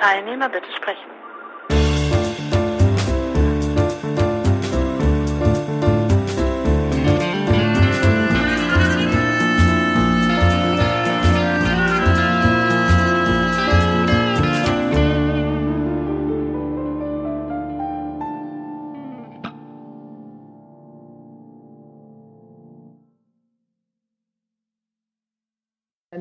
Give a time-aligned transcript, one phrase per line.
[0.00, 1.10] Teilnehmer bitte sprechen.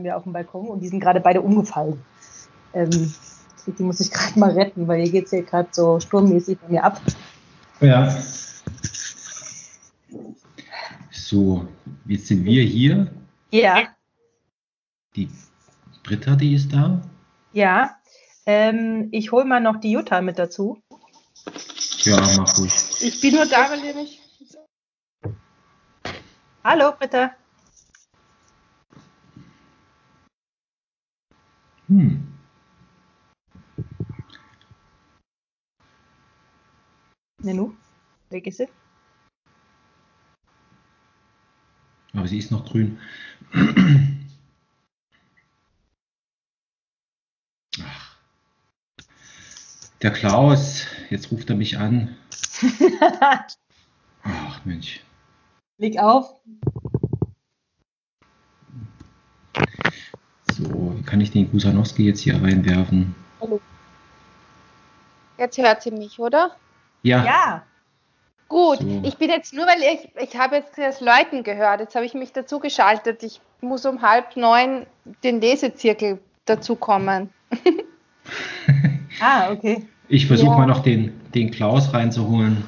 [0.03, 2.03] wir auf dem Balkon und die sind gerade beide umgefallen.
[2.73, 3.13] Ähm,
[3.77, 6.67] die muss ich gerade mal retten, weil hier geht es hier gerade so sturmmäßig bei
[6.69, 7.01] mir ab.
[7.81, 8.15] Ja.
[11.11, 11.67] So,
[12.05, 13.11] jetzt sind wir hier.
[13.51, 13.89] Ja.
[15.15, 15.29] Die
[16.03, 17.01] Britta, die ist da.
[17.53, 17.95] Ja.
[18.45, 20.81] Ähm, ich hole mal noch die Jutta mit dazu.
[21.99, 22.71] Ja, mach ruhig.
[23.01, 24.19] Ich bin nur da, weil ihr mich.
[26.63, 27.31] Hallo, Britta.
[31.87, 32.28] Hm.
[37.41, 37.73] Nenu,
[38.29, 38.67] weg ist sie.
[42.13, 42.99] Aber sie ist noch grün.
[47.81, 48.17] Ach.
[50.01, 52.17] Der Klaus, jetzt ruft er mich an.
[54.23, 55.01] Ach Mensch.
[55.77, 56.41] Leg auf.
[60.51, 63.15] So, wie kann ich den Kusanowski jetzt hier reinwerfen?
[63.39, 63.61] Hallo.
[65.37, 66.57] Jetzt hört sie mich, oder?
[67.03, 67.25] Ja.
[67.25, 67.63] Ja.
[68.47, 69.01] Gut, So.
[69.03, 71.81] ich bin jetzt nur, weil ich, ich habe jetzt das Läuten gehört.
[71.81, 73.21] Jetzt habe ich mich dazu geschaltet.
[73.23, 74.87] Ich muss um halb neun
[75.23, 77.29] den Lesezirkel dazukommen.
[79.21, 79.85] Ah, okay.
[80.07, 80.57] Ich versuche Ja.
[80.59, 82.63] mal noch den, den Klaus reinzuholen.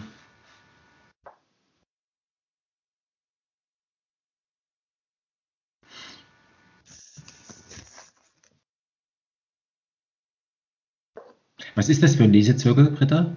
[11.75, 13.35] Was ist das für ein Lesezirkel, Britta?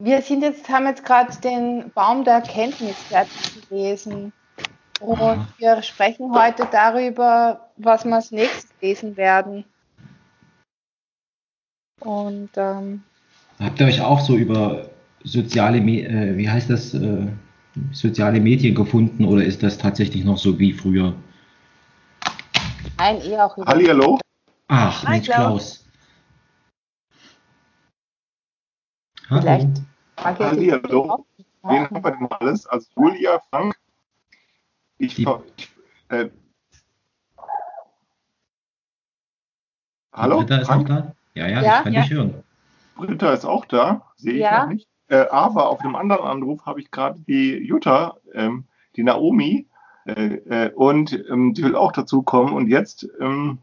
[0.00, 4.32] Wir sind jetzt, haben jetzt gerade den Baum der Erkenntnis fertig gelesen.
[5.00, 9.64] Und wir sprechen heute darüber, was wir als nächstes lesen werden.
[12.00, 13.02] Und ähm,
[13.58, 14.88] Habt ihr euch auch so über
[15.22, 17.26] soziale, äh, wie heißt das, äh,
[17.92, 21.14] soziale Medien gefunden oder ist das tatsächlich noch so wie früher?
[23.00, 24.18] ein eher auch über Hallihallo?
[24.68, 25.36] Ach, Mensch, Klaus.
[25.36, 25.86] Klaus.
[29.30, 29.40] Hallo.
[29.42, 29.89] Vielleicht.
[30.20, 31.10] Ich Hallihallo.
[31.10, 31.24] auch.
[31.62, 32.66] Wen haben wir denn alles?
[32.66, 33.74] Also Julia, Frank.
[34.98, 35.26] Ich, Die-
[36.08, 36.28] äh,
[40.12, 40.38] Hallo?
[40.38, 40.88] Britta ist noch Frank?
[40.88, 41.14] da?
[41.34, 42.00] Ja, ja, Ja, ich kann ja.
[42.02, 42.42] dich hören.
[42.96, 44.62] Britta ist auch da, sehe ich Ja.
[44.64, 44.88] noch nicht.
[45.08, 48.64] Äh, aber auf einem anderen Anruf habe ich gerade die Jutta, ähm,
[48.96, 49.66] die Naomi,
[50.06, 50.12] äh,
[50.66, 52.52] äh, und ähm, die will auch dazu kommen.
[52.52, 53.58] Und jetzt, ähm,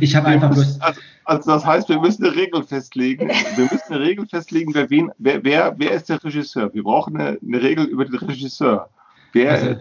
[0.00, 0.80] Ich habe einfach bloß.
[0.80, 3.28] also, also das heißt, wir müssen eine Regel festlegen.
[3.28, 6.72] Wir müssen eine Regel festlegen, wer, wen, wer, wer, wer ist der Regisseur?
[6.74, 8.88] Wir brauchen eine, eine Regel über den Regisseur.
[9.32, 9.74] Wer, Also,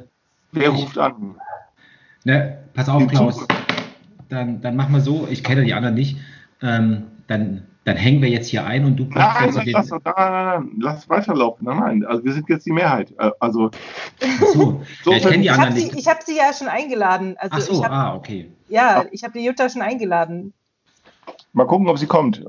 [0.52, 1.36] wer ich- ruft an?
[2.26, 3.46] ne, pass auf, Klaus.
[4.30, 6.18] Dann, dann machen wir so, ich kenne die anderen nicht.
[6.62, 9.74] Ähm, dann, dann hängen wir jetzt hier ein und du packst Nein, jetzt nein, den.
[9.74, 11.66] lass, nein, nein, nein, lass weiterlaufen.
[11.66, 13.12] Nein, nein, also wir sind jetzt die Mehrheit.
[13.18, 13.72] Äh, Also
[14.54, 15.98] so, So ja, ich kenne die Ich habe anderen sie, nicht.
[16.00, 17.38] ich hab sie ja schon eingeladen.
[17.40, 18.52] Also Ach so, ich hab, ah, okay.
[18.68, 20.52] ja, ich habe die Jutta schon eingeladen.
[21.58, 22.46] Mal gucken, ob sie kommt.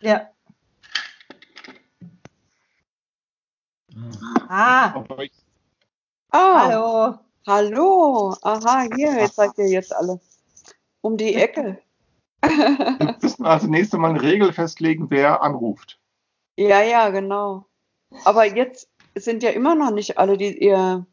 [0.00, 0.28] Ja.
[4.48, 5.04] Ah.
[5.04, 5.04] Ah,
[6.30, 7.18] Ah, hallo.
[7.46, 8.34] hallo.
[8.42, 10.20] Aha, hier, jetzt seid ihr jetzt alle.
[11.00, 11.78] Um die Ecke.
[12.42, 16.00] Wir müssen also nächstes Mal eine Regel festlegen, wer anruft.
[16.56, 17.66] Ja, ja, genau.
[18.24, 21.06] Aber jetzt sind ja immer noch nicht alle, die ihr.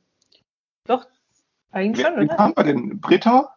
[0.85, 1.05] Doch,
[1.71, 2.37] eigentlich Wer, schon, wen oder?
[2.37, 2.99] haben wir denn?
[2.99, 3.55] Britta?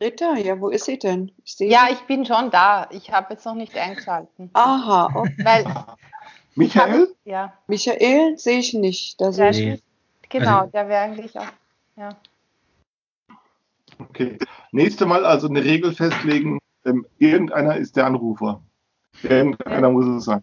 [0.00, 1.32] Ritter, ja, wo ist sie denn?
[1.44, 2.86] Ich Ja, ich bin schon da.
[2.90, 4.50] Ich habe jetzt noch nicht eingeschalten.
[4.52, 5.34] Aha, okay.
[5.42, 5.64] Weil,
[6.54, 7.08] Michael?
[7.24, 9.20] ja, Michael sehe ich nicht.
[9.20, 9.58] Da Ja, ich.
[9.58, 9.80] Nee.
[10.28, 11.46] genau, Also- der wäre eigentlich auch.
[11.96, 12.10] Ja.
[13.98, 14.38] Okay.
[14.72, 16.58] Nächstes Mal also eine Regel festlegen.
[16.84, 18.60] Ähm, irgendeiner ist der Anrufer.
[19.22, 20.42] Irgendeiner muss es sein.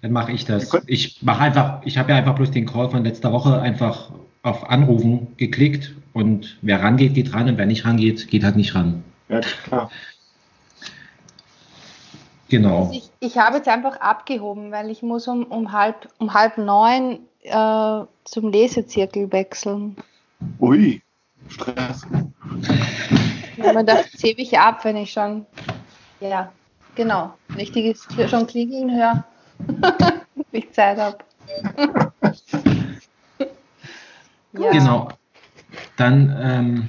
[0.00, 0.72] Dann mache ich das.
[0.86, 4.68] Ich mache einfach, ich habe ja einfach bloß den Call von letzter Woche einfach auf
[4.68, 9.04] Anrufen geklickt und wer rangeht, geht ran und wer nicht rangeht, geht halt nicht ran.
[9.28, 9.90] Ja, klar.
[12.48, 12.80] Genau.
[12.80, 16.58] Also ich, ich habe jetzt einfach abgehoben, weil ich muss um, um, halb, um halb
[16.58, 19.96] neun äh, zum Lesezirkel wechseln.
[20.60, 21.00] Ui,
[21.48, 22.06] Stress.
[23.56, 25.46] Ich habe mir gedacht, jetzt hebe ich ab, wenn ich schon,
[26.20, 26.52] ja,
[26.94, 27.94] genau, die
[28.28, 29.24] schon klingeln höre,
[30.36, 31.18] wenn ich Zeit habe.
[34.58, 34.70] ja.
[34.70, 35.08] Genau.
[35.96, 36.88] Dann, ähm,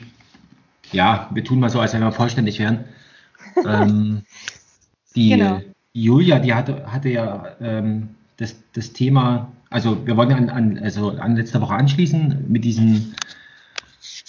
[0.92, 2.86] ja, wir tun mal so, als wenn wir vollständig wären.
[3.66, 4.24] ähm,
[5.16, 5.62] Die Genau.
[5.94, 11.12] Julia, die hatte, hatte ja ähm, das, das Thema, also wir wollen an, an, also
[11.12, 13.14] an letzter Woche anschließen mit diesen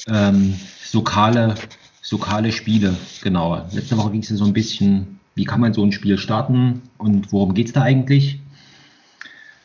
[0.08, 1.54] ähm, Sokale,
[2.02, 3.64] Sokale Spiele, genau.
[3.72, 6.82] Letzte Woche ging es ja so ein bisschen, wie kann man so ein Spiel starten
[6.98, 8.40] und worum geht es da eigentlich?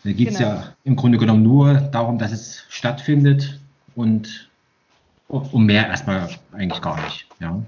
[0.09, 0.49] Da geht es Genau.
[0.49, 3.59] ja im Grunde genommen nur darum, dass es stattfindet
[3.95, 4.49] und
[5.27, 7.27] um mehr erstmal eigentlich gar nicht.
[7.39, 7.61] Ja.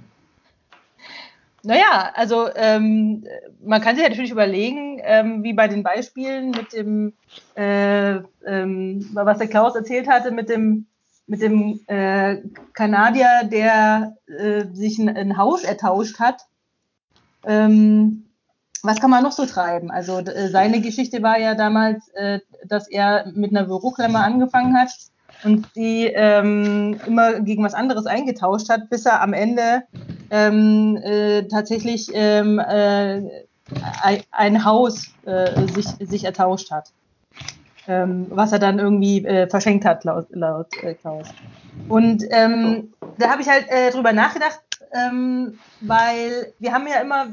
[1.61, 3.27] Naja, also ähm,
[3.63, 7.13] man kann sich ja natürlich überlegen, ähm, wie bei den Beispielen mit dem,
[7.53, 8.15] äh,
[8.47, 10.87] ähm, was der Klaus erzählt hatte, mit dem,
[11.27, 12.37] mit dem äh,
[12.73, 16.47] Kanadier, der äh, sich ein, ein Haus ertauscht hat.
[17.45, 18.23] Ähm,
[18.83, 19.91] was kann man noch so treiben?
[19.91, 24.89] Also äh, seine Geschichte war ja damals, äh, dass er mit einer Büroklammer angefangen hat
[25.43, 29.83] und die ähm, immer gegen was anderes eingetauscht hat, bis er am Ende
[30.29, 33.21] ähm, äh, tatsächlich ähm, äh,
[34.31, 36.91] ein, Haus äh, sich, sich ertauscht hat.
[37.87, 40.67] Ähm, was er dann irgendwie äh, verschenkt hat, laut, laut
[41.01, 41.27] Klaus.
[41.89, 44.61] Und ähm, da habe ich halt drüber nachgedacht,
[44.93, 47.27] ähm, weil wir haben ja immer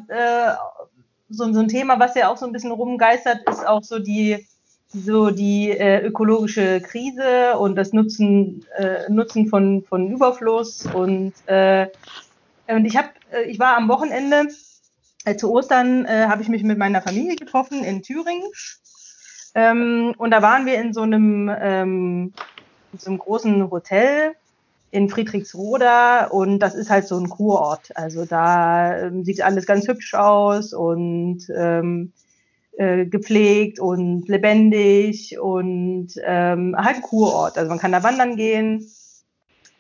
[1.29, 4.47] so, so ein Thema, was ja auch so ein bisschen rumgeistert, ist auch so die
[4.91, 11.89] so die äh, ökologische Krise und das Nutzen äh, Nutzen von von Überfluss und äh,
[12.69, 14.49] und ich habe äh, ich war am Wochenende
[15.25, 18.51] äh, zu Ostern äh, habe ich mich mit meiner Familie getroffen in Thüringen.
[19.55, 22.33] Ähm, und da waren wir in so einem ähm,
[22.93, 24.35] in so einem großen Hotel
[24.91, 27.97] in Friedrichsroda und das ist halt so ein Kurort.
[27.97, 32.13] Also da ähm, sieht alles ganz hübsch aus und ähm,
[32.77, 37.59] äh, gepflegt und lebendig und ähm, halt ein Kurort.
[37.59, 38.87] Also man kann da wandern gehen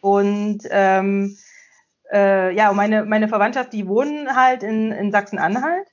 [0.00, 1.36] und ähm,
[2.12, 5.88] äh, ja, meine, meine Verwandtschaft, die wohnen halt in, in Sachsen-Anhalt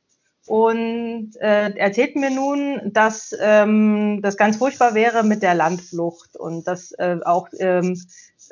[0.46, 6.68] und äh, erzählten mir nun, dass ähm, das ganz furchtbar wäre mit der Landflucht und
[6.68, 8.00] dass äh, auch ähm,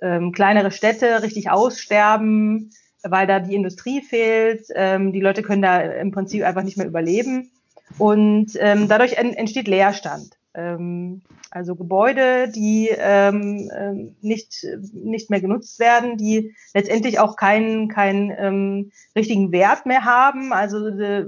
[0.04, 2.72] ähm, kleinere Städte richtig aussterben,
[3.04, 4.68] weil da die Industrie fehlt.
[4.76, 7.50] Ähm, die Leute können da im Prinzip einfach nicht mehr überleben.
[7.98, 10.38] Und ähm, dadurch en entsteht Leerstand.
[10.54, 11.22] Ähm,
[11.52, 18.92] also Gebäude, die ähm, ähm, nicht, nicht mehr genutzt werden, die letztendlich auch keinen, keinen
[19.16, 20.52] richtigen Wert mehr haben.
[20.52, 21.28] Also äh,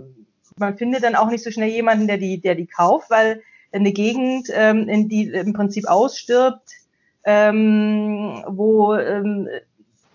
[0.57, 3.41] man findet dann auch nicht so schnell jemanden, der die, der die kauft, weil
[3.71, 6.84] eine Gegend, in die im Prinzip ausstirbt,
[7.25, 9.47] ähm, wo ähm,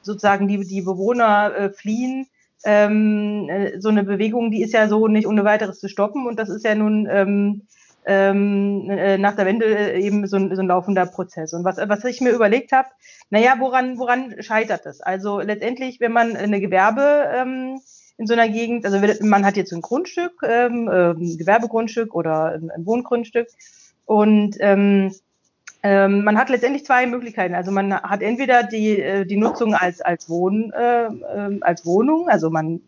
[0.03, 2.27] sozusagen die, die Bewohner äh, fliehen.
[2.65, 6.39] Ähm, äh, so eine Bewegung, die ist ja so nicht ohne weiteres zu stoppen und
[6.39, 7.63] das ist ja nun ähm,
[8.07, 11.53] ähm, äh, nach der Wende äh, eben so ein, so ein laufender Prozess.
[11.53, 12.89] Und was, was ich mir überlegt habe,
[13.31, 15.01] naja, woran, woran scheitert das?
[15.01, 17.81] Also letztendlich, wenn man eine Gewerbe ähm,
[18.17, 22.53] in so einer Gegend, also man hat jetzt ein Grundstück, ähm, äh, ein Gewerbegrundstück oder
[22.53, 23.49] ein, ein Wohngrundstück
[24.07, 25.13] und ähm,
[25.83, 27.55] ähm, man hat letztendlich zwei Möglichkeiten.
[27.55, 31.09] Also man hat entweder die, äh, die Nutzung als, als, Wohn, äh,
[31.63, 32.81] als Wohnung, also man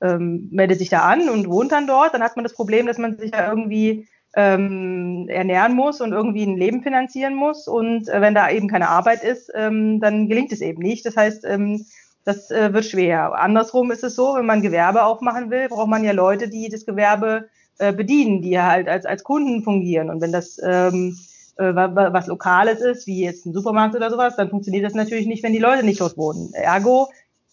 [0.00, 2.98] ähm, meldet sich da an und wohnt dann dort, dann hat man das Problem, dass
[2.98, 4.06] man sich ja irgendwie
[4.36, 7.66] ähm, ernähren muss und irgendwie ein Leben finanzieren muss.
[7.66, 11.04] Und äh, wenn da eben keine Arbeit ist, ähm, dann gelingt es eben nicht.
[11.06, 11.84] Das heißt, ähm,
[12.24, 13.34] das äh, wird schwer.
[13.34, 16.84] Andersrum ist es so, wenn man Gewerbe aufmachen will, braucht man ja Leute, die das
[16.86, 17.48] Gewerbe
[17.78, 20.10] äh, bedienen, die halt als, als Kunden fungieren.
[20.10, 21.16] Und wenn das ähm,
[21.58, 25.42] äh, was Lokales ist, wie jetzt ein Supermarkt oder sowas, dann funktioniert das natürlich nicht,
[25.42, 26.52] wenn die Leute nicht dort wohnen.
[26.54, 27.08] Ergo,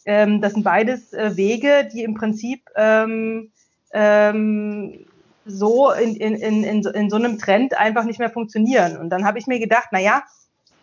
[0.05, 3.51] ähm, das sind beides äh, Wege, die im Prinzip ähm,
[3.93, 5.05] ähm,
[5.45, 8.97] so in, in, in, in, so- in so einem Trend einfach nicht mehr funktionieren.
[8.97, 10.23] Und dann habe ich mir gedacht, na ja,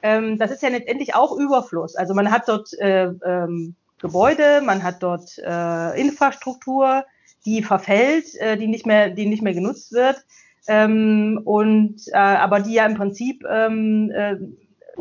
[0.03, 1.95] ähm, das ist ja letztendlich auch Überfluss.
[1.97, 7.05] Also man hat dort äh, ähm, Gebäude, man hat dort äh, Infrastruktur,
[7.45, 10.25] die verfällt, äh, die nicht mehr, die nicht mehr genutzt wird,
[10.67, 14.37] ähm, und äh, aber die ja im Prinzip ähm, äh,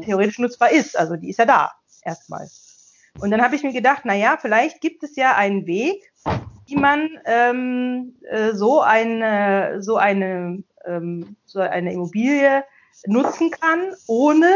[0.04, 0.98] theoretisch nutzbar ist.
[0.98, 1.72] Also die ist ja da
[2.04, 2.48] erstmal.
[3.20, 6.02] Und dann habe ich mir gedacht, na ja, vielleicht gibt es ja einen Weg,
[6.66, 12.64] wie man ähm, äh, so eine so eine ähm, so eine Immobilie
[13.06, 14.48] nutzen kann, ohne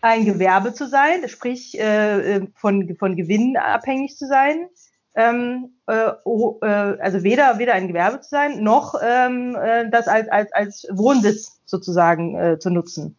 [0.00, 4.68] ein Gewerbe zu sein, sprich äh, äh, von, von Gewinn abhängig zu sein.
[5.20, 10.08] Ähm, äh, oh, äh, also weder, weder ein Gewerbe zu sein, noch ähm, äh, das
[10.08, 13.16] als, als, als Wohnsitz sozusagen äh, zu nutzen.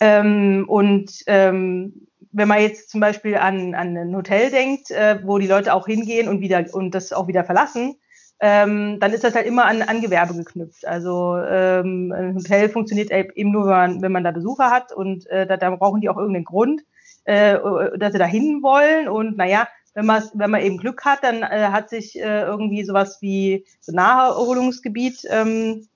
[0.00, 5.38] Ähm, und ähm, wenn man jetzt zum Beispiel an, an ein Hotel denkt, äh, wo
[5.38, 7.96] die Leute auch hingehen und wieder und das auch wieder verlassen,
[8.40, 10.86] ähm, dann ist das halt immer an, an Gewerbe geknüpft.
[10.86, 15.26] Also ähm, ein Hotel funktioniert eben nur, wenn man, wenn man da Besucher hat und
[15.26, 16.82] äh, da, da brauchen die auch irgendeinen Grund,
[17.24, 17.58] äh,
[17.98, 19.08] dass sie da hin wollen.
[19.08, 19.66] Und naja,
[19.98, 23.66] wenn man wenn man eben Glück hat, dann äh, hat sich äh, irgendwie sowas wie
[23.80, 25.88] so Naherholungsgebiet ähm,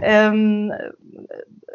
[0.00, 0.72] ähm,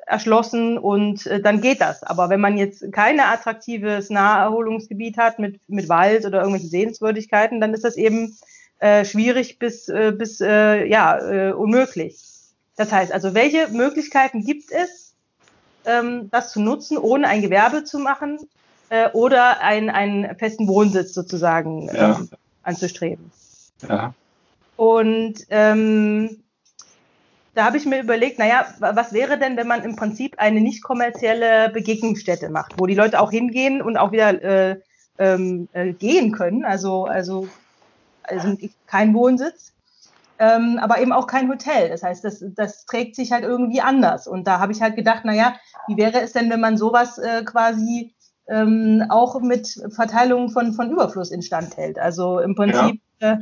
[0.07, 2.01] erschlossen und äh, dann geht das.
[2.01, 7.75] Aber wenn man jetzt kein attraktives Naherholungsgebiet hat mit, mit Wald oder irgendwelchen Sehenswürdigkeiten, dann
[7.75, 8.35] ist das eben
[8.79, 12.17] äh, schwierig bis, äh, bis äh, ja, äh, unmöglich.
[12.77, 15.13] Das heißt also, welche Möglichkeiten gibt es,
[15.85, 18.39] ähm, das zu nutzen, ohne ein Gewerbe zu machen
[18.95, 22.17] äh, oder ein, einen festen Wohnsitz sozusagen Ja.
[22.19, 22.29] ähm,
[22.63, 23.31] anzustreben?
[23.87, 24.13] Ja.
[24.77, 26.43] Und ähm,
[27.53, 30.59] da habe ich mir überlegt, naja, wa- was wäre denn, wenn man im Prinzip eine
[30.61, 34.79] nicht kommerzielle Begegnungsstätte macht, wo die Leute auch hingehen und auch wieder äh,
[35.17, 37.47] ähm, äh, gehen können, also, also,
[38.23, 39.71] also kein Wohnsitz,
[40.39, 41.87] ähm, aber eben auch kein Hotel.
[41.87, 44.27] Das heißt, das, das trägt sich halt irgendwie anders.
[44.27, 45.55] Und da habe ich halt gedacht, naja,
[45.87, 48.14] wie wäre es denn, wenn man sowas äh, quasi
[48.47, 51.99] ähm, auch mit Verteilung von, von Überfluss instand hält?
[51.99, 53.37] Also im Prinzip äh,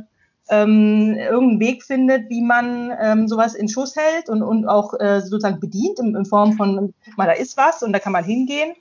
[0.50, 5.20] ähm, irgendeinen Weg findet, wie man ähm, sowas in Schuss hält und, und auch äh,
[5.20, 8.74] sozusagen bedient in, in Form von, mal, da ist was und da kann man hingehen,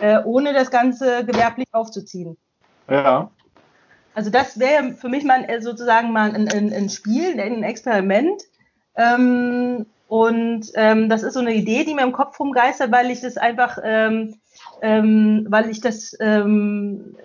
[0.00, 2.36] äh, ohne das Ganze gewerblich aufzuziehen.
[2.88, 3.30] Ja.
[4.14, 8.42] Also das wäre für mich mal äh, sozusagen mal ein, ein, ein Spiel, ein Experiment.
[8.96, 13.22] Ähm, und ähm, das ist so eine Idee, die mir im Kopf rumgeistert, weil ich
[13.22, 14.34] das einfach, ähm,
[14.82, 17.16] ähm, weil ich das, ähm,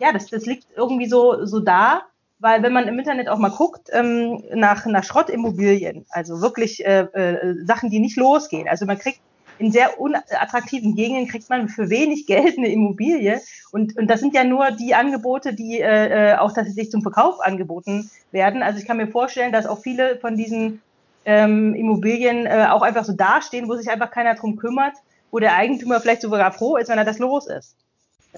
[0.00, 2.02] ja, das, das liegt irgendwie so, so da,
[2.40, 7.02] weil wenn man im Internet auch mal guckt ähm, nach, nach Schrottimmobilien, also wirklich äh,
[7.12, 9.20] äh, Sachen, die nicht losgehen, also man kriegt
[9.58, 13.40] in sehr unattraktiven Gegenden kriegt man für wenig Geld eine Immobilie.
[13.70, 17.40] Und, und das sind ja nur die Angebote, die äh, äh, auch tatsächlich zum Verkauf
[17.40, 18.62] angeboten werden.
[18.62, 20.82] Also ich kann mir vorstellen, dass auch viele von diesen
[21.24, 24.94] ähm, Immobilien äh, auch einfach so dastehen, wo sich einfach keiner drum kümmert,
[25.34, 27.74] wo der Eigentümer vielleicht sogar froh ist, wenn er das los ist.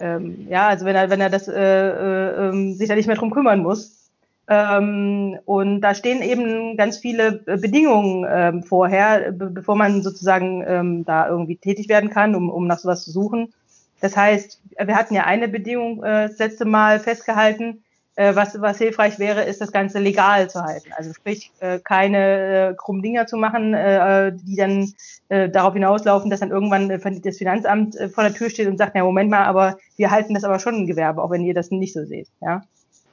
[0.00, 3.16] Ähm, ja, also wenn er, wenn er das, äh, äh, ähm, sich da nicht mehr
[3.16, 4.08] drum kümmern muss.
[4.48, 11.04] Ähm, und da stehen eben ganz viele Bedingungen ähm, vorher, be bevor man sozusagen ähm,
[11.04, 13.52] da irgendwie tätig werden kann, um, um nach sowas zu suchen.
[14.00, 17.82] Das heißt, wir hatten ja eine Bedingung äh, das letzte Mal festgehalten,
[18.16, 20.90] was, was hilfreich wäre, ist das Ganze legal zu halten.
[20.92, 24.92] Also sprich, äh, keine äh, krummen Dinger zu machen, äh, die dann
[25.28, 28.78] äh, darauf hinauslaufen, dass dann irgendwann äh, das Finanzamt äh, vor der Tür steht und
[28.78, 31.54] sagt, ja Moment mal, aber wir halten das aber schon ein Gewerbe, auch wenn ihr
[31.54, 32.28] das nicht so seht.
[32.40, 32.62] Ja,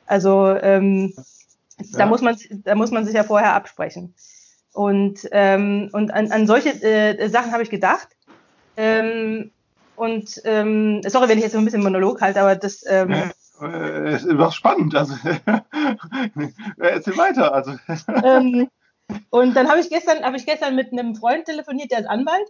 [0.06, 1.14] also ähm,
[1.94, 2.06] da Ja.
[2.06, 4.16] muss man da muss man sich ja vorher absprechen.
[4.74, 8.08] Und ähm, und an, an solche äh, Sachen habe ich gedacht.
[8.76, 9.52] Ähm,
[9.96, 13.32] und ähm, sorry, wenn ich jetzt so ein bisschen Monolog halte, aber das ähm,
[13.66, 14.96] Äh, Es war spannend.
[14.96, 15.14] Also,
[16.78, 17.54] erzähl weiter.
[17.54, 17.74] Also,
[18.24, 18.70] ähm,
[19.30, 22.48] und dann habe ich gestern, habe ich gestern mit einem Freund telefoniert, der ist Anwalt.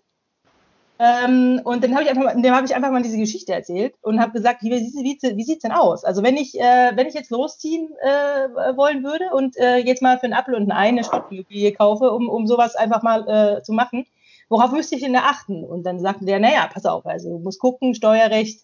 [0.99, 4.21] Ähm, und dann habe ich einfach, dem habe ich einfach mal diese Geschichte erzählt und
[4.21, 6.05] habe gesagt, wie, wie, wie, wie sieht's denn aus?
[6.05, 10.19] Also wenn ich, äh, wenn ich jetzt losziehen äh, wollen würde und äh, jetzt mal
[10.19, 13.63] für einen Apfel und ein Ei eine Schrottimmobilie kaufe, um, um sowas einfach mal äh,
[13.63, 14.05] zu machen,
[14.49, 15.63] worauf müsste ich denn da achten?
[15.63, 18.61] Und dann sagte der, naja, pass auf, also du musst gucken, Steuerrecht,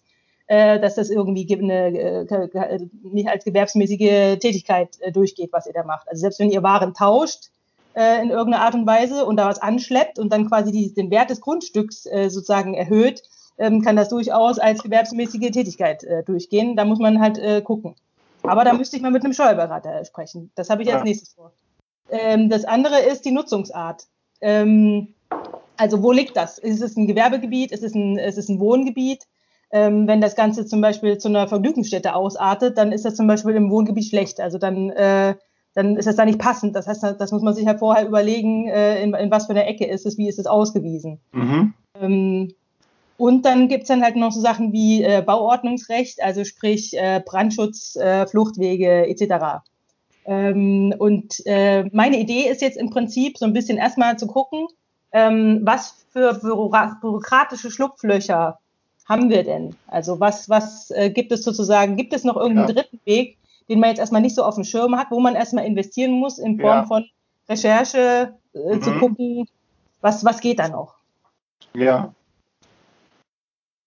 [0.80, 5.72] dass das irgendwie ge- eine, äh, ge- nicht als gewerbsmäßige Tätigkeit äh, durchgeht, was ihr
[5.72, 6.08] da macht.
[6.08, 7.50] Also selbst wenn ihr Waren tauscht
[7.94, 11.10] äh, in irgendeiner Art und Weise und da was anschleppt und dann quasi die, den
[11.10, 13.22] Wert des Grundstücks äh, sozusagen erhöht,
[13.58, 16.74] ähm, kann das durchaus als gewerbsmäßige Tätigkeit äh, durchgehen.
[16.76, 17.94] Da muss man halt äh, gucken.
[18.42, 20.50] Aber da müsste ich mal mit einem Steuerberater sprechen.
[20.54, 21.04] Das habe ich als Ja.
[21.04, 21.52] nächstes vor.
[22.10, 24.06] Ähm, das andere ist die Nutzungsart.
[24.40, 25.14] Ähm,
[25.76, 26.58] also wo liegt das?
[26.58, 27.70] Ist es ein Gewerbegebiet?
[27.70, 29.26] Ist es ein, ist es ein Wohngebiet?
[29.72, 33.54] Ähm, wenn das Ganze zum Beispiel zu einer Vergnügungsstätte ausartet, dann ist das zum Beispiel
[33.54, 34.40] im Wohngebiet schlecht.
[34.40, 35.34] Also dann, äh,
[35.74, 36.74] dann ist das da nicht passend.
[36.74, 39.66] Das heißt, das muss man sich halt vorher überlegen, äh, in, in was für einer
[39.66, 41.20] Ecke ist es, wie ist es ausgewiesen.
[41.32, 41.74] mhm.
[42.00, 42.54] Ähm,
[43.16, 47.94] und dann gibt's dann halt noch so Sachen wie äh, Bauordnungsrecht, also sprich äh, Brandschutz,
[47.96, 49.62] äh, Fluchtwege etc.
[50.24, 54.68] Ähm, und äh, meine Idee ist jetzt im Prinzip so ein bisschen erstmal zu gucken,
[55.12, 56.72] ähm, was für büro-
[57.02, 58.58] bürokratische Schlupflöcher
[59.10, 59.76] haben wir denn?
[59.88, 62.74] Also was, was äh, gibt es sozusagen, gibt es noch irgendeinen Ja.
[62.74, 63.36] dritten Weg,
[63.68, 66.38] den man jetzt erstmal nicht so auf dem Schirm hat, wo man erstmal investieren muss
[66.38, 66.84] in Form Ja.
[66.84, 67.04] von
[67.48, 69.00] Recherche, äh, zu Mhm.
[69.00, 69.48] gucken,
[70.00, 70.94] was, was geht da noch?
[71.74, 72.14] Ja.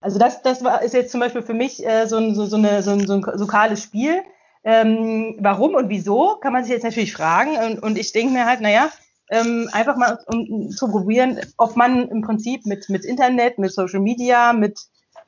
[0.02, 2.58] Also das, das war, ist jetzt zum Beispiel für mich äh, so, ein, so, so,
[2.58, 4.22] eine, so, ein, so ein lokales Spiel.
[4.66, 7.56] Ähm, warum und wieso, kann man sich jetzt natürlich fragen.
[7.56, 8.90] Und, und ich denke mir halt, naja,
[9.30, 13.74] ähm, einfach mal um, um zu probieren, ob man im Prinzip mit, mit Internet, mit
[13.74, 14.80] Social Media, mit,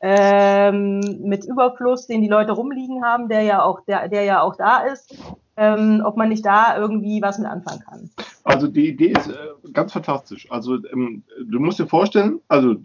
[0.08, 4.56] ähm, mit Überfluss, den die Leute rumliegen haben, der ja auch, der, der ja auch
[4.56, 5.18] da ist,
[5.58, 8.10] ähm, ob man nicht da irgendwie was mit anfangen kann.
[8.44, 10.52] Also die Idee ist äh, ganz fantastisch.
[10.52, 12.76] Also ähm, du musst dir vorstellen, also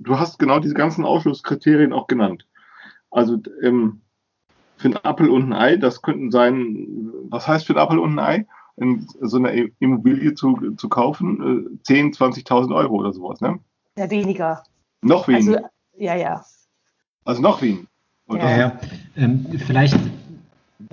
[0.00, 2.46] du hast genau diese ganzen Ausschlusskriterien auch genannt.
[3.10, 4.02] Also ähm,
[4.76, 8.18] für einen Apfel und ein Ei, das könnten sein, was heißt für einen Apfel und
[8.18, 8.46] ein Ei?
[8.76, 13.58] In so eine Immobilie zu, zu kaufen, 10, 20.000 Euro oder sowas, ne?
[13.96, 14.62] Ja, weniger.
[15.00, 15.56] Noch weniger.
[15.56, 15.68] Also,
[15.98, 16.44] ja, ja.
[17.24, 17.86] Also noch weniger.
[18.30, 18.80] Ja, ja.
[19.16, 19.98] Ähm, vielleicht,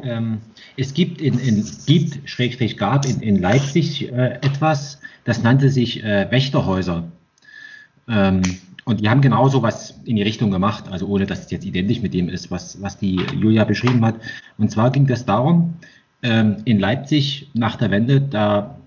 [0.01, 0.39] ähm,
[0.77, 6.03] es gibt in, in gibt, Schrägstrich gab in, in Leipzig äh, etwas, das nannte sich
[6.03, 7.03] äh, Wächterhäuser.
[8.07, 8.41] Ähm,
[8.85, 12.01] und die haben genauso was in die Richtung gemacht, also ohne dass es jetzt identisch
[12.01, 14.15] mit dem ist, was, was die Julia beschrieben hat.
[14.57, 15.73] Und zwar ging es darum,
[16.21, 18.77] ähm, in Leipzig nach der Wende, da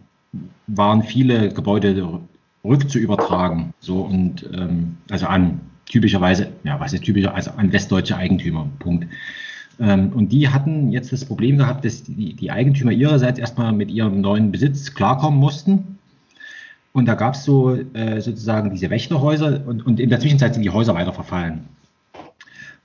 [0.69, 2.21] waren viele Gebäude
[2.65, 8.68] rückzuübertragen, so und ähm, also an typischerweise, ja, was ist typischer, also an westdeutsche Eigentümer,
[8.78, 9.07] Punkt.
[9.80, 13.90] Ähm, und die hatten jetzt das Problem gehabt, dass die, die Eigentümer ihrerseits erstmal mit
[13.90, 15.99] ihrem neuen Besitz klarkommen mussten.
[16.92, 20.62] Und da gab es so äh, sozusagen diese Wächterhäuser und, und in der Zwischenzeit sind
[20.62, 21.68] die Häuser weiter verfallen.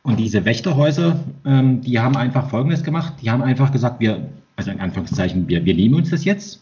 [0.03, 3.13] Und diese Wächterhäuser, ähm, die haben einfach Folgendes gemacht.
[3.21, 6.61] Die haben einfach gesagt, wir, also in Anführungszeichen, wir, wir nehmen uns das jetzt.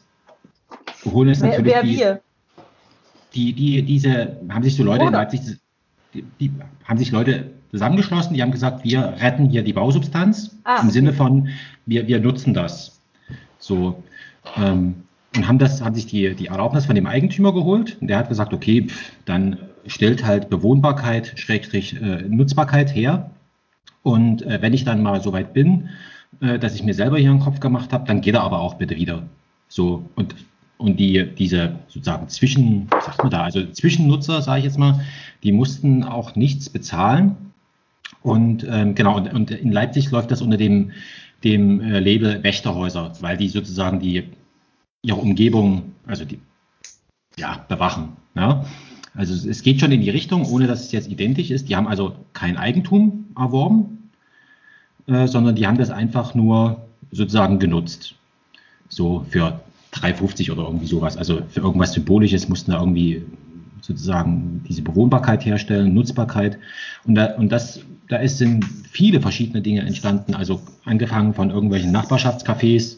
[1.04, 2.22] Wir holen es Wer, natürlich wer die, wir?
[3.34, 5.14] die, die, diese, haben sich so Leute in?
[5.14, 5.42] Leipzig,
[6.14, 6.52] die, die
[6.84, 10.90] haben sich Leute zusammengeschlossen, die haben gesagt, wir retten hier die Bausubstanz Ah, im.
[10.90, 11.50] Sinne von,
[11.86, 13.00] wir, wir nutzen das.
[13.60, 14.04] So.
[14.58, 14.96] Ähm,
[15.36, 18.28] und haben das, haben sich die, die Erlaubnis von dem Eigentümer geholt und der hat
[18.28, 23.32] gesagt, okay, pff, dann stellt halt Bewohnbarkeit, Schrägstrich äh, Nutzbarkeit her.
[24.04, 25.90] Und äh, wenn ich dann mal so weit bin,
[26.42, 28.76] äh, dass ich mir selber hier einen Kopf gemacht habe, dann geht er aber auch
[28.76, 29.24] bitte wieder.
[29.70, 30.36] So, und,
[30.82, 35.02] und die, diese sozusagen Zwischen, sagt man da, also Zwischennutzer, sage ich jetzt mal,
[35.44, 37.36] die mussten auch nichts bezahlen.
[38.24, 40.92] Und ähm, genau, und, und in Leipzig läuft das unter dem,
[41.44, 44.24] dem äh, Label Wächterhäuser, weil die sozusagen die
[45.04, 46.40] ihre Umgebung, also die
[47.38, 48.10] ja, bewachen.
[48.36, 48.66] Ja?
[49.16, 51.70] Also es- es geht schon in die Richtung, ohne dass es jetzt identisch ist.
[51.70, 54.10] Die haben also kein Eigentum erworben,
[55.08, 58.16] äh, sondern die haben das einfach nur sozusagen genutzt.
[58.90, 59.60] So für
[59.94, 61.18] 3,50 oder irgendwie sowas.
[61.18, 63.24] Also für irgendwas Symbolisches mussten da irgendwie
[63.82, 66.58] sozusagen diese Bewohnbarkeit herstellen, Nutzbarkeit.
[67.06, 70.36] Und, da, und das, da ist, sind viele verschiedene Dinge entstanden.
[70.36, 72.98] Also angefangen von irgendwelchen Nachbarschaftscafés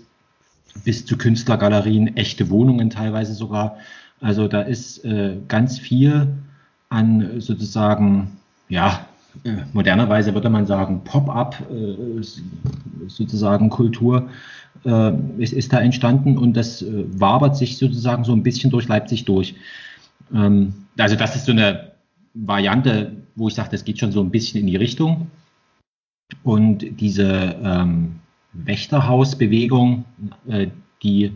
[0.84, 3.77] bis zu Künstlergalerien, echte Wohnungen teilweise sogar.
[4.21, 6.27] Also da ist äh, ganz viel
[6.89, 8.38] an sozusagen,
[8.69, 9.06] ja,
[9.43, 12.23] äh, modernerweise würde man sagen, Pop-up äh,
[13.08, 14.30] sozusagen Kultur
[14.86, 18.88] äh, ist, ist da entstanden und das äh, wabert sich sozusagen so ein bisschen durch
[18.88, 19.56] Leipzig durch.
[20.34, 21.92] Ähm, also das ist so eine
[22.34, 25.28] Variante, wo ich sage, das geht schon so ein bisschen in die Richtung.
[26.44, 28.20] Und diese ähm,
[28.54, 30.06] Wächterhausbewegung,
[30.48, 30.68] äh,
[31.04, 31.32] die,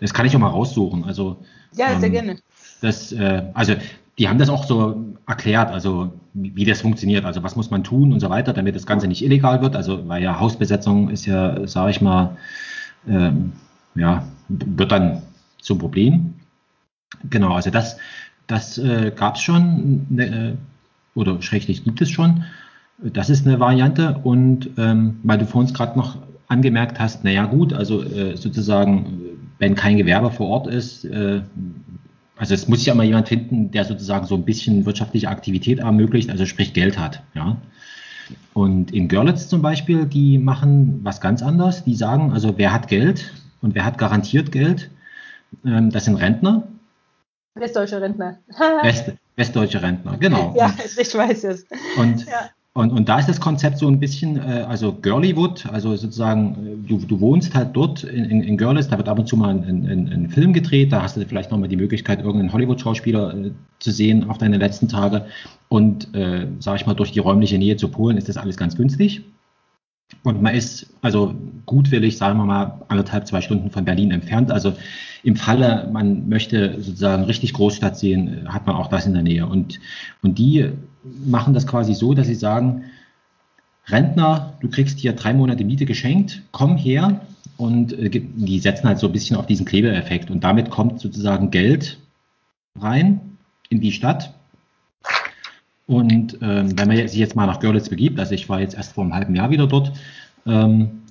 [0.00, 1.04] das kann ich auch mal raussuchen.
[1.04, 1.38] Also
[1.72, 2.36] Ja, sehr ähm, gerne.
[2.80, 3.74] das, äh, also
[4.18, 8.12] die haben das auch so erklärt, also wie, das funktioniert, also was muss man tun
[8.12, 9.76] und so weiter, damit das Ganze nicht illegal wird.
[9.76, 12.36] Also weil ja Hausbesetzung ist ja, sage ich mal,
[13.08, 13.52] ähm,
[13.94, 15.22] ja, wird dann
[15.60, 16.34] zum Problem.
[17.30, 17.96] Genau, also das,
[18.46, 22.44] das äh, gab es schon, ne, äh, oder schrägstrich gibt es schon.
[22.98, 24.18] Das ist eine Variante.
[24.24, 26.18] Und ähm, weil du vorhin gerade noch
[26.48, 31.42] angemerkt hast, naja gut, also äh, sozusagen, wenn kein Gewerbe vor Ort ist, äh,
[32.36, 36.30] also es muss ja immer jemand finden, der sozusagen so ein bisschen wirtschaftliche Aktivität ermöglicht,
[36.30, 37.22] also sprich Geld hat.
[37.34, 37.56] Ja.
[38.54, 41.84] Und in Görlitz zum Beispiel, die machen was ganz anderes.
[41.84, 44.90] Die sagen, also wer hat Geld und wer hat garantiert Geld,
[45.64, 46.64] ähm, das sind Rentner,
[47.56, 48.38] Westdeutsche Rentner.
[48.82, 50.54] West, westdeutsche Rentner, genau.
[50.56, 51.66] ja, ich weiß es.
[51.96, 52.50] Und, Ja.
[52.76, 56.88] Und, und da ist das Konzept so ein bisschen, äh, also Girlywood, also sozusagen, äh,
[56.88, 59.50] du, du wohnst halt dort in, in, in Görlitz, da wird ab und zu mal
[59.50, 63.50] ein, ein, ein Film gedreht, da hast du vielleicht nochmal die Möglichkeit, irgendeinen Hollywood-Schauspieler äh,
[63.78, 65.26] zu sehen auf deine letzten Tage.
[65.68, 68.76] Und, äh, sag ich mal, durch die räumliche Nähe zu Polen ist das alles ganz
[68.76, 69.22] günstig.
[70.24, 71.32] Und man ist also
[71.66, 74.50] gutwillig, sagen wir mal, anderthalb, zwei Stunden von Berlin entfernt.
[74.50, 74.74] Also
[75.22, 79.46] im Falle, man möchte sozusagen richtig Großstadt sehen, hat man auch das in der Nähe.
[79.46, 79.80] Und,
[80.22, 80.72] und die
[81.24, 82.84] machen das quasi so, dass sie sagen,
[83.86, 87.20] Rentner, du kriegst hier drei Monate Miete geschenkt, komm her.
[87.56, 90.30] Und äh, die setzen halt so ein bisschen auf diesen Klebeeffekt.
[90.30, 91.98] Und damit kommt sozusagen Geld
[92.80, 93.20] rein
[93.68, 94.34] in die Stadt.
[95.86, 98.92] Und ähm, wenn man sich jetzt mal nach Görlitz begibt, also ich war jetzt erst
[98.92, 99.92] vor einem halben Jahr wieder dort,
[100.46, 101.02] ähm,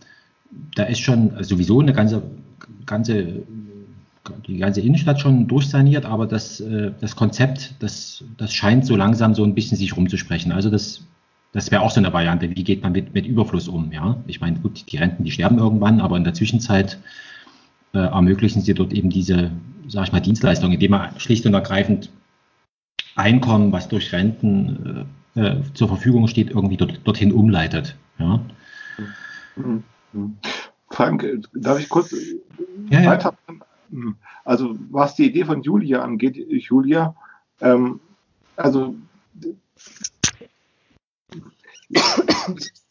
[0.76, 2.24] da ist schon sowieso eine ganze,
[2.86, 3.44] ganze,
[4.48, 9.36] die ganze Innenstadt schon durchsaniert, aber das, äh, das Konzept, das, das scheint so langsam
[9.36, 10.52] so ein bisschen sich rumzusprechen.
[10.52, 11.06] Also das,
[11.52, 14.18] das wäre auch so eine Variante, wie geht man mit, mit Überfluss um, ja.
[14.28, 16.98] Ich meine, gut, die Renten, die sterben irgendwann, aber in der Zwischenzeit
[17.94, 19.52] äh, ermöglichen sie dort eben diese,
[19.88, 22.10] sag ich mal, Dienstleistungen, indem man schlicht und ergreifend
[23.16, 25.06] Einkommen, was durch Renten
[25.36, 27.96] äh, äh, zur Verfügung steht, irgendwie dort, dorthin umleitet.
[28.18, 28.40] Ja?
[29.56, 29.84] Mhm.
[30.14, 30.38] Mhm.
[30.90, 32.16] Frank, darf ich kurz
[32.90, 33.34] Ja, ja.
[33.94, 34.16] Mhm.
[34.44, 37.16] Also, was die Idee von Julia angeht, Julia,
[37.62, 38.00] ähm,
[38.56, 38.96] also,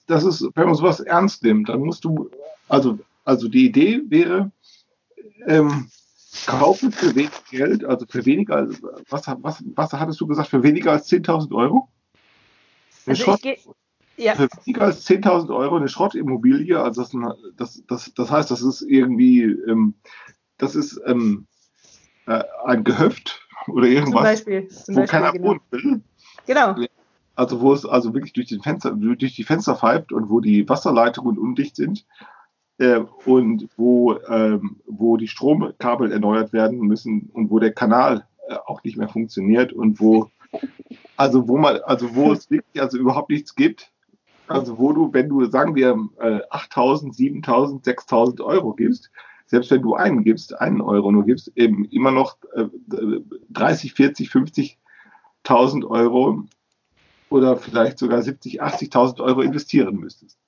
[0.06, 2.30] das ist, wenn man sowas ernst nimmt, dann musst du,
[2.68, 4.52] also, also die Idee wäre,
[5.46, 5.88] ähm,
[6.46, 10.62] kaufen für wenig Geld, also für weniger, als- was, was, was hattest du gesagt, für
[10.62, 11.88] weniger als 10.000 Euro?
[13.06, 13.42] Eine Also Schrott-.
[14.18, 17.10] Ja, für weniger als 10.000 Euro eine Schrottimmobilie, also das,
[17.56, 19.94] das, das, das heißt, das ist irgendwie, ähm,
[20.62, 21.46] das ist ähm,
[22.26, 24.68] äh, ein Gehöft oder zum irgendwas, Beispiel.
[24.68, 25.48] Zum wo Beispiel keiner genau.
[25.48, 26.00] wohnen will.
[26.46, 26.76] genau.
[27.34, 30.68] Also wo es also wirklich durch, den Fenster, durch die Fenster pfeift und wo die
[30.68, 32.06] Wasserleitungen undicht sind
[32.78, 38.54] äh, und wo, ähm, wo die Stromkabel erneuert werden müssen und wo der Kanal äh,
[38.54, 40.30] auch nicht mehr funktioniert und wo
[41.16, 43.90] also wo man also wo es wirklich also überhaupt nichts gibt.
[44.46, 49.10] Also wo du, wenn du, sagen wir, äh, 8.000, 7.000, 6.000 Euro gibst,
[49.52, 52.64] selbst wenn du einen gibst, einen Euro nur gibst, eben immer noch äh,
[53.50, 56.44] 30, 40, 50.000 Euro
[57.28, 60.38] oder vielleicht sogar 70, 80.000 Euro investieren müsstest.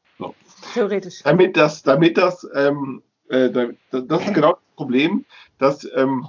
[0.72, 1.22] Theoretisch.
[1.22, 3.68] Damit das, damit das, ähm, äh, da-
[4.00, 5.26] das ist genau das Problem,
[5.58, 6.26] dass ähm,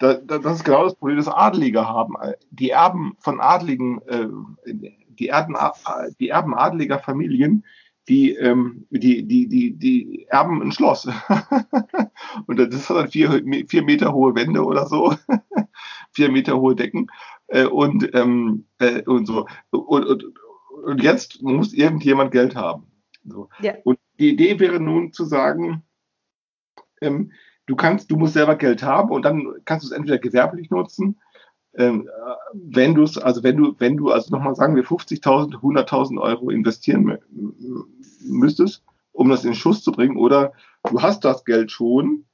[0.00, 2.14] da, da, das ist genau das Problem, das Adelige haben.
[2.50, 4.26] Die Erben von Adligen, äh,
[4.66, 5.56] die, Erben,
[6.18, 7.64] die Erben adliger Familien,
[8.08, 11.06] die, ähm, die, die, die, die erben ein Schloss.
[12.46, 15.14] Und das hat dann vier, vier Meter hohe Wände oder so,
[16.12, 17.08] vier Meter hohe Decken
[17.48, 19.46] äh, und, ähm, äh, und so.
[19.70, 20.24] Und, und,
[20.84, 22.86] und jetzt muss irgendjemand Geld haben.
[23.24, 23.48] So.
[23.60, 23.74] Ja.
[23.84, 25.82] Und die Idee wäre nun zu sagen,
[27.00, 27.32] ähm,
[27.66, 31.20] du kannst, du musst selber Geld haben und dann kannst du es entweder gewerblich nutzen,
[31.72, 36.50] wenn du es, also wenn du, wenn du, also nochmal sagen wir 50.000, 100.000 Euro
[36.50, 37.84] investieren mü- mü-
[38.24, 40.52] müsstest, um das in Schuss zu bringen, oder
[40.90, 42.24] du hast das Geld schon,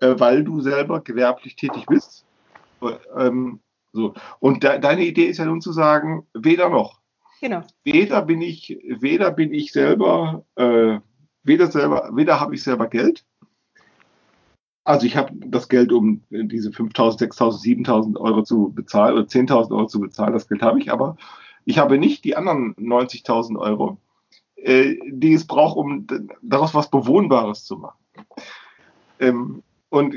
[0.00, 2.24] äh, weil du selber gewerblich tätig bist.
[2.82, 3.60] Äh, Ähm,
[3.92, 4.14] so.
[4.38, 7.00] Und de deine Idee ist ja nun zu sagen, weder noch
[7.40, 7.62] Genau.
[7.84, 10.98] weder bin ich, weder bin ich selber, äh,
[11.42, 13.24] weder selber, weder habe ich selber Geld.
[14.88, 19.70] Also ich habe das Geld, um diese 5.000, 6.000, 7.000 Euro zu bezahlen oder 10.000
[19.70, 20.32] Euro zu bezahlen.
[20.32, 21.18] Das Geld habe ich, aber
[21.66, 23.98] ich habe nicht die anderen 90.000 Euro,
[24.56, 26.06] äh, die es braucht, um
[26.40, 27.98] daraus was Bewohnbares zu machen.
[29.20, 30.14] Ähm, und,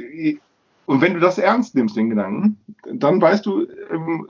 [0.86, 2.58] und wenn du das ernst nimmst, den Gedanken,
[2.94, 4.26] dann weißt du, ähm,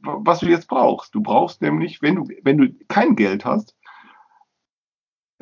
[0.00, 1.14] was du jetzt brauchst.
[1.14, 3.76] Du brauchst nämlich, wenn du, wenn du kein Geld hast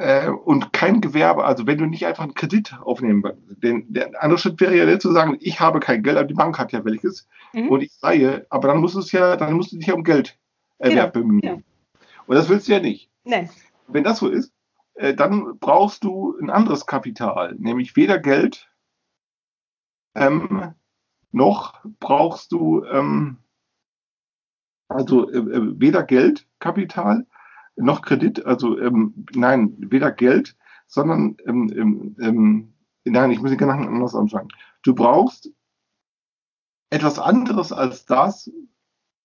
[0.02, 3.22] äh, und kein Gewerbe, also wenn du nicht einfach einen Kredit aufnehmen
[3.62, 6.34] denn der andere Schritt wäre ja der zu sagen, ich habe kein Geld, aber die
[6.34, 7.68] Bank hat ja welches Mhm.
[7.68, 10.04] und ich leihe, aber dann musst du es ja, dann musst du dich ja um
[10.04, 10.38] Geld
[10.78, 11.40] Erwerb Genau, bemühen.
[11.40, 11.62] genau.
[12.26, 13.10] Und das willst du ja nicht.
[13.24, 13.48] Nein.
[13.88, 14.52] Wenn das so ist,
[14.94, 18.68] äh, dann brauchst du ein anderes Kapital, nämlich weder Geld
[20.14, 20.74] ähm,
[21.30, 23.38] noch brauchst du ähm,
[24.88, 27.26] also äh, äh, weder Geld, Kapital,
[27.76, 30.56] noch Kredit, also ähm, nein, weder Geld,
[30.86, 34.48] sondern ähm, ähm, ähm, nein, ich muss den Gedanken anders anfangen.
[34.82, 35.50] Du brauchst
[36.90, 38.50] etwas anderes als das,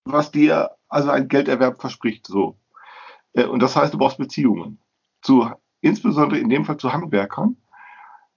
[0.06, 2.28] was dir also ein Gelderwerb verspricht.
[2.28, 2.58] So.
[3.34, 4.80] Äh, Und das heißt, du brauchst Beziehungen.
[5.22, 5.50] Zu,
[5.82, 7.58] insbesondere in dem Fall zu Handwerkern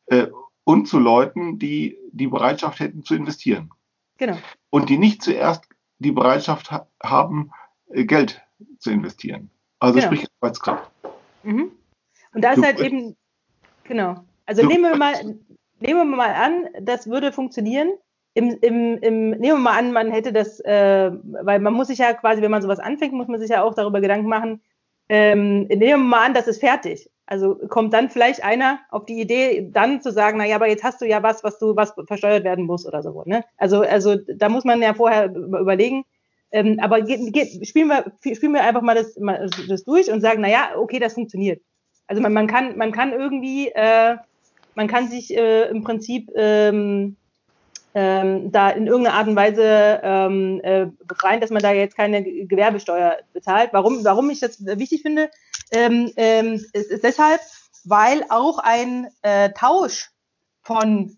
[0.07, 0.27] äh,
[0.65, 3.71] und zu Leuten, die die Bereitschaft hätten zu investieren.
[4.19, 4.37] Genau.
[4.71, 5.69] Und die nicht zuerst
[5.99, 7.53] die Bereitschaft ha haben,
[7.89, 8.43] äh, Geld
[8.79, 9.51] zu investieren.
[9.81, 10.07] Also Genau.
[10.07, 10.91] sprich Arbeitskraft.
[11.43, 11.73] Mhm.
[12.35, 13.17] Und da ist halt eben,
[13.85, 14.17] genau.
[14.47, 15.15] Also nehmen wir mal,
[15.81, 17.91] nehmen wir mal an, das würde funktionieren.
[18.35, 21.11] Im, im, im, nehmen wir mal an, man hätte das, äh,
[21.43, 23.75] weil man muss sich ja quasi, wenn man sowas anfängt, muss man sich ja auch
[23.75, 24.61] darüber Gedanken machen.
[25.09, 27.11] Ähm, nehmen wir mal an, das ist fertig.
[27.27, 30.85] Also kommt dann vielleicht einer auf die Idee, dann zu sagen, na ja, aber jetzt
[30.85, 33.23] hast du ja was, was du, was versteuert werden muss oder so.
[33.25, 33.45] Ne?
[33.57, 36.05] Also, also da muss man ja vorher über- überlegen.
[36.53, 40.21] Ähm, aber geht, geht, spielen, wir, spielen wir einfach mal das, mal das durch und
[40.21, 41.63] sagen, na ja, okay, das funktioniert.
[42.07, 44.17] Also man, man kann, man kann irgendwie, äh,
[44.75, 47.17] man kann sich äh, im Prinzip ähm,
[47.95, 52.23] ähm, da in irgendeiner Art und Weise ähm, äh, befreien, dass man da jetzt keine
[52.23, 53.71] Ge- Gewerbesteuer bezahlt.
[53.73, 55.31] Warum, warum ich das wichtig finde,
[55.73, 57.41] ähm, ähm, ist, ist deshalb,
[57.85, 60.11] weil auch ein äh, Tausch
[60.63, 61.17] von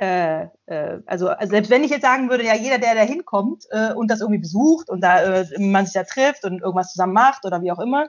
[0.00, 3.66] äh, äh, also, also selbst wenn ich jetzt sagen würde, ja, jeder, der da hinkommt
[3.70, 7.12] äh, und das irgendwie besucht und da äh, man sich da trifft und irgendwas zusammen
[7.12, 8.08] macht oder wie auch immer,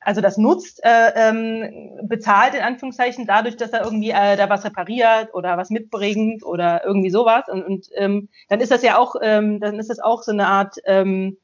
[0.00, 4.64] also das nutzt, äh, ähm, bezahlt in Anführungszeichen dadurch, dass er irgendwie äh, da was
[4.64, 7.44] repariert oder was mitbringt oder irgendwie sowas.
[7.48, 10.46] Und, und ähm, dann ist das ja auch, ähm, dann ist das auch so eine
[10.46, 11.36] Art ähm,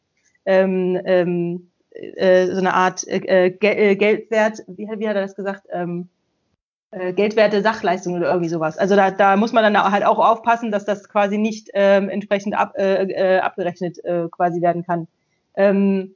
[0.47, 5.67] ähm, ähm, äh, so eine Art äh, Gel Geldwert, wie, wie hat er das gesagt?
[5.71, 6.09] Ähm,
[6.95, 8.79] äh, geldwerte Sachleistung oder irgendwie sowas.
[8.79, 12.57] Also da, da muss man dann halt auch aufpassen, dass das quasi nicht ähm, entsprechend
[12.57, 15.09] ab, äh, äh, abgerechnet äh, quasi werden kann.
[15.57, 16.15] Ähm,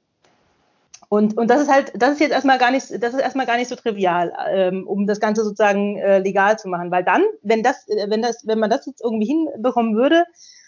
[1.08, 3.56] und, und das ist halt, das ist jetzt erstmal gar nicht, das ist erstmal gar
[3.56, 6.90] nicht so trivial, ähm, um das Ganze sozusagen äh, legal zu machen.
[6.90, 10.24] Weil dann, wenn das, äh, wenn das, wenn man das jetzt irgendwie hinbekommen würde,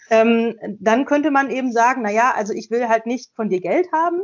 [0.09, 3.61] ähm, dann könnte man eben sagen, na ja, also ich will halt nicht von dir
[3.61, 4.23] Geld haben,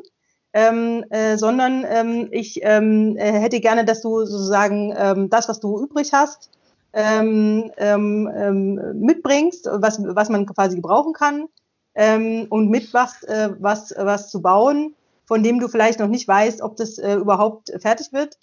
[0.57, 5.59] ähm, äh, sondern ähm, ich ähm, äh, hätte gerne, dass du sozusagen ähm, das, was
[5.59, 6.49] du übrig hast,
[6.93, 11.47] ähm, ähm, ähm, mitbringst, was, was man quasi gebrauchen kann
[11.93, 16.63] ähm, und mitmachst, äh, was, was zu bauen, von dem du vielleicht noch nicht weißt,
[16.63, 18.39] ob das äh, überhaupt fertig wird.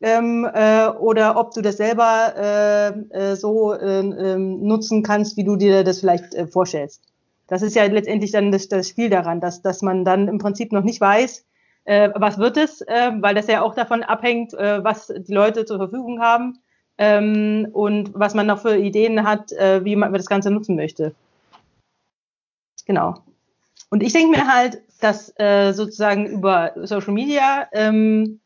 [0.00, 5.44] Ähm, äh, oder ob du das selber äh, äh, so äh, äh, nutzen kannst, wie
[5.44, 7.02] du dir das vielleicht äh, vorstellst.
[7.46, 10.72] Das ist ja letztendlich dann das, das Spiel daran, dass, dass man dann im Prinzip
[10.72, 11.44] noch nicht weiß,
[11.88, 15.64] äh, was wird es, äh, weil das ja auch davon abhängt, äh, was die Leute
[15.64, 16.58] zur Verfügung haben
[16.98, 21.14] ähm, und was man noch für Ideen hat, äh, wie man das Ganze nutzen möchte.
[22.84, 23.22] Genau.
[23.88, 28.40] Und ich denke mir halt, dass äh, sozusagen über Social Media, ähm,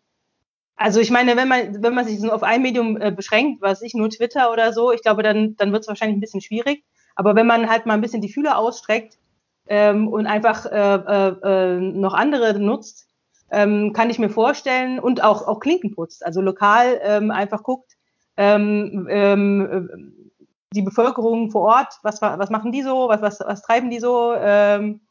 [0.77, 3.83] also ich meine, wenn man, wenn man sich so auf ein Medium äh, beschränkt, was
[3.83, 6.85] ich nur Twitter oder so, ich glaube, dann, dann wird es wahrscheinlich ein bisschen schwierig.
[7.17, 9.19] Aber wenn man halt mal ein bisschen die Fühler ausstreckt
[9.67, 13.09] ähm, und einfach äh, äh, noch andere nutzt,
[13.53, 17.93] ähm, kann ich mir vorstellen, und auch, auch Klinken putzt, also lokal ähm, einfach guckt,
[18.39, 20.33] ähm, ähm,
[20.75, 24.33] die Bevölkerung vor Ort, was, was machen die so, was, was, was treiben die so,
[24.35, 25.03] ähm,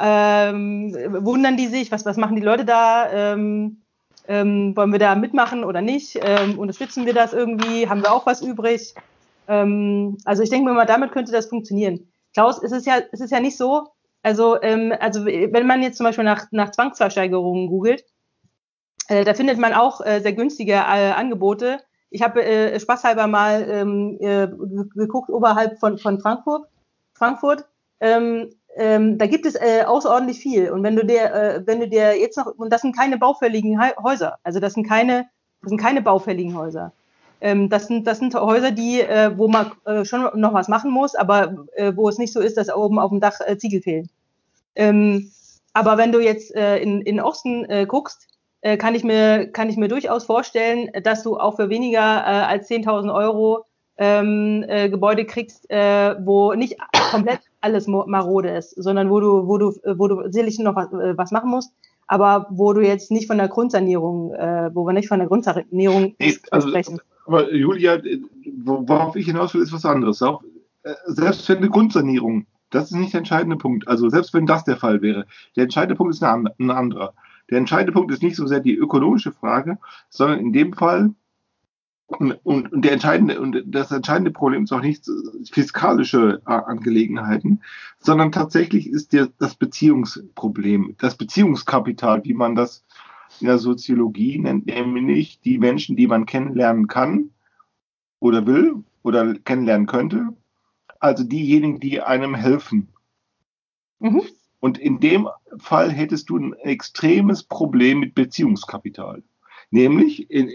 [0.00, 5.82] ähm, wundern die sich, was, was machen die Leute da, wollen wir da mitmachen oder
[5.82, 6.16] nicht,
[6.56, 8.94] unterstützen wir das irgendwie, haben wir auch was übrig.
[9.46, 12.10] Also ich denke mir mal, damit könnte das funktionieren.
[12.32, 13.88] Klaus, es ist ja, es ist ja nicht so,
[14.22, 18.04] also, ähm, also wenn man jetzt zum Beispiel nach, nach Zwangsversteigerungen googelt,
[19.08, 21.80] äh, da findet man auch äh, sehr günstige äh, Angebote.
[22.10, 24.48] Ich habe äh, spaßhalber mal ähm, äh,
[24.94, 26.66] geguckt oberhalb von, von Frankfurt.
[27.14, 27.66] Frankfurt.
[28.00, 30.70] Ähm, ähm, da gibt es äh, außerordentlich viel.
[30.70, 33.80] Und wenn du dir, äh, wenn du dir jetzt noch, und das sind keine baufälligen
[34.02, 35.28] Häuser, also das sind keine,
[35.62, 36.92] das sind keine baufälligen Häuser.
[37.40, 40.90] Ähm, das sind, das sind Häuser, die, äh, wo man äh, schon noch was machen
[40.90, 43.80] muss, aber äh, wo es nicht so ist, dass oben auf dem Dach äh, Ziegel
[43.80, 44.10] fehlen.
[44.74, 45.30] Ähm,
[45.72, 48.28] aber wenn du jetzt äh, in, in Osten äh, guckst,
[48.62, 52.44] äh, kann, ich mir, kann ich mir durchaus vorstellen, dass du auch für weniger äh,
[52.44, 53.64] als 10.000 Euro
[53.96, 56.76] ähm, äh, Gebäude kriegst, äh, wo nicht
[57.10, 61.16] komplett alles marode ist, sondern wo du, wo du, wo du sicherlich noch was, äh,
[61.16, 61.72] was machen musst,
[62.06, 66.14] aber wo du jetzt nicht von der Grundsanierung, äh, wo wir nicht von der Grundsanierung
[66.18, 67.00] nee, also, sprechen.
[67.26, 68.00] Aber Julia,
[68.64, 70.22] worauf ich hinaus will, ist was anderes.
[70.22, 70.42] Auch,
[70.82, 73.88] äh, selbst wenn eine Grundsanierung, das ist nicht der entscheidende Punkt.
[73.88, 77.14] Also selbst wenn das der Fall wäre, der entscheidende Punkt ist ein anderer.
[77.50, 79.78] Der entscheidende Punkt ist nicht so sehr die ökonomische Frage,
[80.08, 81.14] sondern in dem Fall
[82.06, 85.04] und, und, und, der entscheidende, und das entscheidende Problem ist auch nicht
[85.52, 87.62] fiskalische Angelegenheiten,
[87.98, 92.84] sondern tatsächlich ist der, das Beziehungsproblem, das Beziehungskapital, wie man das
[93.40, 97.30] in der Soziologie nennt, nämlich die Menschen, die man kennenlernen kann
[98.18, 100.28] oder will oder kennenlernen könnte,
[100.98, 102.88] also diejenigen, die einem helfen.
[103.98, 104.22] Mhm.
[104.60, 109.22] Und in dem Fall hättest du ein extremes Problem mit Beziehungskapital.
[109.70, 110.50] Nämlich in,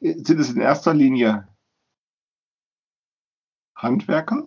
[0.00, 1.48] sind es in erster Linie
[3.74, 4.46] Handwerker.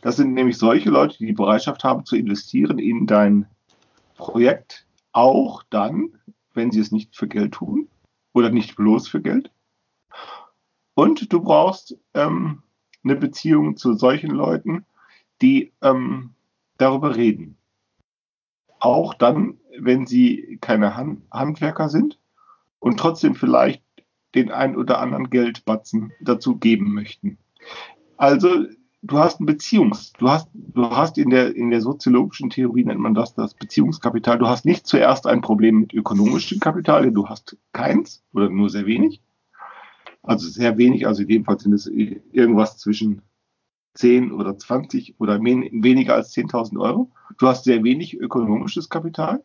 [0.00, 3.46] Das sind nämlich solche Leute, die die Bereitschaft haben zu investieren in dein
[4.16, 6.18] Projekt, auch dann,
[6.52, 7.88] wenn sie es nicht für Geld tun
[8.34, 9.50] oder nicht bloß für Geld.
[10.94, 12.62] Und du brauchst ähm,
[13.02, 14.84] eine Beziehung zu solchen Leuten,
[15.40, 16.34] die ähm,
[16.76, 17.56] darüber reden.
[18.78, 22.20] Auch dann, wenn sie keine Hand Handwerker sind
[22.78, 23.82] und trotzdem vielleicht
[24.34, 27.38] den ein oder anderen Geldbatzen dazu geben möchten.
[28.16, 28.66] Also
[29.06, 33.00] du hast ein Beziehungs, du hast, du hast in der, in der soziologischen Theorie nennt
[33.00, 34.38] man das das Beziehungskapital.
[34.38, 38.70] Du hast nicht zuerst ein Problem mit ökonomischem Kapital, denn du hast keins oder nur
[38.70, 39.20] sehr wenig.
[40.22, 43.20] Also sehr wenig, also in dem Fall sind es irgendwas zwischen
[43.94, 47.10] 10 oder 20 oder weniger als 10.000 Euro.
[47.38, 49.42] Du hast sehr wenig ökonomisches Kapital.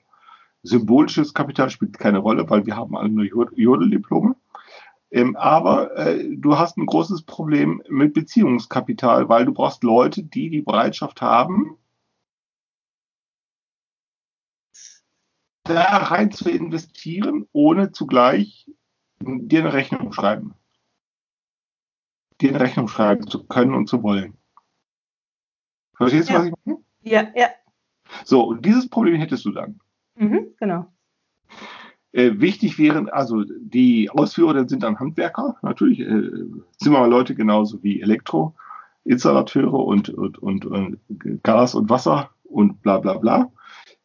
[0.63, 4.35] Symbolisches Kapital spielt keine Rolle, weil wir haben alle nur Jodeldiplome.
[5.11, 10.49] Ähm, aber äh, du hast ein großes Problem mit Beziehungskapital, weil du brauchst Leute, die
[10.49, 11.77] die Bereitschaft haben,
[15.63, 18.69] da rein zu investieren, ohne zugleich
[19.19, 20.55] dir eine Rechnung schreiben.
[22.41, 24.37] Dir eine Rechnung schreiben zu können und zu wollen.
[25.95, 26.39] Verstehst du, ja.
[26.39, 26.79] was ich meine?
[27.01, 27.49] Ja, ja.
[28.25, 29.79] So, und dieses Problem hättest du dann.
[30.15, 30.91] Mhm, genau.
[32.11, 36.31] Äh, wichtig wären, also die Ausführer sind dann Handwerker, natürlich, äh,
[36.77, 40.99] Zimmerleute genauso wie Elektroinstallateure und, und, und, und
[41.43, 43.51] Gas und Wasser und bla bla bla.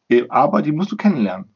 [0.07, 1.55] Äh, aber die musst du kennenlernen.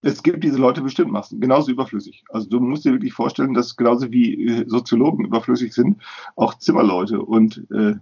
[0.00, 2.24] Es gibt diese Leute bestimmt Massen, genauso überflüssig.
[2.30, 6.00] Also du musst dir wirklich vorstellen, dass genauso wie äh, Soziologen überflüssig sind,
[6.36, 7.96] auch Zimmerleute und äh,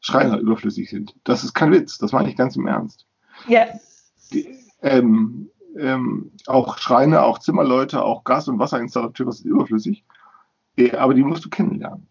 [0.00, 1.16] Schreiner überflüssig sind.
[1.24, 3.06] Das ist kein Witz, das meine ich ganz im Ernst.
[3.48, 3.66] Ja.
[4.32, 4.48] Die,
[4.82, 10.04] ähm, ähm, auch Schreiner, auch Zimmerleute, auch Gas- und Wasserinstallateure sind überflüssig.
[10.76, 12.06] Äh, aber die musst du kennenlernen.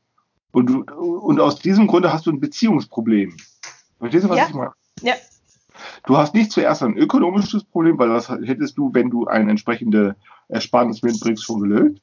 [0.51, 3.35] Und, du, und aus diesem Grunde hast du ein Beziehungsproblem.
[3.99, 4.47] Verstehst du, was Ja.
[4.47, 4.71] ich meine?
[5.01, 5.13] Ja.
[6.05, 10.15] Du hast nicht zuerst ein ökonomisches Problem, weil das hättest du, wenn du eine entsprechende
[10.47, 12.01] Ersparnis mitbringst, schon gelöst.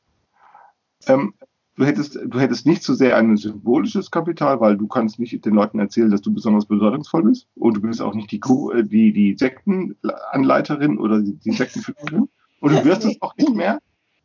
[1.07, 1.35] Ähm,
[1.77, 5.55] du, hättest, du hättest nicht zu sehr ein symbolisches Kapital, weil du kannst nicht den
[5.55, 7.47] Leuten erzählen, dass du besonders bedeutungsvoll bist.
[7.55, 12.29] Und du bist auch nicht die, Kuh- äh, die, die Sektenanleiterin oder die, die Sektenführerin.
[12.61, 13.81] Und du wirst es auch nicht mehr.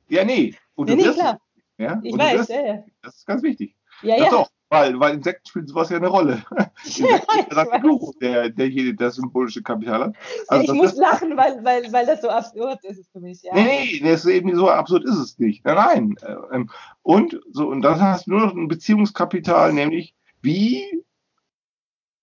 [0.10, 0.56] Ja, nee.
[0.76, 1.40] Und Nee, du nee, wirst klar.
[1.40, 2.00] es nicht mehr.
[2.04, 2.84] Ich Und weiß, wirst, ja, ja.
[3.02, 3.76] Das ist ganz wichtig.
[4.02, 4.30] Ja, Ja, ja.
[4.30, 6.44] doch, weil, weil Insekten spielen sowas ja eine Rolle.
[6.86, 7.72] Ja, Insekten weiß.
[7.72, 10.16] genug, der, derjenige, der symbolische Kapital hat.
[10.48, 13.44] Also ich muss lachen, weil, weil, weil das so absurd ist für mich.
[13.44, 13.54] Ja.
[13.54, 15.64] Nee, nee, das ist eben so absurd ist es nicht.
[15.66, 16.16] Nein, nein.
[16.22, 16.70] Äh, ähm,
[17.04, 21.04] Und so, und dann hast du nur noch ein Beziehungskapital, nämlich wie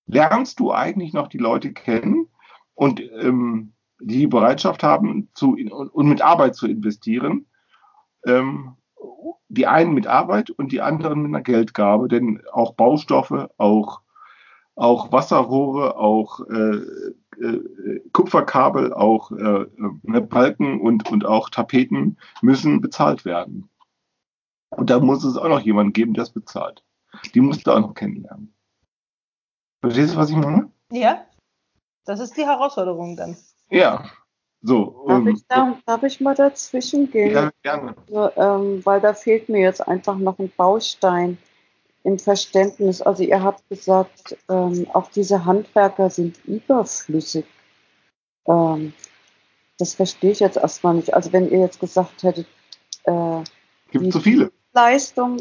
[0.06, 2.28] lernst du eigentlich noch die Leute kennen
[2.74, 7.46] und ähm, die die Bereitschaft haben, zu und, und mit Arbeit zu investieren.
[8.26, 8.74] Ähm,
[9.48, 14.02] die einen mit Arbeit und die anderen mit einer Geldgabe, denn auch Baustoffe, auch,
[14.74, 16.76] auch Wasserrohre, auch äh,
[17.40, 23.68] äh, Kupferkabel, auch äh, äh, Balken und, und auch Tapeten müssen bezahlt werden.
[24.70, 26.84] Und da muss es auch noch jemanden geben, der es bezahlt.
[27.34, 28.54] Die musst du auch noch kennenlernen.
[29.80, 30.70] Verstehst du, was ich meine?
[30.90, 31.24] ja.
[32.04, 33.36] Das ist die Herausforderung dann.
[33.68, 34.06] Ja.
[34.62, 35.04] So.
[35.06, 37.32] Darf, ähm, ich, da, darf ich mal dazwischen gehen?
[37.32, 37.94] ja, gerne.
[38.08, 41.38] Also, ähm, weil da fehlt mir jetzt einfach noch ein Baustein
[42.04, 43.00] im Verständnis.
[43.02, 47.44] Also ihr habt gesagt, ähm, auch diese Handwerker sind überflüssig.
[48.46, 48.92] Ähm,
[49.78, 51.14] das verstehe ich jetzt erstmal nicht.
[51.14, 52.46] Also wenn ihr jetzt gesagt hättet,
[53.04, 53.42] äh,
[53.90, 54.50] Gibt zu viele.
[54.72, 55.38] Leistung,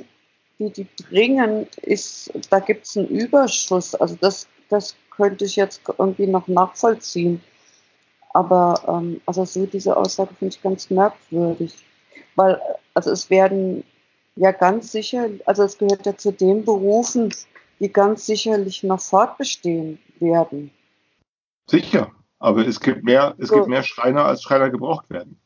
[0.60, 3.96] die die bringen, ist, da gibt es einen Überschuss.
[3.96, 7.42] Also das, das könnte ich jetzt irgendwie noch nachvollziehen.
[8.38, 11.74] Aber ähm, also so diese Aussage finde ich ganz merkwürdig.
[12.36, 12.62] Weil,
[12.94, 13.84] also es werden
[14.36, 17.34] ja ganz sicher, also es gehört ja zu den Berufen,
[17.80, 20.70] die ganz sicherlich noch fortbestehen werden.
[21.68, 22.12] Sicher.
[22.38, 23.56] Aber es gibt mehr, es So.
[23.56, 25.40] gibt mehr Schreiner, als Schreiner gebraucht werden.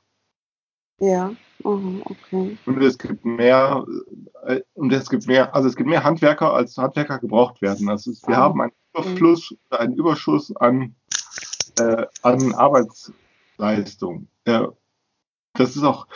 [0.99, 2.57] Ja, okay.
[2.65, 3.85] Und es gibt mehr,
[4.47, 7.89] äh, und es gibt mehr, also es gibt mehr Handwerker, als Handwerker gebraucht werden.
[7.89, 8.41] Ist, wir Ah.
[8.41, 10.93] haben einen Überfluss, einen Überschuss an,
[11.81, 14.27] äh, an Arbeitsleistung.
[14.45, 14.61] Äh,
[15.53, 16.07] das ist auch,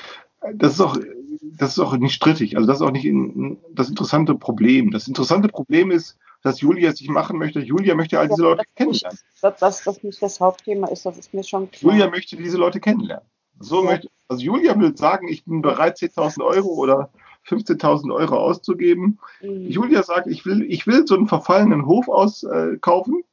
[0.54, 0.97] das ist auch,
[1.41, 2.56] das ist auch nicht strittig.
[2.58, 4.91] Also das ist auch nicht in, das interessante Problem.
[4.91, 7.60] Das interessante Problem ist, dass Julia sich machen möchte.
[7.60, 9.19] Julia möchte all diese Ja, Leute das- kennenlernen.
[9.41, 11.91] Das, das, das nicht das Hauptthema ist, das ist mir schon klar.
[11.93, 13.25] Julia möchte diese Leute kennenlernen.
[13.60, 13.91] So Ja.
[13.91, 17.10] möchte, also Julia will sagen, ich bin bereit, 10.000 Euro oder
[17.47, 19.19] 15.000 Euro auszugeben.
[19.41, 19.67] Mhm.
[19.69, 23.23] Julia sagt, ich will, ich will so einen verfallenen Hof auskaufen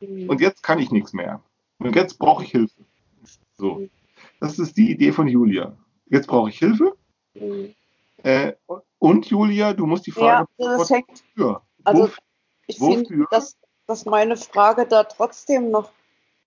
[0.00, 0.28] Mhm.
[0.30, 1.40] und jetzt kann ich nichts mehr.
[1.78, 2.84] Und jetzt brauche ich Hilfe.
[3.56, 3.88] So.
[4.40, 5.76] Das ist die Idee von Julia.
[6.06, 6.96] Jetzt brauche ich Hilfe.
[7.34, 7.74] Mhm.
[8.22, 8.52] Äh,
[8.98, 11.62] und Julia, du musst die Ja, Frage also das hängt, wofür?
[11.84, 12.08] also
[12.66, 13.56] ich finde, dass,
[13.86, 15.90] dass meine Frage da trotzdem noch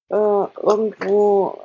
[0.10, 1.60] äh, irgendwo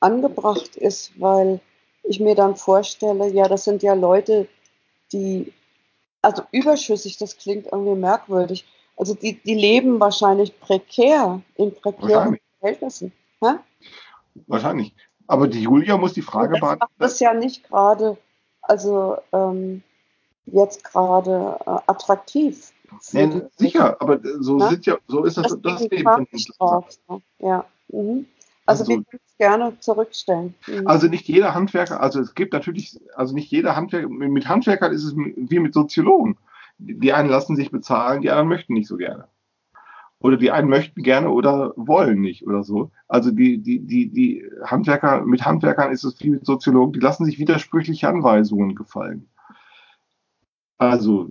[0.00, 1.60] angebracht ist, weil
[2.02, 4.48] ich mir dann vorstelle, ja, das sind ja Leute,
[5.12, 5.52] die,
[6.22, 8.66] also überschüssig, das klingt irgendwie merkwürdig.
[8.96, 12.78] Also die, die leben wahrscheinlich prekär, in prekären Wahrscheinlich.
[12.78, 13.12] Verhältnissen.
[13.42, 13.54] Hä?
[14.46, 14.94] Wahrscheinlich.
[15.26, 16.94] Aber die Julia muss die Frage das beantworten.
[16.98, 18.16] das ja nicht gerade,
[18.62, 19.82] also ähm,
[20.46, 22.72] jetzt gerade äh, attraktiv.
[23.12, 24.68] Nee, sicher, aber so Na?
[24.70, 26.26] sind ja, so ist das, das Leben.
[26.58, 26.86] drauf.
[27.08, 27.22] ne?
[27.38, 27.64] Ja.
[27.88, 28.26] Mhm.
[28.66, 30.54] Also, Also- wir können es gerne zurückstellen.
[30.66, 30.86] Mhm.
[30.88, 35.04] Also nicht jeder Handwerker, also es gibt natürlich, also nicht jeder Handwerker, mit Handwerkern ist
[35.04, 36.36] es wie mit Soziologen.
[36.78, 39.28] Die einen lassen sich bezahlen, die anderen möchten nicht so gerne.
[40.20, 42.90] Oder die einen möchten gerne oder wollen nicht oder so.
[43.08, 47.24] Also die, die, die, die Handwerker, mit Handwerkern ist es wie mit Soziologen, die lassen
[47.24, 49.30] sich widersprüchliche Anweisungen gefallen.
[50.76, 51.30] Also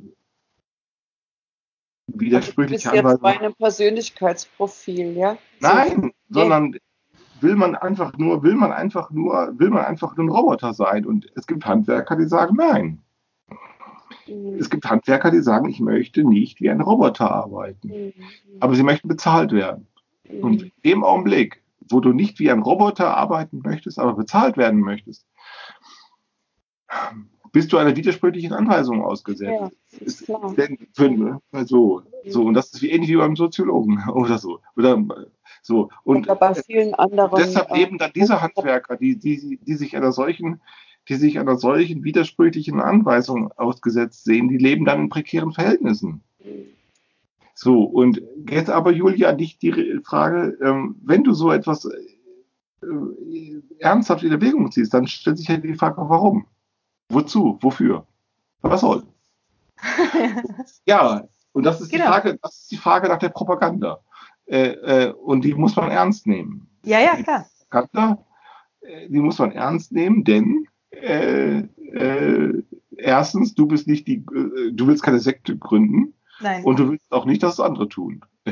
[2.08, 3.38] du bist widersprüchliche jetzt bei Anweisungen.
[3.38, 5.38] einem Persönlichkeitsprofil, ja?
[5.60, 6.76] Nein, sondern
[7.42, 11.06] will man einfach nur, will man einfach nur, will man einfach nur ein Roboter sein.
[11.06, 13.04] Und es gibt Handwerker, die sagen nein.
[14.28, 14.58] Mhm.
[14.60, 17.88] Es gibt Handwerker, die sagen, ich möchte nicht wie ein Roboter arbeiten.
[17.88, 18.14] Mhm.
[18.60, 19.88] Aber sie möchten bezahlt werden.
[20.42, 20.72] Und Mhm.
[20.84, 25.26] in dem Augenblick wo du nicht wie ein Roboter arbeiten möchtest, aber bezahlt werden möchtest,
[27.52, 29.74] bist du einer widersprüchlichen Anweisung ausgesetzt.
[29.92, 30.54] Ja, ist klar.
[30.94, 34.60] Für, so, so, und das ist wie ähnlich wie beim Soziologen oder so.
[34.76, 35.04] Oder
[35.62, 35.90] so.
[36.04, 37.36] Und, und bei vielen anderen.
[37.38, 40.62] Deshalb eben dann diese Handwerker, die, die, die sich einer solchen,
[41.10, 46.24] die sich einer solchen widersprüchlichen Anweisung ausgesetzt sehen, die leben dann in prekären Verhältnissen.
[47.56, 54.24] So, und jetzt aber, Julia, nicht die Frage, ähm, wenn du so etwas äh, ernsthaft
[54.24, 56.46] in Erwägung ziehst, dann stellt sich ja die Frage, warum?
[57.10, 57.58] Wozu?
[57.62, 58.06] Wofür?
[58.62, 59.04] Was soll?
[60.86, 62.06] ja, und das ist, genau.
[62.06, 64.00] die Frage, das ist die Frage nach der Propaganda.
[64.46, 66.70] Äh, äh, und die muss man ernst nehmen.
[66.86, 67.46] Ja, ja, klar.
[67.60, 68.26] Die Propaganda,
[68.80, 72.64] äh, die muss man ernst nehmen, denn äh, äh,
[72.98, 76.14] erstens, du bist nicht die, äh, du willst keine Sekte gründen.
[76.42, 76.64] Nein.
[76.64, 78.22] Und du willst auch nicht, dass es andere tun.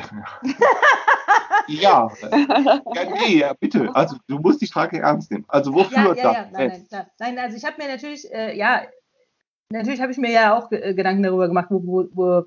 [1.67, 2.09] ja.
[2.21, 3.95] ja, nee, ja, bitte.
[3.95, 5.45] Also du musst die Frage ernst nehmen.
[5.47, 6.47] Also wofür ja, ja, ja.
[6.51, 8.81] Nein, nein, nein, nein, also ich habe mir natürlich, äh, ja,
[9.69, 12.43] natürlich habe ich mir ja auch äh, Gedanken darüber gemacht, wo, wo, wo,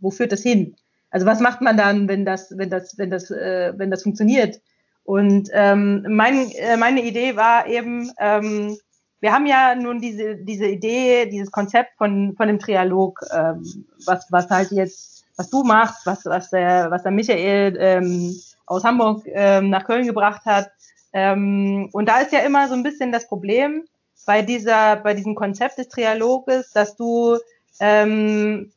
[0.00, 0.76] wo führt das hin?
[1.10, 4.60] Also was macht man dann, wenn das, wenn das, wenn das, äh, wenn das funktioniert?
[5.04, 8.76] Und ähm, mein, äh, meine Idee war eben, ähm,
[9.22, 14.26] wir haben ja nun diese, diese Idee, dieses Konzept von, von dem Trialog, ähm, was,
[14.30, 19.22] was halt jetzt was du machst, was, was, der, was der Michael ähm, aus Hamburg
[19.26, 20.70] ähm, nach Köln gebracht hat.
[21.12, 23.84] Ähm, und da ist ja immer so ein bisschen das Problem
[24.26, 27.38] bei dieser, bei diesem Konzept des Trialoges, dass du
[27.80, 28.72] ähm,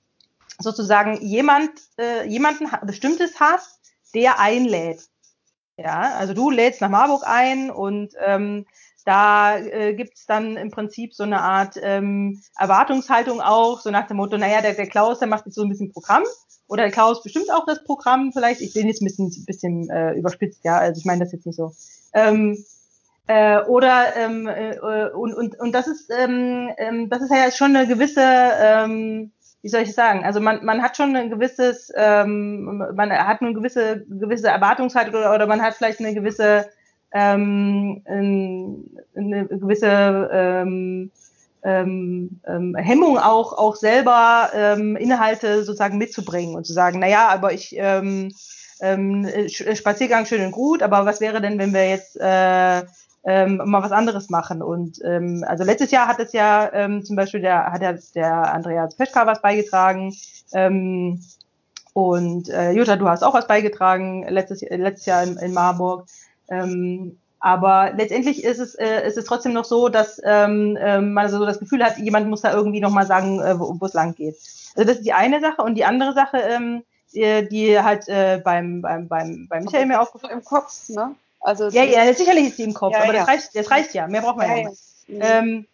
[0.59, 3.79] sozusagen jemand, äh, jemanden bestimmtes hast,
[4.13, 5.01] der einlädt.
[5.77, 8.65] Ja, also du lädst nach Marburg ein und ähm,
[9.05, 14.07] da äh, gibt es dann im Prinzip so eine Art ähm, Erwartungshaltung auch, so nach
[14.07, 16.23] dem Motto, naja, der, der Klaus, der macht jetzt so ein bisschen Programm
[16.67, 18.61] oder der Klaus bestimmt auch das Programm vielleicht.
[18.61, 21.55] Ich bin jetzt ein bisschen, bisschen äh, überspitzt, ja, also ich meine das jetzt nicht
[21.55, 21.71] so.
[22.13, 22.57] Ähm,
[23.27, 24.77] äh, oder ähm, äh,
[25.09, 29.31] und, und, und das ist ähm, ähm, das ist ja schon eine gewisse ähm,
[29.63, 33.53] wie soll ich sagen also man, man hat schon ein gewisses ähm, man hat eine
[33.53, 36.69] gewisse gewisse Erwartungshaltung oder, oder man hat vielleicht eine gewisse
[37.15, 38.01] ähm,
[39.15, 41.11] eine gewisse ähm,
[41.63, 47.53] ähm, ähm, Hemmung auch, auch selber ähm, Inhalte sozusagen mitzubringen und zu sagen, naja, aber
[47.53, 48.33] ich ähm,
[48.81, 52.83] ähm, Spaziergang schön und gut, aber was wäre denn, wenn wir jetzt äh,
[53.23, 54.61] ähm, mal was anderes machen?
[54.61, 58.53] Und ähm, also letztes Jahr hat es ja ähm, zum Beispiel der hat ja der
[58.53, 60.13] Andreas Peschka was beigetragen.
[60.53, 61.21] Ähm,
[61.93, 66.05] und äh, Jutta, du hast auch was beigetragen letztes, letztes Jahr in, in Marburg.
[66.49, 71.29] Ähm, aber letztendlich ist es, äh, ist es trotzdem noch so, dass ähm, äh, man
[71.29, 74.35] so das Gefühl hat, jemand muss da irgendwie nochmal sagen, äh, wo es lang geht.
[74.75, 75.61] Also das ist die eine Sache.
[75.61, 76.83] Und die andere Sache, ähm,
[77.13, 81.15] die, die halt äh, beim, beim, beim, beim Michael mir aufgefallen Im Kopf, ne?
[81.39, 83.19] Also ja, ja, sicherlich ist die im Kopf, ja, aber ja.
[83.19, 84.07] Das, reicht, das reicht ja.
[84.07, 84.81] Mehr braucht man ja, ja nicht.
[85.07, 85.67] Ähm,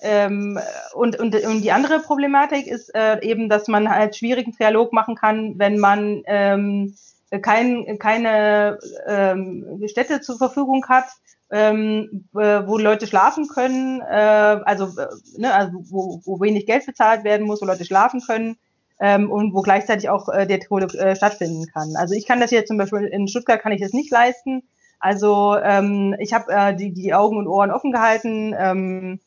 [0.00, 0.58] ähm,
[0.94, 5.16] und, und, und die andere Problematik ist äh, eben, dass man halt schwierigen Dialog machen
[5.16, 6.94] kann, wenn man ähm,
[7.42, 11.06] kein, keine ähm, Städte zur Verfügung hat,
[11.50, 15.06] ähm, äh, wo Leute schlafen können, äh, also, äh,
[15.38, 18.56] ne, also wo, wo wenig Geld bezahlt werden muss, wo Leute schlafen können
[19.00, 21.94] ähm, und wo gleichzeitig auch äh, der Tod äh, stattfinden kann.
[21.96, 24.62] Also ich kann das hier zum Beispiel in Stuttgart kann ich das nicht leisten.
[25.00, 28.54] Also ähm, ich habe äh, die, die Augen und Ohren offen gehalten.
[28.58, 29.20] Ähm,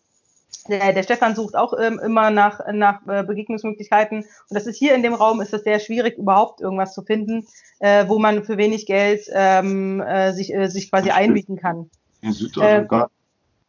[0.69, 4.19] der, der Stefan sucht auch ähm, immer nach, nach äh, Begegnungsmöglichkeiten.
[4.19, 7.47] Und das ist hier in dem Raum, ist es sehr schwierig, überhaupt irgendwas zu finden,
[7.79, 11.89] äh, wo man für wenig Geld ähm, äh, sich, äh, sich quasi einbieten kann.
[12.21, 13.09] In Südafrika.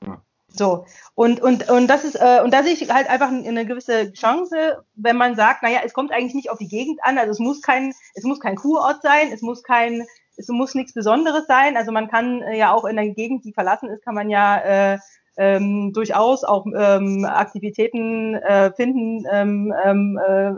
[0.02, 0.22] Äh, ja.
[0.54, 0.84] So,
[1.14, 4.84] und, und, und das ist, äh, und da sehe ich halt einfach eine gewisse Chance,
[4.94, 7.62] wenn man sagt, naja, es kommt eigentlich nicht auf die Gegend an, also es muss
[7.62, 10.04] kein, es muss kein Kurort sein, es muss kein,
[10.36, 11.76] es muss nichts Besonderes sein.
[11.76, 14.58] Also man kann äh, ja auch in der Gegend, die verlassen ist, kann man ja
[14.58, 14.98] äh,
[15.36, 20.52] ähm, durchaus auch ähm, Aktivitäten äh, finden, ähm, ähm, äh,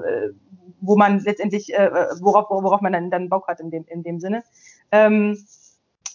[0.80, 4.20] wo man letztendlich, äh, worauf, worauf man dann, dann Bock hat in dem, in dem
[4.20, 4.42] Sinne.
[4.90, 5.38] Ähm,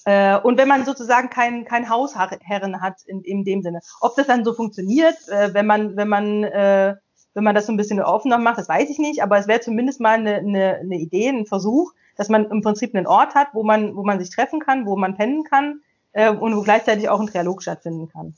[0.05, 3.80] äh, und wenn man sozusagen kein, kein Hausherren hat in, in dem Sinne.
[4.01, 6.95] Ob das dann so funktioniert, äh, wenn man, wenn man, äh,
[7.34, 9.60] wenn man das so ein bisschen offener macht, das weiß ich nicht, aber es wäre
[9.60, 13.49] zumindest mal eine, eine, eine Idee, ein Versuch, dass man im Prinzip einen Ort hat,
[13.53, 15.82] wo man, wo man sich treffen kann, wo man pennen kann,
[16.14, 18.34] äh, und wo gleichzeitig auch ein Trialog stattfinden kann.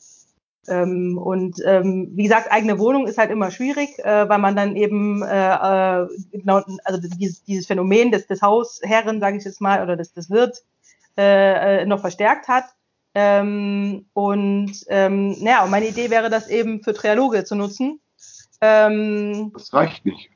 [0.68, 4.76] Ähm, und ähm, wie gesagt, eigene Wohnung ist halt immer schwierig, äh, weil man dann
[4.76, 9.82] eben äh, äh genau, also dieses, dieses Phänomen des, des Hausherren, sage ich jetzt mal,
[9.82, 10.64] oder des, des Wirt
[11.18, 12.66] äh, äh, noch verstärkt hat.
[13.14, 18.00] Ähm, und ähm, naja, und meine Idee wäre, das eben für Trialoge zu nutzen.
[18.62, 20.30] Ähm, das reicht nicht.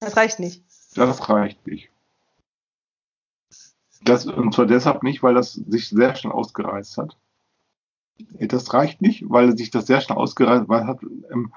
[0.00, 0.64] Das reicht nicht.
[0.94, 1.90] Das reicht nicht.
[4.02, 7.16] Das, und zwar deshalb nicht, weil das sich sehr schnell ausgereizt hat.
[8.38, 11.02] Das reicht nicht, weil sich das sehr schnell ausgereizt hat.
[11.32, 11.52] Ähm,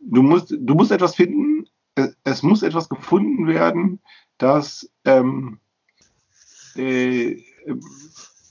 [0.00, 1.66] du, musst, du musst etwas finden,
[2.24, 4.00] es muss etwas gefunden werden,
[4.38, 5.60] das, ähm,
[6.74, 7.42] äh,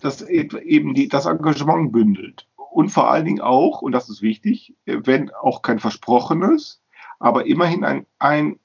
[0.02, 2.48] das eben die, das Engagement bündelt.
[2.56, 6.82] Und vor allen Dingen auch, und das ist wichtig, wenn auch kein versprochenes,
[7.20, 8.60] aber immerhin ein, ein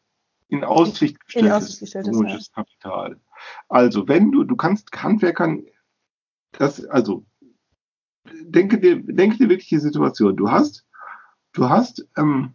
[0.48, 3.18] in Aussicht gestelltes, gestelltes Kapital.
[3.68, 5.64] Also, wenn du, du kannst Handwerkern
[6.52, 7.24] das, also,
[8.42, 10.36] denke dir, denke dir wirklich die Situation.
[10.36, 10.86] Du hast,
[11.52, 12.54] du hast, ähm,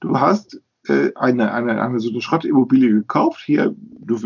[0.00, 3.42] du hast äh, eine, eine, eine so eine Schrottimmobilie gekauft.
[3.44, 4.18] Hier, du,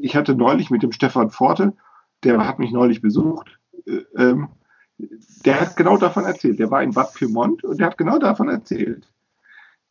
[0.00, 1.74] ich hatte neulich mit dem Stefan Forte,
[2.22, 4.48] der hat mich neulich besucht, äh, ähm,
[5.44, 6.58] der hat genau davon erzählt.
[6.58, 9.10] Der war in Bad Pyrmont und der hat genau davon erzählt.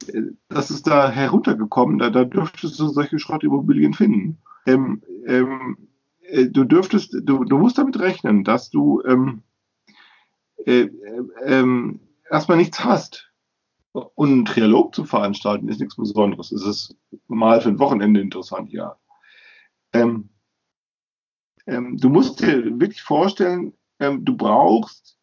[0.07, 4.37] Äh, das ist da heruntergekommen, da, da dürftest du solche Schrottimmobilien finden.
[4.66, 5.89] Ähm, ähm,
[6.22, 9.43] äh, du dürftest, du, du musst damit rechnen, dass du ähm,
[10.66, 10.89] äh, äh,
[11.43, 11.99] ähm,
[12.30, 13.32] erstmal nichts hast.
[13.93, 16.51] Und einen Trialog zu veranstalten ist nichts Besonderes.
[16.51, 16.97] Es ist
[17.28, 18.97] mal für ein Wochenende interessant, ja.
[19.93, 20.30] Ähm,
[21.66, 25.18] ähm, du musst dir wirklich vorstellen, du brauchst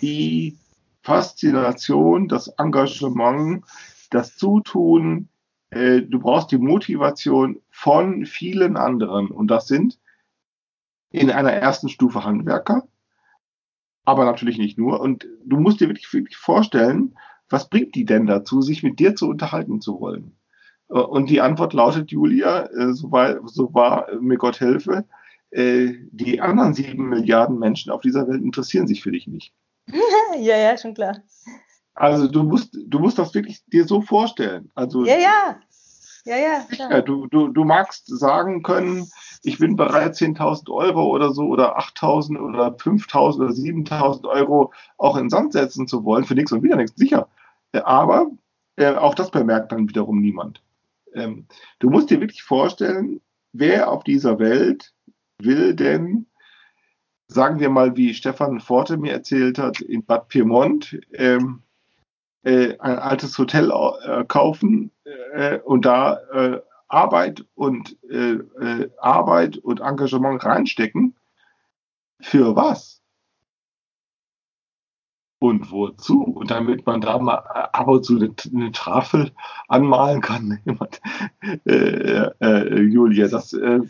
[0.00, 0.56] die
[1.02, 3.64] Faszination, das Engagement,
[4.10, 5.28] das Zutun,
[5.72, 9.28] äh, du brauchst die Motivation von vielen anderen.
[9.28, 9.98] Und das sind
[11.10, 12.86] in einer ersten Stufe Handwerker,
[14.04, 15.00] aber natürlich nicht nur.
[15.00, 17.16] Und du musst dir wirklich, wirklich vorstellen,
[17.48, 20.36] was bringt die denn dazu, sich mit dir zu unterhalten zu wollen?
[20.90, 25.04] Äh, und die Antwort lautet, Julia, äh, so war, so war mir Gott helfe,
[25.54, 29.52] die anderen sieben Milliarden Menschen auf dieser Welt interessieren sich für dich nicht.
[30.40, 31.18] ja, ja, schon klar.
[31.94, 34.70] Also du musst, du musst das wirklich dir so vorstellen.
[34.74, 35.56] Also, ja, ja.
[36.24, 39.10] Ja, ja, ja du, du, du magst sagen können,
[39.42, 45.16] ich bin bereit, 10.000 Euro oder so oder 8.000 oder 5.000 oder 7.000 Euro auch
[45.16, 47.28] in Sand setzen zu wollen, für nichts und wieder nichts, sicher.
[47.72, 48.30] Aber
[48.76, 50.62] äh, auch das bemerkt dann wiederum niemand.
[51.12, 51.46] Ähm,
[51.80, 53.20] du musst dir wirklich vorstellen,
[53.52, 54.92] wer auf dieser Welt
[55.38, 56.26] will denn,
[57.26, 61.62] sagen wir mal, wie Stefan Forte mir erzählt hat, in Bad Piemont ähm,
[62.42, 64.90] äh, ein altes Hotel äh, kaufen
[65.34, 71.14] äh, und da äh, Arbeit und äh, äh, Arbeit und Engagement reinstecken.
[72.20, 73.02] Für was?
[75.42, 76.22] und wozu.
[76.22, 77.38] Und damit man da mal
[77.72, 79.32] ab und zu eine, Tafel
[79.68, 80.60] anmalen kann.
[81.66, 83.80] äh, äh, Julia, das, äh,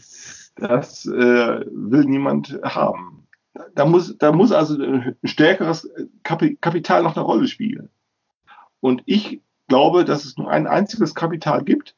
[0.57, 3.29] das äh, will niemand haben.
[3.75, 5.91] Da muss, da muss also ein stärkeres
[6.23, 7.91] Kapital noch eine Rolle spielen.
[8.83, 11.97] Und ich glaube, dass es nur ein einziges Kapital gibt,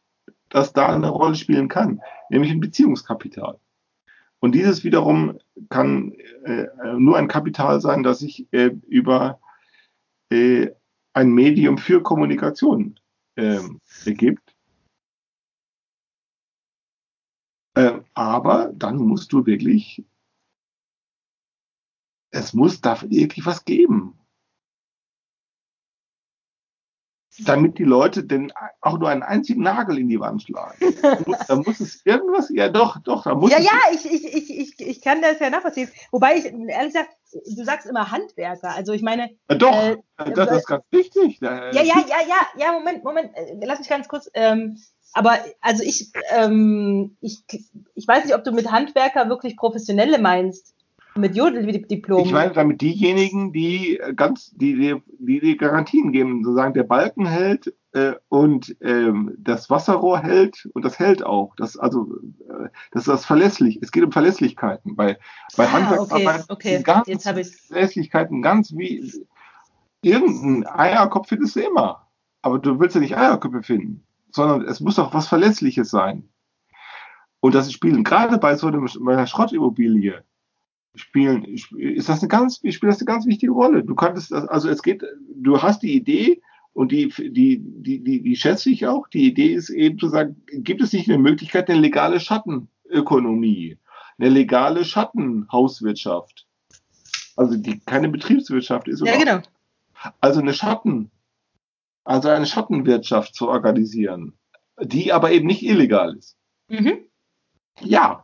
[0.50, 3.58] das da eine Rolle spielen kann, nämlich ein Beziehungskapital.
[4.38, 5.38] Und dieses wiederum
[5.70, 6.12] kann
[6.44, 6.66] äh,
[6.98, 9.40] nur ein Kapital sein, das sich äh, über
[10.30, 10.72] äh,
[11.14, 13.00] ein Medium für Kommunikation
[13.36, 13.60] äh,
[14.04, 14.54] ergibt.
[17.74, 20.04] Äh, aber dann musst du wirklich,
[22.30, 24.18] es muss dafür wirklich was geben.
[27.40, 30.76] Damit die Leute denn auch nur einen einzigen Nagel in die Wand schlagen.
[31.48, 34.58] da muss es irgendwas, ja doch, doch, da muss Ja, es ja, ich, ich, ich,
[34.58, 35.88] ich, ich kann das ja nachvollziehen.
[36.10, 38.70] Wobei ich, ehrlich gesagt, du sagst immer Handwerker.
[38.74, 39.30] Also ich meine.
[39.50, 39.96] Ja, doch, äh,
[40.34, 41.38] das ist ganz wichtig.
[41.40, 44.30] Ja, ja, ja, ja, ja, Moment, Moment, äh, lass mich ganz kurz.
[44.34, 44.78] Ähm,
[45.12, 47.44] aber also ich, ähm, ich,
[47.94, 50.73] ich weiß nicht, ob du mit Handwerker wirklich Professionelle meinst.
[51.16, 52.24] Mit Jodeldiplom.
[52.24, 57.72] Ich meine damit diejenigen, die ganz, die, die, die, Garantien geben, sozusagen der Balken hält
[57.92, 61.54] äh, und ähm, das Wasserrohr hält und das hält auch.
[61.56, 62.16] Das also
[62.48, 63.78] äh, das ist das verlässlich.
[63.80, 64.96] Es geht um Verlässlichkeiten.
[64.96, 65.16] Bei,
[65.56, 67.02] bei ah, Handwerksarbeit okay, okay.
[67.06, 67.28] Jetzt
[67.68, 69.12] Verlässlichkeiten ganz wie
[70.02, 72.08] irgendein Eierkopf findest du immer.
[72.42, 76.28] Aber du willst ja nicht Eierköpfe finden, sondern es muss doch was Verlässliches sein.
[77.40, 80.24] Und das spielen gerade bei so einer Schrottimmobilie
[80.94, 83.84] spielen, ist das eine ganz, spielt das eine ganz wichtige Rolle.
[83.84, 85.02] Du kannst, also es geht,
[85.34, 86.40] du hast die Idee
[86.72, 89.08] und die, die, die, die, die schätze ich auch.
[89.08, 93.78] Die Idee ist eben zu sagen, gibt es nicht eine Möglichkeit, eine legale Schattenökonomie,
[94.18, 96.46] eine legale Schattenhauswirtschaft?
[97.36, 99.04] Also die keine Betriebswirtschaft ist.
[99.04, 99.40] Ja, genau.
[100.20, 101.10] Also eine Schatten,
[102.04, 104.34] also eine Schattenwirtschaft zu organisieren,
[104.80, 106.36] die aber eben nicht illegal ist.
[106.68, 106.98] Mhm.
[107.80, 108.23] Ja,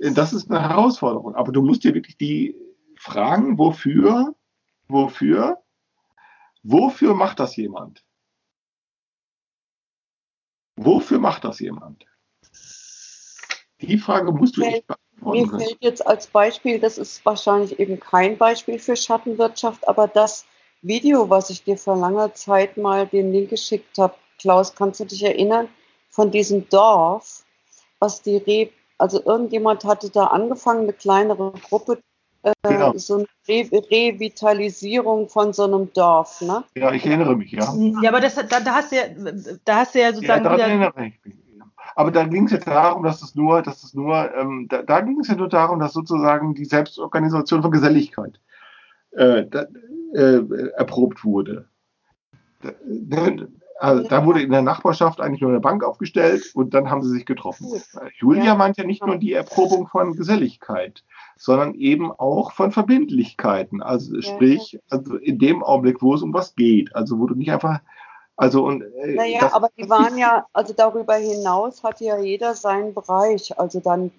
[0.00, 1.34] das ist eine Herausforderung.
[1.34, 2.56] Aber du musst dir wirklich die
[2.96, 4.34] fragen, wofür,
[4.88, 5.62] wofür,
[6.62, 8.04] wofür macht das jemand?
[10.76, 12.06] Wofür macht das jemand?
[13.80, 15.56] Die Frage musst du echt beantworten.
[15.56, 20.46] Mir fällt jetzt als Beispiel, das ist wahrscheinlich eben kein Beispiel für Schattenwirtschaft, aber das
[20.82, 25.04] Video, was ich dir vor langer Zeit mal den Link geschickt habe, Klaus, kannst du
[25.04, 25.68] dich erinnern,
[26.08, 27.44] von diesem Dorf,
[27.98, 28.70] was die Re
[29.00, 31.98] also irgendjemand hatte da angefangen, eine kleinere Gruppe,
[32.42, 32.92] äh, genau.
[32.96, 36.64] so eine Re Revitalisierung von so einem Dorf, ne?
[36.76, 37.72] Ja, ich erinnere mich, ja.
[38.02, 39.02] Ja, aber das, da, da hast du ja,
[39.64, 40.44] da hast du ja sozusagen.
[40.44, 41.34] Ja, erinnere ich mich.
[41.96, 45.00] Aber da ging es jetzt darum, dass es nur, dass es nur, ähm, da, da
[45.00, 48.40] ging es ja nur darum, dass sozusagen die Selbstorganisation von Geselligkeit
[49.10, 49.66] äh, da,
[50.14, 50.40] äh,
[50.76, 51.68] erprobt wurde.
[53.80, 57.08] Also da wurde in der Nachbarschaft eigentlich nur eine Bank aufgestellt und dann haben sie
[57.08, 57.66] sich getroffen.
[58.18, 58.54] Julia ja.
[58.54, 61.02] meint ja nicht nur die Erprobung von Geselligkeit,
[61.38, 63.82] sondern eben auch von Verbindlichkeiten.
[63.82, 66.94] Also sprich, also in dem Augenblick, wo es um was geht.
[66.94, 67.80] Also wo du nicht einfach,
[68.36, 72.54] also und äh, naja, das, aber die waren ja, also darüber hinaus hatte ja jeder
[72.54, 73.58] seinen Bereich.
[73.58, 74.10] Also dann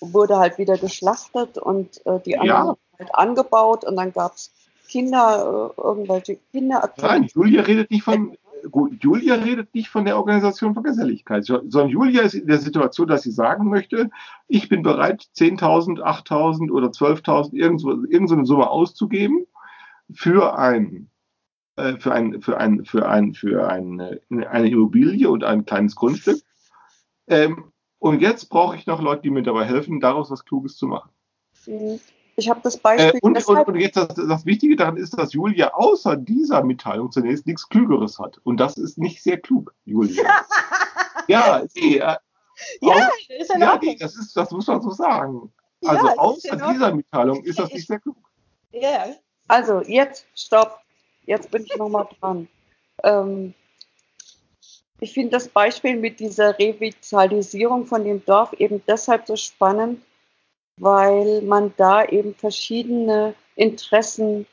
[0.00, 2.76] wurde halt wieder geschlachtet und äh, die anderen ja.
[2.98, 4.50] halt angebaut und dann gab es
[4.88, 6.90] Kinder, äh, irgendwelche Kinder.
[6.96, 8.38] Nein, Julia redet nicht von,
[8.70, 13.08] gut, Julia redet nicht von der Organisation von Geselligkeit, sondern Julia ist in der Situation,
[13.08, 14.10] dass sie sagen möchte,
[14.48, 19.46] ich bin bereit, 10.000, 8.000 oder 12.000 irgendwo, irgendeine Summe auszugeben
[20.12, 21.10] für ein
[21.76, 26.40] äh, für ein für ein für ein für eine, eine Immobilie und ein kleines Grundstück.
[27.26, 30.86] Ähm, und jetzt brauche ich noch Leute, die mir dabei helfen, daraus was Kluges zu
[30.86, 31.10] machen.
[31.66, 32.00] Mhm.
[32.40, 33.18] Ich habe das Beispiel.
[33.18, 37.12] Äh, und, und, und, jetzt das, das, Wichtige daran ist, dass Julia außer dieser Mitteilung
[37.12, 38.38] zunächst nichts Klügeres hat.
[38.44, 40.24] Und das ist nicht sehr klug, Julia.
[41.28, 42.18] ja, nee, äh, ja,
[42.80, 45.52] auch, ist ja, nee, das, ist, das muss man so sagen.
[45.84, 48.16] Also ja, außer dieser Mitteilung ist das nicht sehr klug.
[48.72, 49.06] Ja.
[49.48, 50.78] Also jetzt, stopp.
[51.26, 52.48] Jetzt bin ich nochmal dran.
[53.04, 53.52] Ähm,
[54.98, 60.00] ich finde das Beispiel mit dieser Revitalisierung von dem Dorf eben deshalb so spannend,
[60.80, 64.46] weil man da eben verschiedene Interessengruppen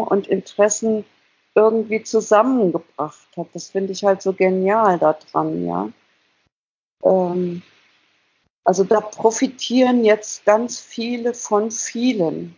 [0.00, 1.04] und Interessen
[1.54, 3.46] irgendwie zusammengebracht hat.
[3.54, 5.88] Das finde ich halt so genial daran, ja.
[7.02, 7.62] Ähm,
[8.62, 12.56] also da profitieren jetzt ganz viele von vielen.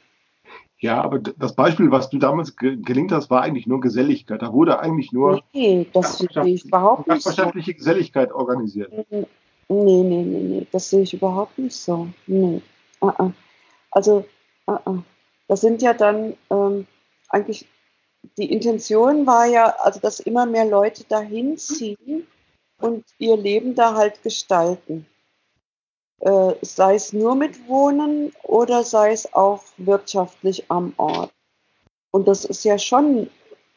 [0.81, 4.43] Ja, aber das Beispiel, was du damals ge gelingt hast, war eigentlich nur Geselligkeit.
[4.43, 7.51] Da wurde eigentlich nur nee, das sehe ich überhaupt nicht so.
[7.53, 8.93] Geselligkeit organisiert.
[9.69, 12.09] Nee, nee, nee, nee, das sehe ich überhaupt nicht so.
[12.27, 12.63] Nee.
[13.03, 13.33] Uh -uh.
[13.91, 14.25] Also,
[14.67, 15.03] uh
[15.47, 16.87] das sind ja dann ähm,
[17.29, 17.67] eigentlich,
[18.37, 22.27] die Intention war ja, also dass immer mehr Leute dahin ziehen
[22.79, 25.07] und ihr Leben da halt gestalten.
[26.21, 31.33] Äh, sei es nur mit Wohnen oder sei es auch wirtschaftlich am Ort.
[32.11, 33.31] Und das ist ja schon,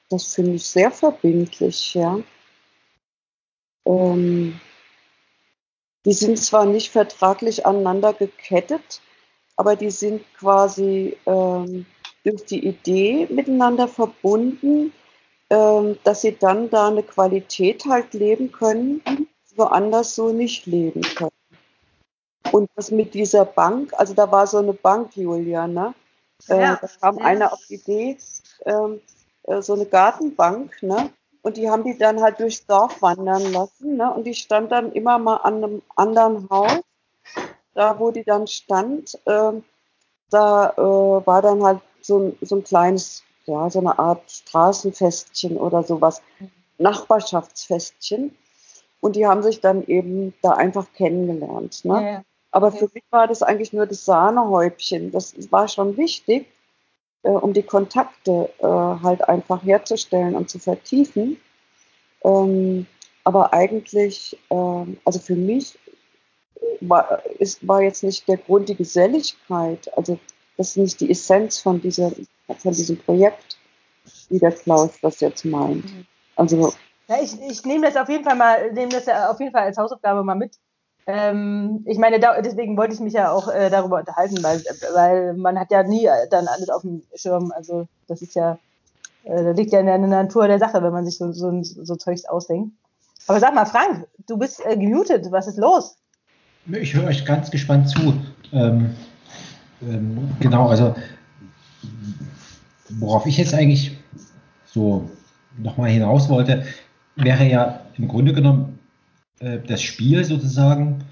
[0.09, 2.19] das finde ich sehr verbindlich, ja.
[3.85, 4.59] Ähm,
[6.05, 9.01] die sind zwar nicht vertraglich aneinander gekettet,
[9.55, 11.85] aber die sind quasi ähm,
[12.23, 14.93] durch die Idee miteinander verbunden,
[15.49, 19.01] ähm, dass sie dann da eine Qualität halt leben können,
[19.55, 21.31] woanders so nicht leben können.
[22.51, 25.93] Und das mit dieser Bank, also da war so eine Bank, Julia, ne?
[26.49, 27.25] Äh, ja, da kam ja.
[27.25, 28.17] einer auf die Idee,
[28.65, 28.99] ähm,
[29.43, 31.11] äh, so eine Gartenbank, ne?
[31.43, 33.97] Und die haben die dann halt durchs Dorf wandern lassen.
[33.97, 34.13] Ne?
[34.13, 36.81] Und die stand dann immer mal an einem anderen Haus.
[37.73, 39.53] Da, wo die dann stand, äh,
[40.29, 45.83] da äh, war dann halt so, so ein kleines, ja, so eine Art Straßenfestchen oder
[45.83, 46.21] sowas,
[46.77, 48.35] Nachbarschaftsfestchen.
[48.99, 51.85] Und die haben sich dann eben da einfach kennengelernt.
[51.85, 51.93] Ne?
[51.93, 52.23] Ja, ja.
[52.51, 55.11] Aber für mich war das eigentlich nur das Sahnehäubchen.
[55.11, 56.47] Das war schon wichtig,
[57.24, 61.38] äh, um die Kontakte äh, halt einfach herzustellen und zu vertiefen.
[62.24, 62.86] Ähm,
[63.24, 65.78] aber eigentlich, äh, also für mich
[66.80, 70.19] war, ist, war jetzt nicht der Grund die Geselligkeit, also
[70.57, 72.11] das ist nicht die Essenz von, dieser,
[72.57, 73.57] von diesem Projekt,
[74.30, 75.86] wie der Klaus das jetzt meint.
[76.36, 76.74] Also
[77.07, 79.78] ja, ich, ich nehme das auf jeden Fall mal, nehme das auf jeden Fall als
[79.78, 80.55] Hausaufgabe mal mit,
[81.07, 84.61] ähm, ich meine, da, deswegen wollte ich mich ja auch äh, darüber unterhalten, weil,
[84.93, 87.51] weil man hat ja nie dann alles auf dem Schirm.
[87.55, 88.57] Also das ist ja,
[89.23, 91.95] äh, da liegt ja in der Natur der Sache, wenn man sich so, so, so
[91.95, 92.71] Zeugs ausdenkt.
[93.27, 95.97] Aber sag mal, Frank, du bist äh, gemutet, was ist los?
[96.71, 98.13] Ich höre euch ganz gespannt zu.
[98.53, 98.95] Ähm,
[99.81, 100.93] ähm, genau, also
[102.99, 103.97] worauf ich jetzt eigentlich
[104.65, 105.09] so
[105.57, 106.65] nochmal hinaus wollte,
[107.15, 108.79] wäre ja im Grunde genommen
[109.41, 111.03] äh, das Spiel sozusagen,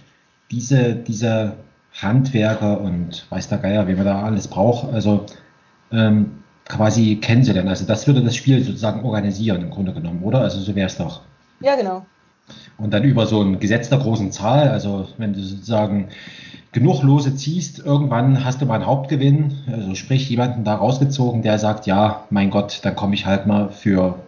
[0.52, 1.54] diese, diese
[1.94, 5.26] Handwerker und weiß der Geier, wie man da alles braucht, also
[5.92, 6.32] ähm,
[6.66, 7.70] quasi kennenzulernen.
[7.70, 10.42] Also das würde das Spiel sozusagen organisieren im Grunde genommen, oder?
[10.42, 11.22] Also so wäre es doch.
[11.62, 12.06] Ja, genau.
[12.78, 16.10] und dann über so ein Gesetz der großen Zahl, also wenn du sozusagen
[16.72, 21.60] genug Lose ziehst, irgendwann hast du mal einen Hauptgewinn, also sprich jemanden da rausgezogen, der
[21.60, 24.20] sagt, ja, mein Gott, dann komme ich halt mal für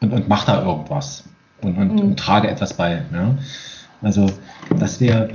[0.00, 1.24] und, und mach da irgendwas
[1.66, 2.00] und, und, mhm.
[2.00, 3.02] und trage etwas bei.
[3.12, 3.36] Ja?
[4.02, 4.30] Also
[4.78, 5.30] das wäre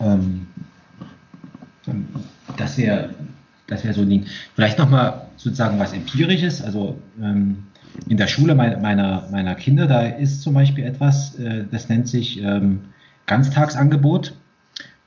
[0.00, 0.46] ähm,
[2.56, 3.10] das wäre
[3.66, 4.26] das wäre so ein Ding.
[4.54, 7.64] Vielleicht nochmal sozusagen was Empirisches, also ähm,
[8.08, 12.42] in der Schule meiner, meiner Kinder, da ist zum Beispiel etwas, äh, das nennt sich
[12.42, 12.80] ähm,
[13.26, 14.34] Ganztagsangebot.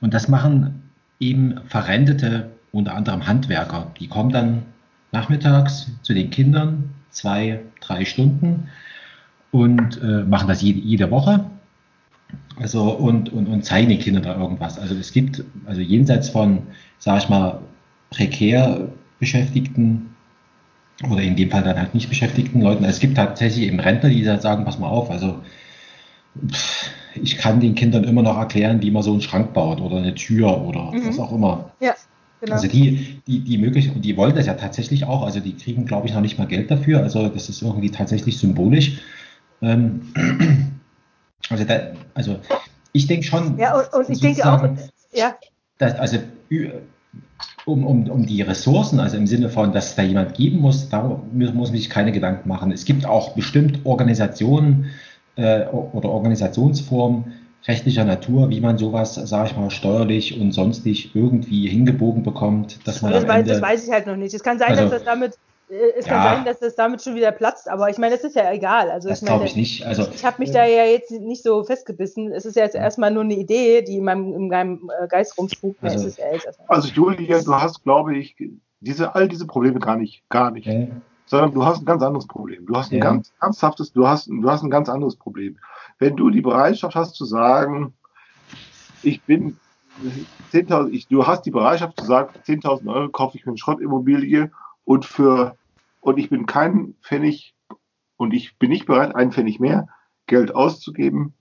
[0.00, 0.82] Und das machen
[1.20, 3.92] eben verrentete, unter anderem Handwerker.
[4.00, 4.62] Die kommen dann
[5.12, 8.68] nachmittags zu den Kindern, zwei, drei Stunden
[9.54, 11.44] und äh, machen das jede, jede Woche.
[12.56, 14.80] Also und, und, und zeigen den Kindern da irgendwas.
[14.80, 16.58] Also es gibt, also jenseits von,
[16.98, 17.60] sage ich mal,
[18.10, 18.88] prekär
[19.20, 20.10] Beschäftigten
[21.08, 22.82] oder in dem Fall dann halt nicht beschäftigten Leuten.
[22.82, 25.38] Es gibt tatsächlich eben Rentner, die sagen, pass mal auf, also
[27.14, 30.16] ich kann den Kindern immer noch erklären, wie man so einen Schrank baut oder eine
[30.16, 31.06] Tür oder mhm.
[31.06, 31.70] was auch immer.
[31.78, 31.94] Ja,
[32.40, 32.54] genau.
[32.54, 35.86] Also die, die, die möglich, und die wollen das ja tatsächlich auch, also die kriegen,
[35.86, 38.98] glaube ich, noch nicht mal Geld dafür, also das ist irgendwie tatsächlich symbolisch.
[39.64, 40.02] Ähm,
[41.50, 41.80] also, da,
[42.14, 42.38] also
[42.92, 43.58] ich denke schon.
[43.58, 44.62] Ja, und, und ich denke auch,
[45.12, 45.36] ja.
[45.78, 46.18] Dass, also
[47.64, 50.88] um, um, um die Ressourcen, also im Sinne von, dass es da jemand geben muss,
[50.88, 52.70] da muss man sich keine Gedanken machen.
[52.72, 54.90] Es gibt auch bestimmt Organisationen
[55.36, 57.32] äh, oder Organisationsformen
[57.66, 63.00] rechtlicher Natur, wie man sowas, sage ich mal, steuerlich und sonstig irgendwie hingebogen bekommt, dass
[63.00, 64.34] man das, weiß, das weiß ich halt noch nicht.
[64.34, 65.38] Es kann sein, also, dass das damit
[65.68, 68.36] es kann ja, sein, dass das damit schon wieder platzt, aber ich meine, das ist
[68.36, 68.90] ja egal.
[68.90, 69.84] Also das glaube ich nicht.
[69.86, 72.32] Also, ich habe mich da ja jetzt nicht so festgebissen.
[72.32, 75.38] Es ist ja jetzt erstmal nur eine Idee, die in meinem, in meinem äh, Geist
[75.38, 75.82] rumspukt.
[75.82, 76.38] Also, ja
[76.68, 78.36] also Julia, du hast, glaube ich,
[78.80, 80.68] diese, all diese Probleme gar nicht, gar nicht.
[80.68, 80.90] Okay.
[81.26, 82.66] Sondern du hast ein ganz anderes Problem.
[82.66, 83.04] Du hast ein ja.
[83.04, 85.56] ganz ernsthaftes, du hast, du hast ein ganz anderes Problem.
[85.98, 87.94] Wenn du die Bereitschaft hast zu sagen,
[89.02, 89.56] ich bin
[90.52, 94.50] 10.000, du hast die Bereitschaft zu sagen, 10.000 Euro kaufe ich mir eine Schrottimmobilie
[94.84, 95.56] und für
[96.00, 97.54] und ich bin kein Pfennig
[98.16, 99.88] und ich bin nicht bereit, einen Pfennig mehr
[100.26, 101.34] Geld auszugeben,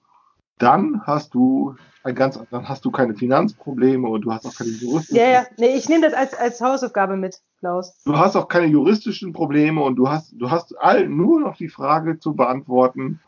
[0.58, 4.72] dann hast du ein ganz, dann hast du keine Finanzprobleme und du hast auch keine
[4.72, 5.18] juristischen.
[5.18, 8.02] Ja, ja, nee, ich nehme das als, als Hausaufgabe mit, Klaus.
[8.04, 11.70] Du hast auch keine juristischen Probleme und du hast, du hast all, nur noch die
[11.70, 13.22] Frage zu beantworten,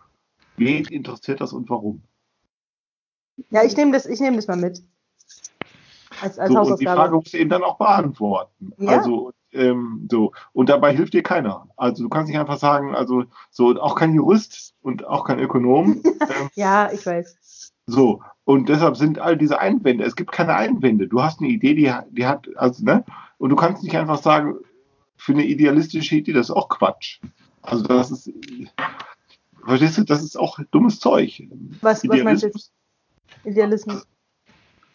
[0.58, 2.02] wen interessiert das und warum.
[3.50, 4.84] Ja, ich nehme das, ich nehme das mal mit.
[6.22, 6.72] Als, als so, Hausaufgabe.
[6.72, 8.74] Und die Frage musst du eben dann auch beantworten.
[8.78, 8.98] Ja?
[8.98, 10.32] Also, ähm, so.
[10.54, 11.68] Und dabei hilft dir keiner.
[11.78, 16.02] Also du kannst nicht einfach sagen, also so, auch kein Jurist und auch kein Ökonom.
[16.26, 17.72] Ähm, ja, ich weiß.
[17.86, 21.08] So, und deshalb sind all diese Einwände, es gibt keine Einwände.
[21.08, 23.04] Du hast eine Idee, die, die hat, also, ne?
[23.38, 24.56] Und du kannst nicht einfach sagen,
[25.18, 27.20] für eine idealistische Idee, das ist auch Quatsch.
[27.62, 28.32] Also das ist,
[29.64, 31.44] verstehst du, das ist auch dummes Zeug.
[31.82, 32.50] Was, was meinst du?
[33.44, 34.08] Idealismus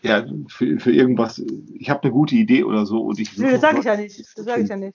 [0.02, 1.42] ja, für, für irgendwas,
[1.74, 3.36] ich habe eine gute Idee oder so und ich.
[3.36, 4.18] Nee, das sage ich ja nicht.
[4.36, 4.94] Das sage ich ja nicht.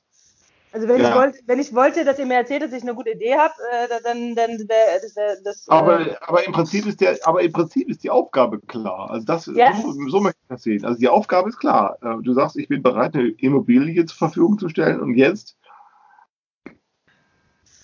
[0.76, 1.08] Also wenn, ja.
[1.08, 3.54] ich wollte, wenn ich wollte, dass ihr mir erzählt, dass ich eine gute Idee habe,
[3.72, 7.54] äh, dann, dann, dann das, das, aber, äh, aber im Prinzip ist der, aber im
[7.54, 9.10] Prinzip ist die Aufgabe klar.
[9.10, 9.74] Also das, ja.
[9.74, 10.84] so, so möchte ich das sehen.
[10.84, 11.98] Also die Aufgabe ist klar.
[12.02, 15.56] Äh, du sagst, ich bin bereit, eine Immobilie zur Verfügung zu stellen und jetzt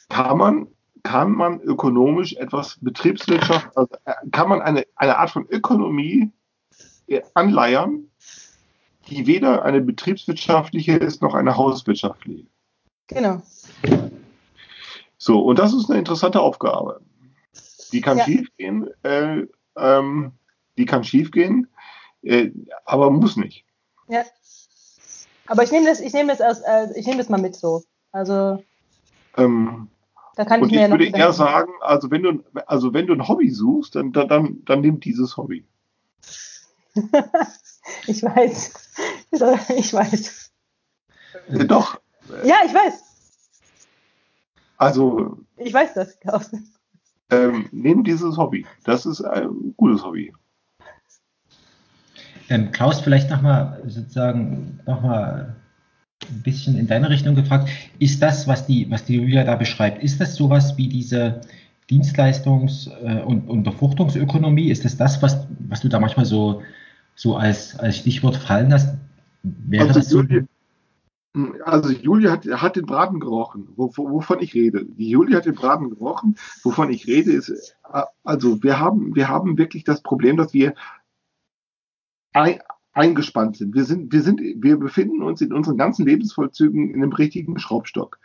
[0.09, 0.67] kann man,
[1.03, 6.29] kann man ökonomisch etwas Betriebswirtschaft, also äh, kann man eine, eine Art von Ökonomie
[7.33, 8.09] anleiern,
[9.09, 12.47] die weder eine betriebswirtschaftliche ist noch eine hauswirtschaftliche.
[13.07, 13.41] Genau.
[15.17, 17.01] So, und das ist eine interessante Aufgabe.
[17.91, 18.23] Die kann ja.
[18.23, 19.45] schiefgehen, äh,
[19.75, 20.31] ähm,
[20.77, 21.67] die kann schiefgehen,
[22.21, 22.51] äh,
[22.85, 23.65] aber muss nicht.
[24.07, 24.23] Ja.
[25.47, 27.83] Aber ich nehme das, ich nehme das aus, äh, ich nehme das mal mit so.
[28.11, 28.63] Also.
[29.37, 29.89] Ähm,
[30.35, 33.13] da kann ich und mir ich würde eher sagen, also wenn du, also wenn du
[33.13, 35.65] ein Hobby suchst, dann, dann, dann nimm dieses Hobby.
[38.07, 38.73] ich weiß.
[39.77, 40.51] Ich weiß.
[41.67, 41.99] Doch.
[42.43, 43.03] Ja, ich weiß.
[44.77, 45.37] Also.
[45.57, 46.51] Ich weiß das, Klaus.
[47.29, 48.65] Ähm, nimm dieses Hobby.
[48.83, 50.33] Das ist ein gutes Hobby.
[52.49, 55.55] Ähm, Klaus, vielleicht nochmal sozusagen nochmal
[56.29, 57.69] ein bisschen in deine Richtung gefragt.
[57.99, 61.41] Ist das, was die, was die Julia da beschreibt, ist das sowas wie diese
[61.89, 64.69] Dienstleistungs- äh, und, und Befruchtungsökonomie?
[64.69, 66.61] Ist das das, was, was du da manchmal so
[67.21, 68.95] so als, als Stichwort fallen lässt,
[69.43, 70.21] wäre also das so?
[70.21, 70.47] Julia,
[71.65, 74.85] also Julia hat, hat den Braten gerochen, wovon ich rede.
[74.85, 77.77] Die Julia hat den Braten gerochen, wovon ich rede, ist,
[78.23, 80.73] also wir haben, wir haben wirklich das Problem, dass wir
[82.33, 82.59] ein,
[82.93, 83.75] eingespannt sind.
[83.75, 88.17] Wir sind, wir sind, wir befinden uns in unseren ganzen Lebensvollzügen in dem richtigen Schraubstock.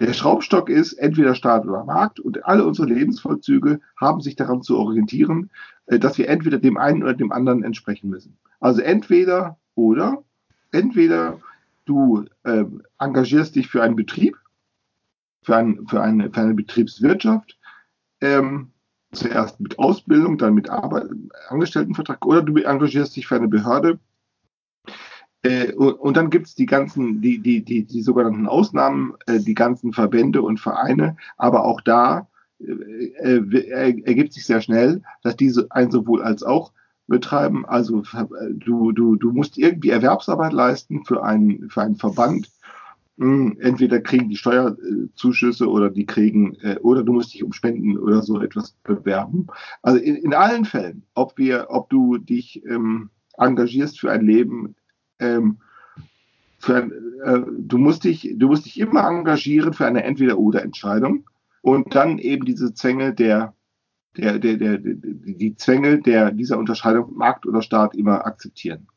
[0.00, 4.76] Der Schraubstock ist entweder Staat oder Markt und alle unsere Lebensvollzüge haben sich daran zu
[4.78, 5.50] orientieren,
[5.86, 8.36] äh, dass wir entweder dem einen oder dem anderen entsprechen müssen.
[8.60, 10.22] Also entweder oder,
[10.72, 11.40] entweder
[11.84, 12.64] du äh,
[12.98, 14.36] engagierst dich für einen Betrieb,
[15.42, 17.58] für, ein, für, eine, für eine Betriebswirtschaft,
[18.20, 18.72] ähm,
[19.12, 21.06] zuerst mit Ausbildung, dann mit Arbeit,
[21.48, 23.98] Angestelltenvertrag, oder du engagierst dich für eine Behörde,
[25.46, 29.54] äh, und, dann gibt es die ganzen, die, die, die, die sogenannten Ausnahmen, äh, die
[29.54, 32.28] ganzen Verbände und Vereine, aber auch da
[32.58, 33.40] äh,
[34.04, 36.72] ergibt sich sehr schnell, dass diese ein sowohl als auch
[37.06, 37.64] betreiben.
[37.64, 38.02] Also
[38.50, 42.50] du, du, du musst irgendwie Erwerbsarbeit leisten für einen, für einen Verband.
[43.18, 48.22] Hm, entweder kriegen die Steuerzuschüsse oder die kriegen, oder du musst dich um Spenden oder
[48.22, 49.46] so etwas bewerben.
[49.82, 54.74] Also in, in allen Fällen, ob wir, ob du dich ähm, engagierst für ein Leben
[55.18, 55.58] ähm,
[56.68, 56.92] ein,
[57.24, 61.28] äh, du, musst dich, du musst dich immer engagieren für eine Entweder-Oder-Entscheidung
[61.62, 63.54] und dann eben diese Zwänge der,
[64.16, 68.88] der, der, der, die Zwänge der, dieser Unterscheidung Markt oder Staat immer akzeptieren.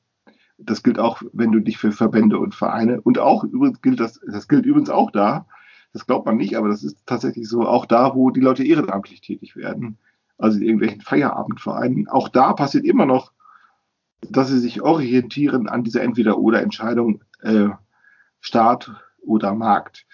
[0.58, 4.20] Das gilt auch, wenn du dich für Verbände und Vereine und auch übrigens gilt das,
[4.26, 5.46] das gilt übrigens auch da,
[5.94, 9.22] das glaubt man nicht, aber das ist tatsächlich so, auch da, wo die Leute ehrenamtlich
[9.22, 9.98] tätig werden,
[10.38, 13.32] also in irgendwelchen Feierabendvereinen, auch da passiert immer noch
[14.22, 17.70] dass sie sich orientieren an dieser Entweder-Oder-Entscheidung äh,
[18.42, 18.92] Staat
[19.22, 20.06] oder Markt.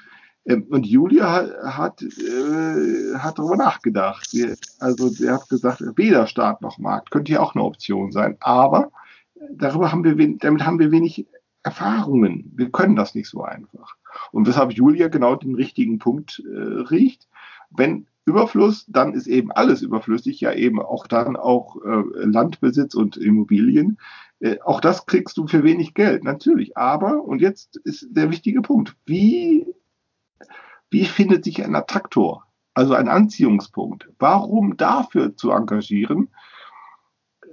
[0.46, 4.30] Ähm, und Julia hat, äh, hat darüber nachgedacht.
[4.30, 8.38] Sie, also sie hat gesagt, weder Staat noch Markt könnte ja auch eine Option sein.
[8.40, 8.92] Aber
[9.52, 11.28] darüber haben wir, damit haben wir wenig
[11.64, 12.52] Erfahrungen.
[12.56, 13.96] Wir können das nicht so einfach.
[14.32, 16.58] Und weshalb Julia genau den richtigen Punkt äh,
[16.90, 17.28] riecht.
[17.72, 23.18] Wenn Überfluss, dann ist eben alles überflüssig, ja eben auch dann auch äh, Landbesitz und
[23.18, 24.00] Immobilien.
[24.40, 26.76] Äh, auch das kriegst du für wenig Geld, natürlich.
[26.76, 29.68] Aber, und jetzt ist der wichtige Punkt, wie,
[30.90, 34.10] wie findet sich ein Attraktor, also ein Anziehungspunkt?
[34.18, 36.30] Warum dafür zu engagieren,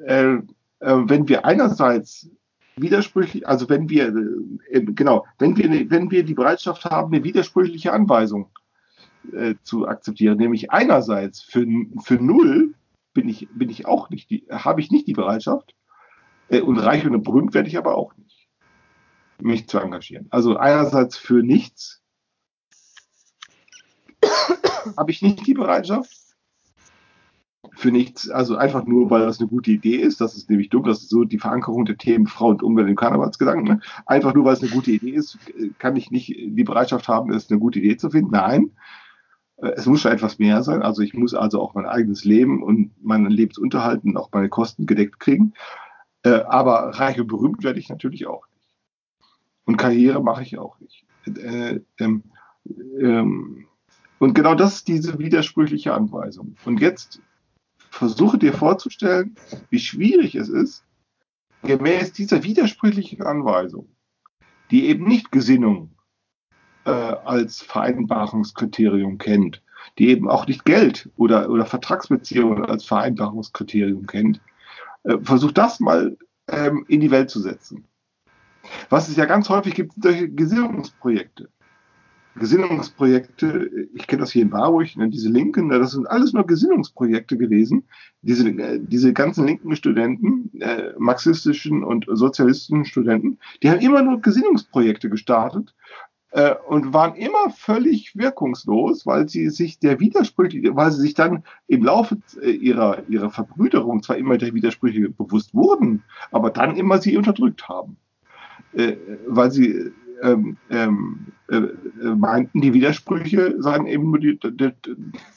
[0.07, 0.41] äh, äh
[0.81, 2.31] wenn wir einerseits
[2.77, 4.15] widersprüchlich, also wenn wir,
[4.71, 8.49] äh, genau, wenn wir, wenn wir die Bereitschaft haben, eine widersprüchliche Anweisung
[9.33, 10.39] äh, zu akzeptieren.
[10.39, 11.67] Nämlich einerseits für,
[12.03, 12.75] für null
[13.15, 15.75] bin ich, bin ich auch nicht habe ich nicht die Bereitschaft.
[16.49, 18.49] Äh, und reich und berühmt werde ich aber auch nicht,
[19.41, 20.27] mich zu engagieren.
[20.31, 22.03] Also einerseits für nichts
[24.97, 26.19] habe ich nicht die Bereitschaft.
[27.75, 30.21] Für nichts, also einfach nur, weil das eine gute Idee ist.
[30.21, 30.85] Das ist nämlich dumm.
[30.85, 33.65] Das ist so die Verankerung der Themen Frau und Umwelt im Karnevalsgedanken.
[33.65, 33.81] Ne?
[34.05, 35.39] Einfach nur, weil es eine gute Idee ist,
[35.79, 38.33] kann ich nicht die Bereitschaft haben, es eine gute Idee zu finden.
[38.33, 38.73] Nein,
[39.63, 40.83] es muss schon etwas mehr sein.
[40.83, 44.87] Also ich muss also auch mein eigenes Leben und meinen Lebensunterhalt und auch meine Kosten
[44.87, 45.55] gedeckt kriegen.
[46.25, 48.77] Äh, aber reich und berühmt werde ich natürlich auch nicht.
[49.65, 51.05] Und Karriere mache ich auch nicht.
[51.27, 52.25] Äh, ähm,
[52.99, 53.67] ähm,
[54.19, 56.57] und genau das ist diese widersprüchliche Anweisung.
[56.65, 57.21] Und jetzt
[57.91, 59.37] versuche dir vorzustellen,
[59.71, 60.85] wie schwierig es ist,
[61.63, 63.89] gemäß dieser widersprüchlichen Anweisung,
[64.71, 65.93] die eben nicht Gesinnung
[66.85, 69.63] äh, als Vereinbarungskriterium kennt,
[69.99, 74.41] die eben auch nicht Geld oder, oder Vertragsbeziehungen als Vereinbarungskriterium kennt,
[75.05, 76.17] äh, versucht das mal
[76.49, 77.85] ähm, in die Welt zu setzen.
[78.89, 81.49] Was es ja ganz häufig gibt, sind solche Gesinnungsprojekte.
[82.37, 86.47] Gesinnungsprojekte, ich kenne das hier in Warburg, ne, diese Linken, ne, das sind alles nur
[86.47, 87.85] Gesinnungsprojekte gewesen.
[88.23, 94.21] Diese, äh, diese ganzen linken Studenten, äh, marxistischen und sozialistischen Studenten, die haben immer nur
[94.21, 95.75] Gesinnungsprojekte gestartet,
[96.33, 101.45] äh, und waren immer völlig wirkungslos, weil sie sich der Widersprüche, weil sie sich dann
[101.69, 106.99] im Laufe äh, ihrer, ihrer Verbrüderung zwar immer der Widersprüche bewusst wurden, aber dann immer
[106.99, 107.97] sie unterdrückt haben.
[108.73, 114.73] Äh, weil sie ähm, ähm, äh, äh meinten, die Widersprüche seien eben nur die, die,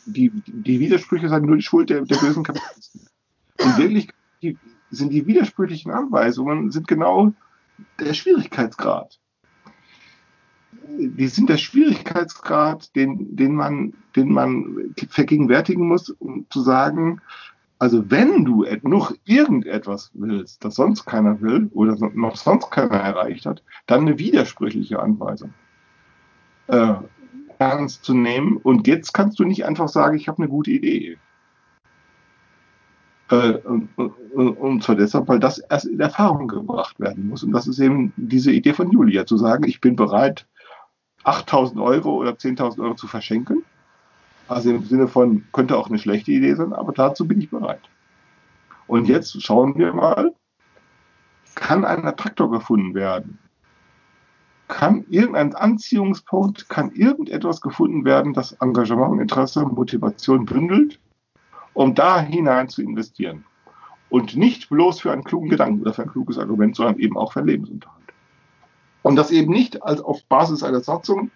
[0.05, 3.01] die, die Widersprüche seien nur die Schuld der, der bösen Kapitalisten.
[3.61, 4.07] Und wirklich
[4.91, 7.33] sind die widersprüchlichen Anweisungen sind genau
[7.99, 9.19] der Schwierigkeitsgrad
[10.87, 17.21] die sind der Schwierigkeitsgrad, den, den, man, den man vergegenwärtigen muss, um zu sagen,
[17.77, 23.45] also wenn du noch irgendetwas willst, das sonst keiner will oder noch sonst keiner erreicht
[23.45, 25.53] hat, dann eine widersprüchliche Anweisung
[26.67, 26.93] äh,
[27.59, 28.57] ernst zu nehmen.
[28.57, 31.17] Und jetzt kannst du nicht einfach sagen, ich habe eine gute Idee.
[33.29, 33.57] Äh,
[34.35, 37.43] und, zwar deshalb, weil das erst in Erfahrung gebracht werden muss.
[37.43, 40.45] Und das ist eben diese Idee von Julia, zu sagen, ich bin bereit,
[41.25, 43.63] 8000 Euro oder 10.000 Euro zu verschenken.
[44.47, 47.81] Also im Sinne von, könnte auch eine schlechte Idee sein, aber dazu bin ich bereit.
[48.87, 50.33] Und jetzt schauen wir mal,
[51.55, 53.39] kann ein Attraktor gefunden werden,
[54.67, 60.99] kann irgendein Anziehungspunkt, kann irgendetwas gefunden werden, das Engagement, Interesse, Motivation bündelt,
[61.73, 63.45] um da hinein zu investieren.
[64.09, 67.33] Und nicht bloß für einen klugen Gedanken oder für ein kluges Argument, sondern eben auch
[67.33, 68.04] für Lebensunterhalt.
[69.05, 71.29] Und das eben nicht als auf Basis einer Satzung,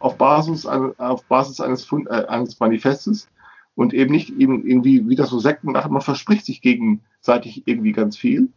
[0.00, 3.28] auf Basis, auf Basis eines, Fund, äh, eines Manifestes
[3.76, 7.92] und eben nicht eben irgendwie wie das so Sekten machen, man verspricht sich gegenseitig irgendwie
[7.92, 8.48] ganz viel,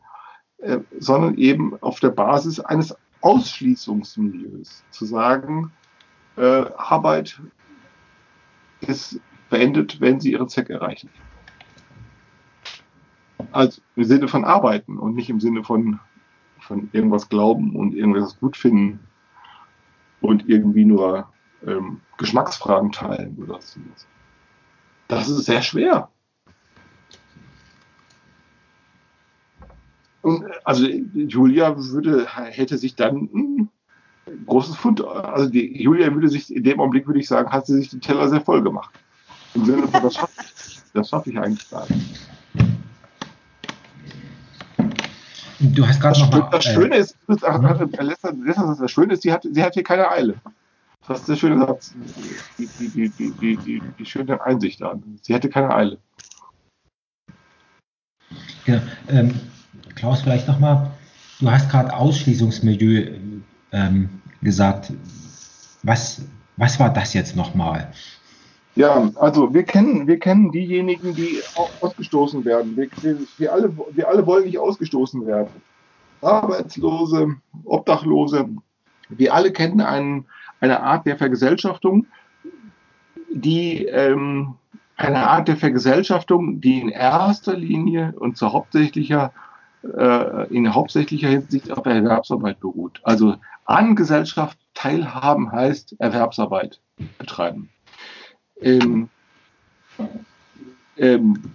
[0.57, 5.71] äh, sondern eben auf der Basis eines Ausschließungsmilieus zu sagen,
[6.35, 7.39] äh, Arbeit
[8.81, 9.19] ist
[9.51, 11.11] beendet, wenn sie ihren Zweck erreichen.
[13.51, 15.99] Also im Sinne von arbeiten und nicht im Sinne von,
[16.67, 18.99] von irgendwas glauben und irgendwas gut finden
[20.21, 21.29] und irgendwie nur
[21.65, 23.79] ähm, Geschmacksfragen teilen oder so.
[25.07, 26.09] Das ist sehr schwer.
[30.21, 33.69] Und also Julia würde, hätte sich dann ein
[34.45, 37.75] großes Fund, also die, Julia würde sich, in dem Augenblick würde ich sagen, hat sie
[37.75, 38.93] sich den Teller sehr voll gemacht.
[39.53, 42.27] Im Sinne von, das schaffe ich, das schaffe ich eigentlich gar nicht.
[45.59, 49.23] Du hast gerade Das, noch mal, das äh, Schöne ist, das, Satz, das Schöne ist,
[49.23, 50.35] sie hat, sie hat hier keine Eile.
[51.07, 51.93] Das ist der schöne Satz.
[52.57, 52.67] Die,
[53.09, 54.99] die, die, die schöne Einsicht da.
[55.21, 55.97] Sie hätte keine Eile.
[58.65, 58.81] Genau.
[59.07, 59.33] Ähm,
[59.95, 60.91] Klaus, vielleicht nochmal,
[61.39, 63.17] du hast gerade Ausschließungsmilieu
[63.71, 64.91] ähm, gesagt.
[65.83, 66.21] Was,
[66.57, 67.91] was war das jetzt nochmal?
[68.77, 71.39] Ja, also wir kennen, wir kennen diejenigen, die
[71.81, 72.77] ausgestoßen werden.
[72.77, 75.49] Wir, wir, wir, alle, wir alle wollen nicht ausgestoßen werden.
[76.21, 78.47] Arbeitslose, Obdachlose,
[79.09, 80.25] wir alle kennen einen,
[80.59, 82.05] eine Art der Vergesellschaftung,
[83.31, 84.53] die ähm,
[84.95, 89.33] eine Art der Vergesellschaftung, die in erster Linie und zu hauptsächlicher
[89.83, 92.99] äh, in hauptsächlicher Hinsicht auf Erwerbsarbeit beruht.
[93.01, 96.79] Also an Gesellschaft teilhaben heißt Erwerbsarbeit
[97.17, 97.69] betreiben.
[98.61, 99.09] Ähm,
[100.97, 101.53] ähm,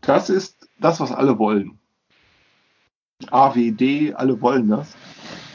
[0.00, 1.78] das ist das, was alle wollen.
[3.30, 4.94] AWD, alle wollen das.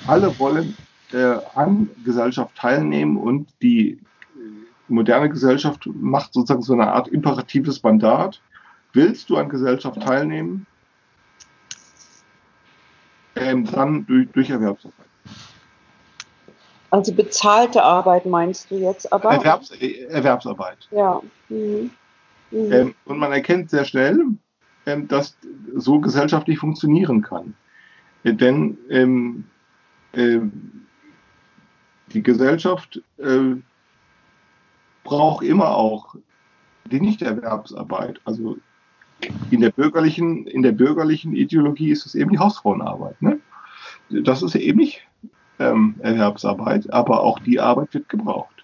[0.08, 0.76] Alle wollen
[1.14, 4.00] äh, an Gesellschaft teilnehmen und die äh,
[4.88, 8.42] moderne Gesellschaft macht sozusagen so eine Art imperatives Mandat.
[8.92, 10.66] Willst du an Gesellschaft teilnehmen?
[13.36, 15.08] Ähm, dann durch, durch Erwerbsarbeit.
[16.94, 19.32] Also bezahlte Arbeit meinst du jetzt aber?
[19.32, 20.78] Erwerbs, äh, Erwerbsarbeit.
[20.92, 21.24] Ja.
[21.50, 21.90] Mhm.
[22.52, 22.72] Mhm.
[22.72, 24.24] Ähm, und man erkennt sehr schnell,
[24.86, 25.36] ähm, dass
[25.74, 27.56] so gesellschaftlich funktionieren kann.
[28.24, 29.46] Äh, denn ähm,
[30.14, 30.86] ähm,
[32.14, 33.56] die Gesellschaft äh,
[35.04, 36.14] braucht immer auch
[36.92, 38.22] die Nichterwerbsarbeit.
[38.24, 38.58] Also
[39.50, 43.20] in der bürgerlichen, in der bürgerlichen Ideologie ist es eben die Hausfrauenarbeit.
[43.20, 43.40] Ne?
[44.12, 45.02] Das ist eben nicht
[45.60, 48.64] ähm, Erwerbsarbeit, aber auch die Arbeit wird gebraucht.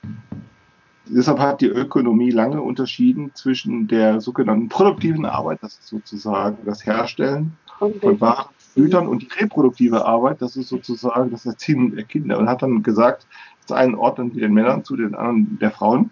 [1.06, 6.86] Deshalb hat die Ökonomie lange unterschieden zwischen der sogenannten produktiven Arbeit, das ist sozusagen das
[6.86, 12.38] Herstellen von Waren, Gütern und die reproduktive Arbeit, das ist sozusagen das Erziehen der Kinder.
[12.38, 13.26] Und hat dann gesagt,
[13.68, 16.12] das einen ordnen die den Männern zu, den anderen der Frauen.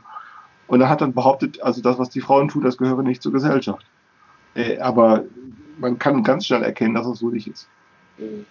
[0.68, 3.32] Und er hat dann behauptet, also das, was die Frauen tun, das gehöre nicht zur
[3.32, 3.86] Gesellschaft.
[4.56, 5.24] Äh, aber
[5.78, 7.70] man kann ganz schnell erkennen, dass es so nicht ist.
[8.18, 8.46] Mhm.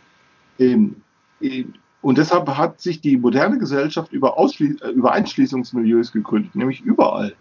[0.59, 0.97] Ähm,
[1.41, 1.75] ähm,
[2.07, 7.35] und deshalb hat sich die moderne Gesellschaft über, äh, über Einschließungsmilieus gegründet, nämlich überall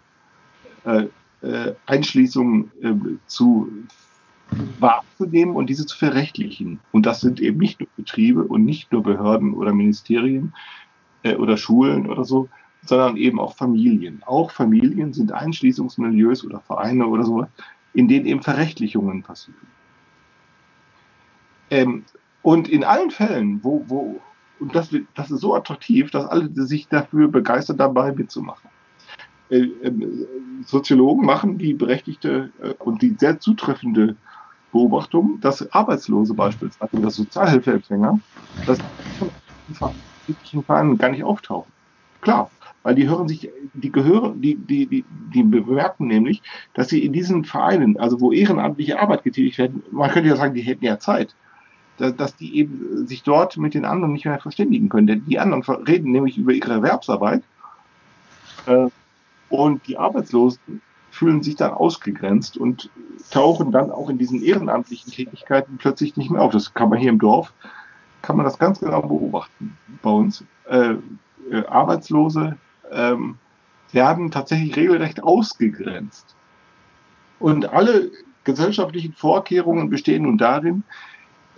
[0.84, 1.06] äh,
[1.40, 3.70] äh, Einschließungen äh, zu
[4.80, 6.80] wahrzunehmen und diese zu verrechtlichen.
[6.90, 10.52] Und das sind eben nicht nur Betriebe und nicht nur Behörden oder Ministerien
[11.22, 12.48] äh, oder Schulen oder so,
[12.84, 14.20] sondern eben auch Familien.
[14.26, 17.46] Auch Familien sind Einschließungsmilieus oder Vereine oder so,
[17.94, 19.68] in denen eben Verrechtlichungen passieren.
[21.70, 22.02] Ähm,
[22.42, 24.20] und in allen Fällen, wo, wo
[24.60, 28.70] und das, das ist so attraktiv, dass alle sich dafür begeistern, dabei mitzumachen.
[29.50, 30.26] Äh, ähm,
[30.64, 34.16] Soziologen machen die berechtigte äh, und die sehr zutreffende
[34.72, 38.18] Beobachtung, dass Arbeitslose beispielsweise oder Sozialhilfeempfänger,
[38.66, 38.78] dass
[40.28, 41.70] die Vereinen gar nicht auftauchen.
[42.20, 42.50] Klar,
[42.82, 46.42] weil die hören sich, die gehören, die, die, die, die bemerken nämlich,
[46.74, 50.54] dass sie in diesen Vereinen, also wo ehrenamtliche Arbeit getätigt werden, man könnte ja sagen,
[50.54, 51.34] die hätten ja Zeit,
[51.98, 55.06] dass, dass die eben sich dort mit den anderen nicht mehr verständigen können.
[55.06, 57.42] Denn die anderen reden nämlich über ihre Erwerbsarbeit
[58.66, 58.88] äh,
[59.48, 62.90] und die Arbeitslosen fühlen sich dann ausgegrenzt und
[63.30, 66.52] tauchen dann auch in diesen ehrenamtlichen Tätigkeiten plötzlich nicht mehr auf.
[66.52, 67.54] Das kann man hier im Dorf,
[68.22, 70.44] kann man das ganz genau beobachten bei uns.
[70.68, 70.96] Äh,
[71.50, 72.56] äh, Arbeitslose
[72.90, 73.38] ähm,
[73.92, 76.34] werden tatsächlich regelrecht ausgegrenzt.
[77.38, 78.10] Und alle
[78.44, 80.82] gesellschaftlichen Vorkehrungen bestehen nun darin,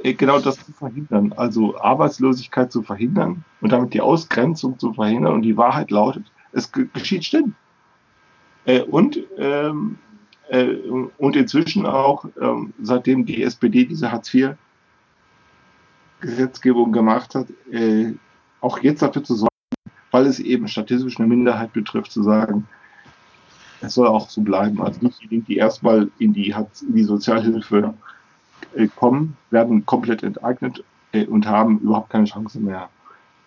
[0.03, 1.34] genau das zu verhindern.
[1.36, 5.34] Also Arbeitslosigkeit zu verhindern und damit die Ausgrenzung zu verhindern.
[5.34, 7.55] Und die Wahrheit lautet, es geschieht ständig.
[8.64, 9.99] Äh, und, ähm,
[10.49, 10.76] äh,
[11.18, 18.12] und inzwischen auch, ähm, seitdem die SPD diese Hartz-IV-Gesetzgebung gemacht hat, äh,
[18.61, 19.49] auch jetzt dafür zu sorgen,
[20.11, 22.68] weil es eben statistisch eine Minderheit betrifft, zu sagen,
[23.80, 24.82] es soll auch so bleiben.
[24.82, 27.92] Also nicht diejenigen, die erstmal in die, in die Sozialhilfe äh,
[28.96, 32.88] kommen, werden komplett enteignet äh, und haben überhaupt keine Chance mehr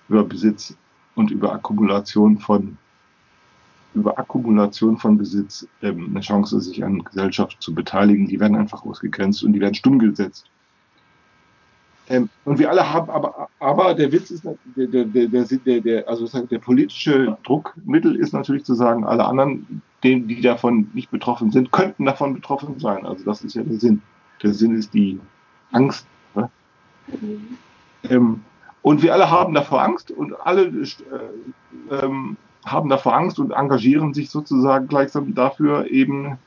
[0.09, 0.75] über Besitz
[1.15, 2.77] und über Akkumulation von
[3.93, 8.27] über Akkumulation von Besitz ähm, eine Chance, sich an Gesellschaft zu beteiligen.
[8.27, 10.45] Die werden einfach ausgegrenzt und die werden stumm gesetzt.
[12.07, 16.25] Ähm, und wir alle haben, aber, aber der Witz ist, der, der, der, der, also
[16.45, 21.71] der politische Druckmittel ist natürlich zu sagen, alle anderen, die, die davon nicht betroffen sind,
[21.71, 23.05] könnten davon betroffen sein.
[23.05, 24.01] Also das ist ja der Sinn.
[24.43, 25.19] Der Sinn ist die
[25.71, 26.05] Angst.
[26.35, 26.49] Ne?
[27.07, 27.57] Mhm.
[28.09, 28.41] Ähm,
[28.81, 30.85] und wir alle haben davor Angst und alle äh,
[31.91, 36.37] ähm, haben davor Angst und engagieren sich sozusagen gleichsam dafür, eben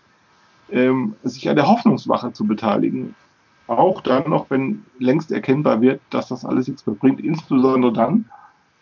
[0.70, 3.14] ähm, sich an der Hoffnungswache zu beteiligen.
[3.66, 8.26] Auch dann noch, wenn längst erkennbar wird, dass das alles nichts mehr bringt, insbesondere dann,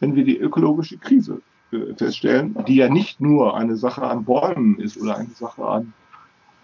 [0.00, 1.40] wenn wir die ökologische Krise
[1.72, 5.92] äh, feststellen, die ja nicht nur eine Sache an Bäumen ist oder eine Sache an,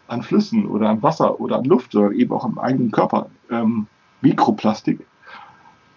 [0.08, 3.30] an Flüssen oder an Wasser oder an Luft, sondern eben auch am eigenen Körper.
[3.50, 3.86] Ähm,
[4.20, 5.06] Mikroplastik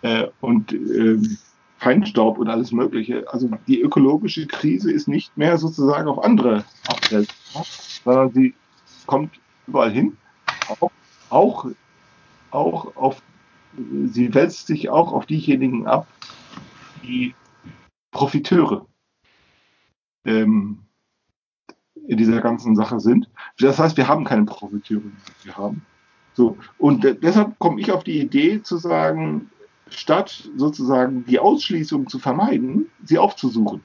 [0.04, 1.38] äh, und ähm,
[1.78, 3.26] Feinstaub und alles Mögliche.
[3.32, 7.34] Also die ökologische Krise ist nicht mehr sozusagen auf andere abwälzt,
[8.04, 8.54] sondern sie
[9.08, 10.18] kommt überall hin,
[10.68, 10.92] auch,
[11.30, 11.66] auch,
[12.52, 13.22] auch auf,
[14.06, 16.08] sie wälzt sich auch auf diejenigen ab,
[17.04, 17.34] die
[18.12, 18.86] Profiteure
[20.26, 20.80] ähm,
[22.08, 23.30] in dieser ganzen Sache sind.
[23.60, 25.02] Das heißt, wir haben keine Profiteure,
[25.44, 25.86] wir haben.
[26.34, 29.50] So, und deshalb komme ich auf die Idee zu sagen,
[29.90, 33.84] statt sozusagen die Ausschließung zu vermeiden, sie aufzusuchen.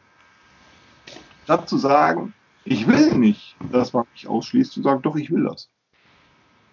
[1.45, 5.45] Statt zu sagen, ich will nicht, dass man mich ausschließt, zu sagen, doch, ich will
[5.45, 5.69] das.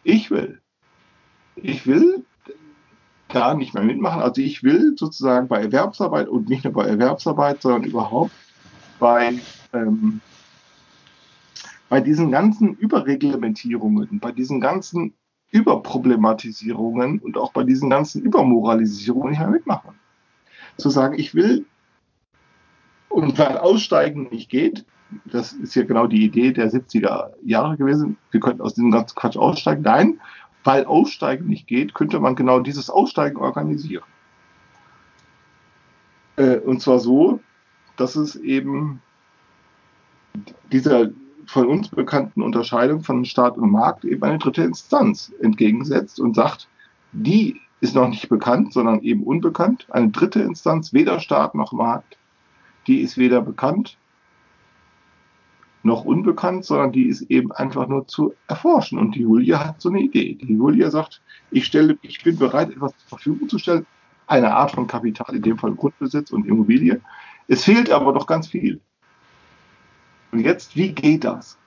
[0.04, 0.62] Ich will.
[1.56, 2.26] Ich will
[3.28, 4.22] da nicht mehr mitmachen.
[4.22, 8.32] Also ich will sozusagen bei Erwerbsarbeit und nicht nur bei Erwerbsarbeit, sondern überhaupt
[9.00, 9.39] bei,
[9.74, 10.22] ähm,
[11.94, 15.14] bei diesen ganzen Überreglementierungen, bei diesen ganzen
[15.52, 19.94] Überproblematisierungen und auch bei diesen ganzen Übermoralisierungen nicht mehr mitmachen.
[20.78, 21.68] Zu sagen, ich will,
[23.10, 24.88] und weil Aussteigen nicht geht,
[25.26, 29.14] das ist ja genau die Idee der 70er Jahre gewesen, wir könnten aus diesem ganzen
[29.14, 29.84] Quatsch aussteigen.
[29.84, 30.20] Nein,
[30.64, 34.06] weil Aussteigen nicht geht, könnte man genau dieses Aussteigen organisieren.
[36.38, 37.39] Äh, und zwar so,
[37.98, 39.00] dass es eben
[40.72, 41.12] dieser
[41.46, 46.68] von uns bekannten Unterscheidung von Staat und Markt eben eine dritte Instanz entgegensetzt und sagt,
[47.12, 49.88] die ist noch nicht bekannt, sondern eben unbekannt.
[49.89, 52.18] Eine dritte Instanz, weder Staat noch Markt,
[52.88, 53.98] die ist weder bekannt
[55.84, 58.98] noch unbekannt, sondern die ist eben einfach nur zu erforschen.
[58.98, 60.36] Und die Julia hat so eine Idee.
[60.36, 61.22] Die Julia sagt,
[61.52, 63.86] ich stelle, ich bin bereit, etwas zur Verfügung zu stellen,
[64.28, 67.02] eine Art von Kapital, in dem Fall Grundbesitz und Immobilie.
[67.48, 68.80] Es fehlt aber doch ganz viel.
[70.34, 71.60] Und jetzt, wie geht das?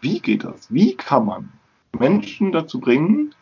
[0.00, 0.72] Wie geht das?
[0.72, 1.52] Wie kann man
[1.92, 3.34] Menschen dazu bringen,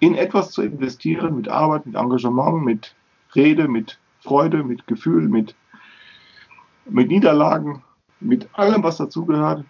[0.00, 2.94] in etwas zu investieren, mit Arbeit, mit Engagement, mit
[3.34, 5.54] Rede, mit Freude, mit Gefühl, mit,
[6.84, 7.82] mit Niederlagen,
[8.20, 9.64] mit allem, was dazugehört,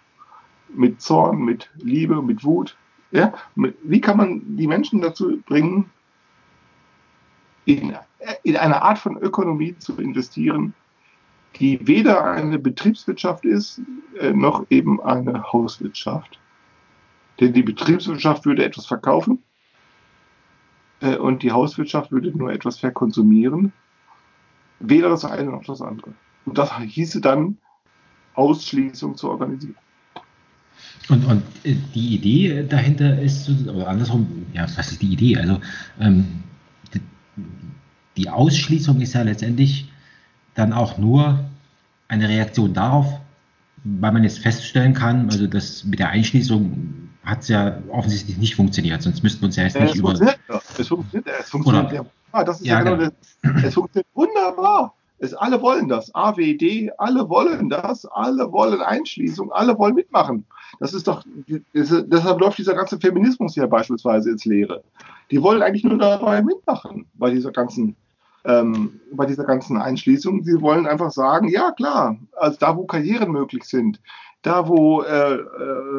[0.67, 2.75] mit Zorn, mit Liebe, mit Wut.
[3.11, 3.33] Ja?
[3.55, 5.89] Wie kann man die Menschen dazu bringen,
[7.63, 7.95] in,
[8.43, 10.73] in eine Art von Ökonomie zu investieren,
[11.59, 13.81] die weder eine Betriebswirtschaft ist,
[14.19, 16.39] äh, noch eben eine Hauswirtschaft.
[17.39, 19.43] Denn die Betriebswirtschaft würde etwas verkaufen
[21.01, 23.73] äh, und die Hauswirtschaft würde nur etwas verkonsumieren.
[24.79, 26.13] Weder das eine noch das andere.
[26.45, 27.57] Und das hieße dann,
[28.35, 29.77] Ausschließung zu organisieren.
[31.07, 35.37] Und, und äh, die Idee dahinter ist, oder andersrum, ja, was ist die Idee?
[35.37, 35.59] Also
[35.99, 36.43] ähm,
[36.93, 37.01] die,
[38.17, 39.89] die Ausschließung ist ja letztendlich
[40.55, 41.39] dann auch nur
[42.07, 43.05] eine Reaktion darauf,
[43.83, 48.55] weil man jetzt feststellen kann, also das mit der Einschließung hat es ja offensichtlich nicht
[48.55, 50.09] funktioniert, sonst müssten wir uns ja jetzt nicht es über.
[50.09, 50.39] Funktioniert,
[50.79, 52.43] es funktioniert, es funktioniert Oder, ja.
[52.43, 53.11] Das ist ja, ja genau, genau.
[53.41, 54.93] Das, es funktioniert wunderbar.
[55.17, 56.13] Es, alle wollen das.
[56.13, 60.45] AWD, alle wollen das, alle wollen Einschließung, alle wollen mitmachen.
[60.79, 61.23] Das ist doch,
[61.73, 64.83] das, deshalb läuft dieser ganze Feminismus ja beispielsweise ins Leere.
[65.31, 67.95] Die wollen eigentlich nur dabei mitmachen, bei dieser ganzen
[68.45, 70.43] ähm, bei dieser ganzen Einschließung.
[70.43, 73.99] Sie wollen einfach sagen, ja klar, also da, wo Karrieren möglich sind,
[74.45, 75.43] da wo, äh, äh,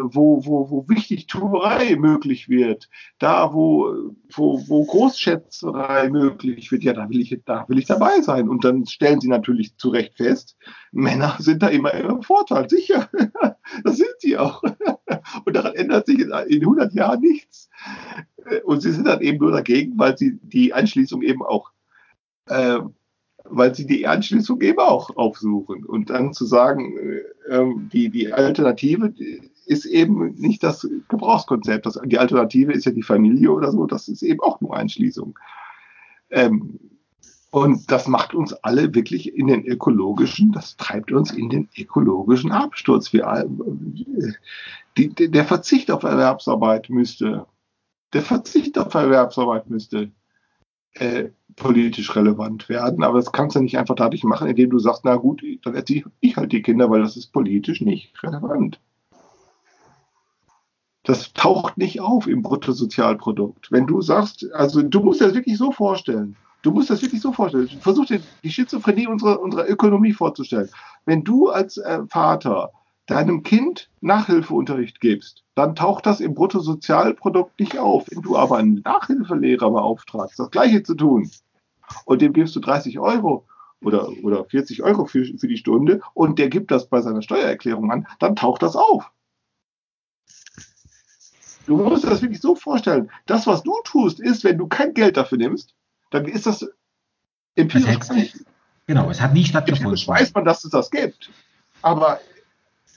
[0.04, 7.08] wo, wo, wo Wichtigtuerei möglich wird, da wo, wo, wo Großschätzerei möglich wird, ja, da
[7.10, 8.48] will ich, da will ich dabei sein.
[8.48, 10.56] Und dann stellen sie natürlich zu Recht fest,
[10.92, 13.10] Männer sind da immer im Vorteil, sicher.
[13.84, 14.62] das sind sie auch.
[15.44, 17.68] Und daran ändert sich in, in 100 Jahren nichts.
[18.64, 21.72] Und sie sind dann eben nur dagegen, weil sie die Einschließung eben auch
[22.46, 22.78] äh,
[23.48, 25.84] weil sie die Anschließung eben auch aufsuchen.
[25.84, 27.62] Und dann zu sagen, äh,
[27.92, 29.14] die, die Alternative
[29.66, 31.86] ist eben nicht das Gebrauchskonzept.
[31.86, 35.38] Das, die Alternative ist ja die Familie oder so, das ist eben auch nur Einschließung.
[36.30, 36.78] Ähm,
[37.50, 42.52] und das macht uns alle wirklich in den ökologischen, das treibt uns in den ökologischen
[42.52, 43.12] Absturz.
[43.12, 43.48] Wir,
[44.96, 47.46] die, der Verzicht auf Erwerbsarbeit müsste,
[48.12, 50.10] der Verzicht auf Erwerbsarbeit müsste
[50.94, 53.02] äh, politisch relevant werden.
[53.02, 56.04] Aber das kannst du nicht einfach dadurch machen, indem du sagst, na gut, dann erziehe
[56.20, 58.78] ich halt die Kinder, weil das ist politisch nicht relevant.
[61.02, 63.70] Das taucht nicht auf im Bruttosozialprodukt.
[63.70, 66.36] Wenn du sagst, also du musst dir das wirklich so vorstellen.
[66.62, 67.68] Du musst das wirklich so vorstellen.
[67.80, 70.68] Versuch dir die Schizophrenie unserer, unserer Ökonomie vorzustellen.
[71.04, 72.72] Wenn du als äh, Vater
[73.06, 78.06] deinem Kind Nachhilfeunterricht gibst, dann taucht das im Bruttosozialprodukt nicht auf.
[78.10, 81.30] Wenn du aber einen Nachhilfelehrer beauftragst, das Gleiche zu tun,
[82.04, 83.46] und dem gibst du 30 Euro
[83.80, 87.90] oder, oder 40 Euro für, für die Stunde und der gibt das bei seiner Steuererklärung
[87.90, 89.10] an, dann taucht das auf.
[91.66, 93.10] Du musst dir das wirklich so vorstellen.
[93.26, 95.74] Das, was du tust, ist, wenn du kein Geld dafür nimmst,
[96.10, 96.64] dann ist das
[97.56, 97.98] empirisch.
[97.98, 98.44] Das heißt,
[98.86, 99.86] genau, es hat nie stattgefunden.
[99.86, 101.30] Empirisch weiß man, dass es das gibt.
[101.82, 102.20] Aber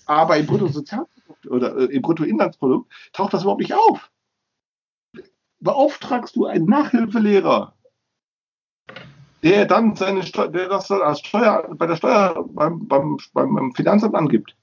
[0.09, 4.09] aber im Bruttosozialprodukt oder äh, im Bruttoinlandsprodukt taucht das überhaupt nicht auf.
[5.59, 7.75] Beauftragst du einen Nachhilfelehrer,
[9.43, 14.15] der dann seine Steu der das als Steuer bei der Steuer beim, beim, beim Finanzamt
[14.15, 14.55] angibt,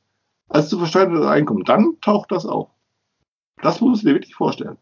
[0.48, 2.68] als zu versteuerndes Einkommen, dann taucht das auf.
[3.62, 4.76] Das musst du dir wirklich vorstellen.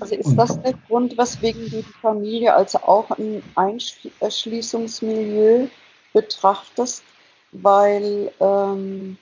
[0.00, 5.66] Also ist das der Grund, weswegen du die Familie als auch ein Einschließungsmilieu
[6.12, 7.02] betrachtest,
[7.52, 9.18] weil ähm,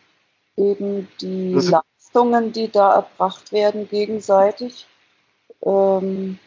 [0.56, 4.86] eben die Leistungen, die da erbracht werden, gegenseitig
[5.64, 6.38] ähm,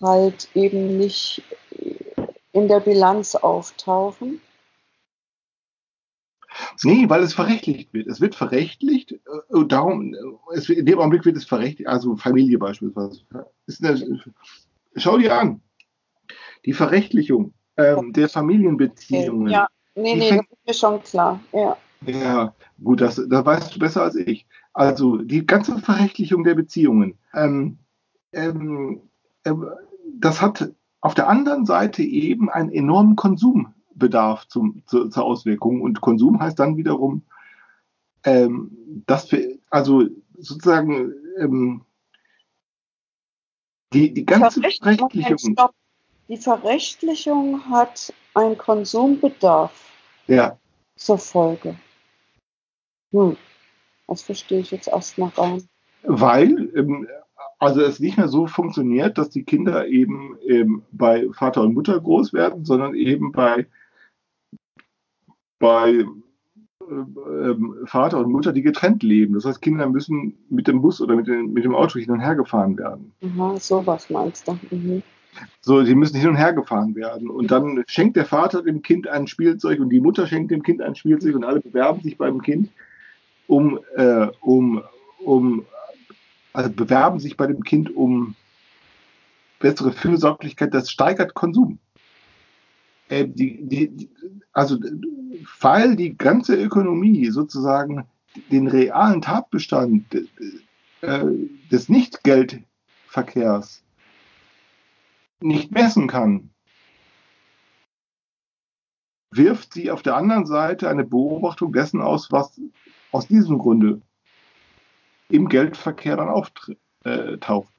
[0.00, 1.42] halt eben nicht
[2.52, 4.40] in der Bilanz auftauchen?
[6.82, 8.06] Nee, weil es verrechtlicht wird.
[8.06, 10.14] Es wird verrechtlicht äh, darum,
[10.54, 13.20] es, in dem Augenblick wird es verrechtlicht, also Familie beispielsweise.
[13.82, 14.20] Eine,
[14.96, 15.60] schau dir an,
[16.64, 19.48] die Verrechtlichung ähm, der Familienbeziehungen.
[19.48, 21.40] Ja, nee, nee, fängt, das ist mir schon klar.
[21.52, 21.76] Ja,
[22.06, 24.46] ja gut, das, das weißt du besser als ich.
[24.72, 27.78] Also die ganze Verrechtlichung der Beziehungen, ähm,
[28.36, 29.00] ähm,
[29.44, 29.52] äh,
[30.18, 35.80] das hat auf der anderen Seite eben einen enormen Konsum Bedarf zum, zu, zur Auswirkung.
[35.80, 37.22] Und Konsum heißt dann wiederum,
[38.24, 40.04] ähm, dass wir, also
[40.38, 41.82] sozusagen ähm,
[43.92, 45.56] die, die ganze Verrechtlichung.
[46.28, 49.72] Die Verrechtlichung hat einen Konsumbedarf
[50.26, 50.58] ja.
[50.96, 51.76] zur Folge.
[53.12, 53.36] Hm.
[54.08, 55.68] Das verstehe ich jetzt erstmal rein.
[56.02, 57.08] Weil ähm,
[57.58, 62.00] also es nicht mehr so funktioniert, dass die Kinder eben ähm, bei Vater und Mutter
[62.00, 63.66] groß werden, sondern eben bei
[65.58, 69.34] bei äh, ähm, Vater und Mutter, die getrennt leben.
[69.34, 72.20] Das heißt, Kinder müssen mit dem Bus oder mit, den, mit dem Auto hin und
[72.20, 73.12] her gefahren werden.
[73.22, 74.58] Aha, sowas meinst du.
[74.70, 75.02] Mhm.
[75.60, 77.28] So, die müssen hin und her gefahren werden.
[77.28, 80.80] Und dann schenkt der Vater dem Kind ein Spielzeug und die Mutter schenkt dem Kind
[80.80, 82.70] ein Spielzeug und alle bewerben sich beim Kind,
[83.46, 84.82] um, äh, um,
[85.22, 85.66] um
[86.56, 88.34] also bewerben sich bei dem Kind um
[89.58, 90.72] bessere Fürsorglichkeit.
[90.72, 91.78] Das steigert Konsum.
[93.10, 94.08] Äh, die, die,
[94.52, 94.78] also
[95.60, 98.06] weil die ganze Ökonomie sozusagen
[98.50, 100.06] den realen Tatbestand
[101.02, 101.24] äh,
[101.70, 103.84] des Nicht-Geldverkehrs
[105.40, 106.48] nicht messen kann,
[109.30, 112.58] wirft sie auf der anderen Seite eine Beobachtung dessen aus, was
[113.12, 114.00] aus diesem Grunde
[115.28, 117.72] im Geldverkehr dann auftaucht.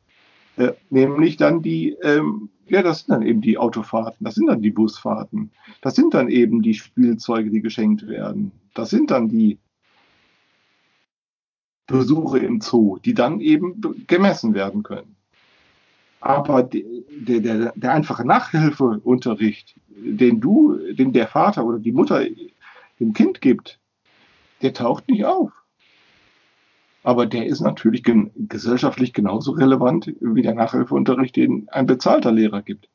[0.58, 4.48] Äh, äh, nämlich dann die ähm, ja, das sind dann eben die Autofahrten, das sind
[4.48, 5.52] dann die Busfahrten,
[5.82, 9.58] das sind dann eben die Spielzeuge, die geschenkt werden, das sind dann die
[11.88, 15.16] Besuche im Zoo, die dann eben gemessen werden können.
[16.20, 16.84] Aber der,
[17.40, 22.26] der, der einfache Nachhilfeunterricht, den du, den der Vater oder die Mutter
[23.00, 23.80] dem Kind gibt,
[24.62, 25.52] der taucht nicht auf.
[27.08, 32.90] Aber der ist natürlich gesellschaftlich genauso relevant wie der Nachhilfeunterricht, den ein bezahlter Lehrer gibt.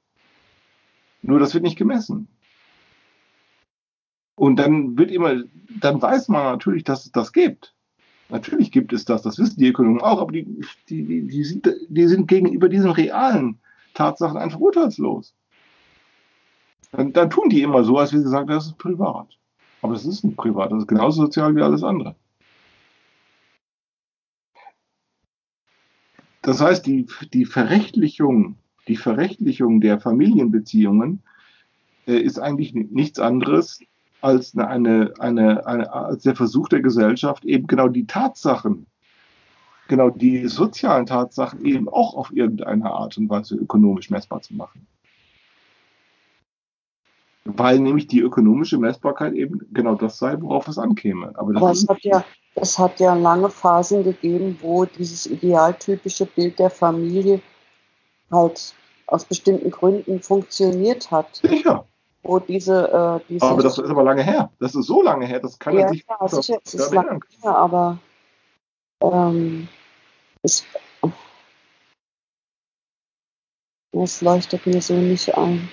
[1.23, 2.29] Nur das wird nicht gemessen.
[4.35, 5.43] Und dann wird immer,
[5.81, 7.75] dann weiß man natürlich, dass es das gibt.
[8.29, 10.61] Natürlich gibt es das, das wissen die Ökonomen auch, aber die,
[10.91, 13.61] die, die, die, sind, die sind gegenüber diesen realen
[13.95, 15.35] Tatsachen einfach urteilslos.
[16.91, 19.29] Dann, dann tun die immer so, als wie sie sagen, das ist privat.
[19.81, 22.15] Aber das ist nicht privat, das ist genauso sozial wie alles andere.
[26.43, 28.57] Das heißt, die, die Verrechtlichung,
[28.89, 31.23] die Verrechtlichung der Familienbeziehungen
[32.07, 33.81] äh, ist eigentlich nichts anderes
[34.21, 38.87] als, eine, eine, eine, als der Versuch der Gesellschaft, eben genau die Tatsachen,
[39.89, 44.87] genau die sozialen Tatsachen eben auch auf irgendeine Art und Weise ökonomisch messbar zu machen.
[47.45, 51.33] Weil nämlich die ökonomische Messbarkeit eben genau das sei, worauf es ankäme.
[51.37, 52.25] Aber, Aber es, hat ja,
[52.55, 57.41] es hat ja lange Phasen gegeben, wo dieses idealtypische Bild der Familie
[58.31, 58.75] halt
[59.07, 61.37] aus bestimmten Gründen funktioniert hat.
[61.37, 61.85] Sicher
[62.23, 63.47] wo diese, äh, diese.
[63.47, 64.51] Aber das ist aber lange her.
[64.61, 67.57] Das ist so lange her, das kann ja, sich ja, sicher, es ist lange her,
[67.57, 67.99] aber
[69.03, 69.69] ähm,
[70.43, 70.65] es,
[73.93, 75.69] es leuchtet mir so nicht ein.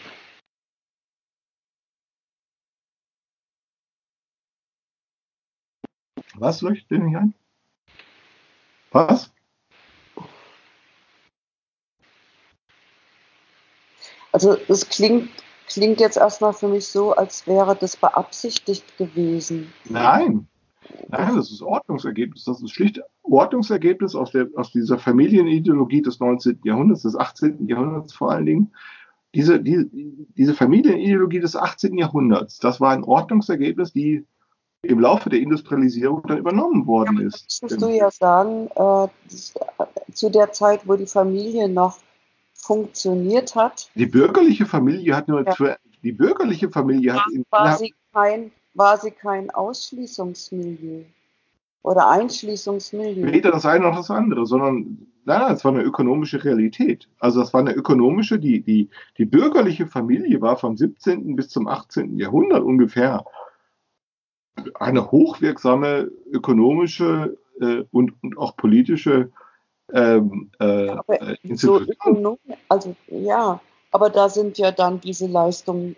[6.39, 7.33] Was leuchtet dir nicht ein?
[8.91, 9.31] Was?
[14.31, 15.29] Also es klingt
[15.69, 19.71] klingt jetzt erstmal für mich so, als wäre das beabsichtigt gewesen.
[19.85, 20.47] Nein,
[21.07, 22.43] nein, das ist Ordnungsergebnis.
[22.43, 26.59] Das ist schlicht Ordnungsergebnis aus, der, aus dieser Familienideologie des 19.
[26.63, 27.67] Jahrhunderts, des 18.
[27.67, 28.73] Jahrhunderts vor allen Dingen.
[29.35, 29.85] Diese, die,
[30.35, 31.95] diese Familienideologie des 18.
[31.97, 34.25] Jahrhunderts, das war ein Ordnungsergebnis, die
[34.81, 37.61] im Laufe der Industrialisierung dann übernommen worden ja, ist.
[37.61, 39.07] Müsstest du ja sagen, äh,
[40.13, 41.97] zu der Zeit, wo die Familie noch
[42.53, 43.89] funktioniert hat.
[43.95, 45.75] Die bürgerliche Familie hat nur ja.
[46.03, 51.03] die bürgerliche Familie hat war, war sie kein war sie kein Ausschließungsmilieu
[51.81, 53.31] oder Einschließungsmilieu.
[53.31, 57.07] Weder das eine noch das andere, sondern nein, es war eine ökonomische Realität.
[57.19, 61.35] Also das war eine ökonomische, die, die, die bürgerliche Familie war vom 17.
[61.35, 62.17] bis zum 18.
[62.17, 63.25] Jahrhundert ungefähr
[64.79, 69.31] eine hochwirksame ökonomische äh, und, und auch politische
[69.93, 71.81] ähm, äh, äh so
[72.67, 73.59] also ja,
[73.91, 75.95] aber da sind ja dann diese Leistungen,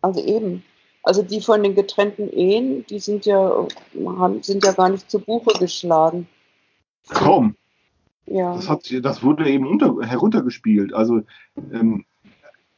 [0.00, 0.62] also eben,
[1.02, 3.66] also die von den getrennten Ehen, die sind ja,
[4.40, 6.26] sind ja gar nicht zu Buche geschlagen.
[7.08, 7.56] Kaum.
[8.26, 8.54] Ja.
[8.56, 10.92] Das, hat, das wurde eben unter, heruntergespielt.
[10.92, 11.20] Also
[11.72, 12.04] ähm,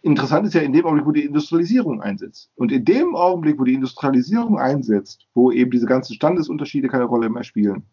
[0.02, 2.50] interessant ist ja in dem Augenblick, wo die Industrialisierung einsetzt.
[2.54, 7.28] Und in dem Augenblick, wo die Industrialisierung einsetzt, wo eben diese ganzen Standesunterschiede keine Rolle
[7.28, 7.84] mehr spielen,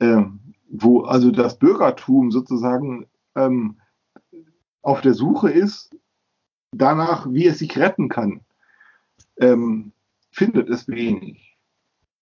[0.00, 3.76] ähm, wo also das Bürgertum sozusagen ähm,
[4.82, 5.96] auf der Suche ist
[6.72, 8.40] danach, wie es sich retten kann,
[9.38, 9.92] ähm,
[10.30, 11.56] findet es wenig.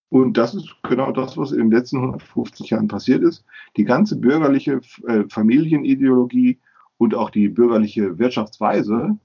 [0.09, 3.45] Und das ist genau das, was in den letzten 150 Jahren passiert ist.
[3.77, 6.61] Die ganze bürgerliche äh, Familienideologie
[6.99, 9.19] und auch die bürgerliche Wirtschaftsweise,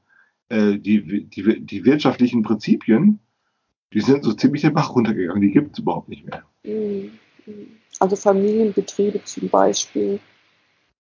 [0.50, 3.20] äh, die, die, die wirtschaftlichen Prinzipien,
[3.94, 5.42] die sind so ziemlich den Bach runtergegangen.
[5.42, 6.44] Die gibt es überhaupt nicht mehr.
[6.64, 7.12] Mhm.
[8.00, 10.20] Also Familienbetriebe zum Beispiel.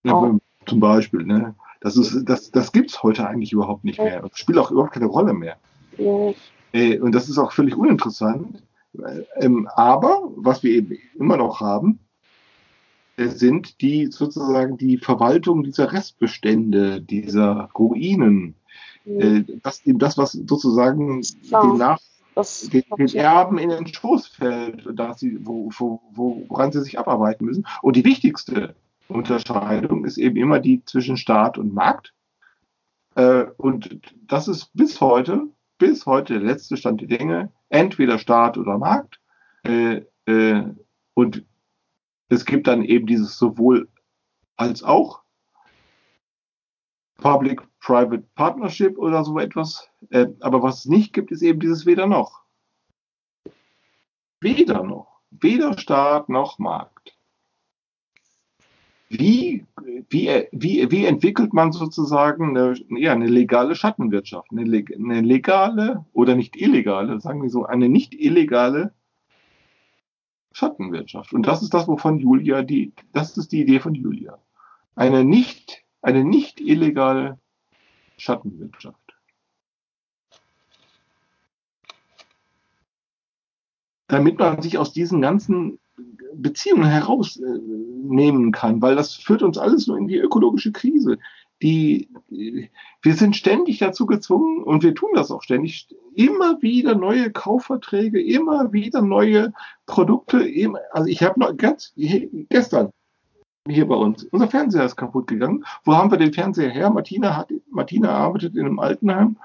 [0.03, 1.55] Ja, zum Beispiel, ne?
[1.81, 4.21] Das, ist, das, das gibt es heute eigentlich überhaupt nicht mehr.
[4.21, 5.57] Das spielt auch überhaupt keine Rolle mehr.
[5.97, 6.33] Ja.
[6.73, 8.63] Äh, und das ist auch völlig uninteressant.
[9.35, 12.08] Ähm, aber was wir eben immer noch haben, äh,
[13.27, 18.55] sind die sozusagen die Verwaltung dieser Restbestände, dieser Ruinen.
[19.05, 19.61] Mhm.
[19.63, 21.61] das eben das, was sozusagen ja.
[21.61, 21.99] den Nach
[22.71, 26.01] den, den Erben in den Schoß fällt, dass sie, wo, wo,
[26.47, 27.65] woran sie sich abarbeiten müssen.
[27.81, 28.75] Und die wichtigste
[29.07, 32.13] Unterscheidung ist eben immer die zwischen Staat und Markt.
[33.15, 35.47] Äh, und das ist bis heute,
[35.77, 39.19] bis heute der letzte Stand der Dinge, entweder Staat oder Markt.
[39.63, 40.01] Äh,
[41.15, 41.43] und
[42.29, 43.89] es gibt dann eben dieses sowohl
[44.55, 45.21] als auch.
[47.17, 49.89] Public-Private Partnership oder so etwas.
[50.09, 52.43] Äh, aber was es nicht gibt, ist eben dieses weder noch.
[54.39, 55.19] Weder noch.
[55.31, 57.17] Weder Staat noch Markt.
[59.09, 59.65] Wie,
[60.09, 64.51] wie, wie, wie entwickelt man sozusagen eine, ja, eine legale Schattenwirtschaft?
[64.51, 68.93] Eine, eine legale oder nicht illegale, sagen wir so, eine nicht illegale
[70.59, 71.33] Schattenwirtschaft.
[71.33, 74.37] Und das ist das, wovon Julia die, das ist die Idee von Julia.
[74.95, 77.39] Eine nicht eine nicht illegale
[78.17, 78.97] Schattenwirtschaft.
[84.07, 85.79] Damit man sich aus diesen ganzen
[86.33, 91.19] Beziehungen herausnehmen kann, weil das führt uns alles nur in die ökologische Krise.
[91.61, 97.31] Die, wir sind ständig dazu gezwungen und wir tun das auch ständig, immer wieder neue
[97.31, 99.51] Kaufverträge, immer wieder neue
[99.85, 100.39] Produkte.
[100.47, 102.91] Immer, also ich habe noch ganz gestern
[103.67, 105.65] hier bei uns, unser Fernseher ist kaputt gegangen.
[105.83, 106.89] Wo haben wir den Fernseher her?
[106.89, 109.37] Martina hat, Martina arbeitet in einem Altenheim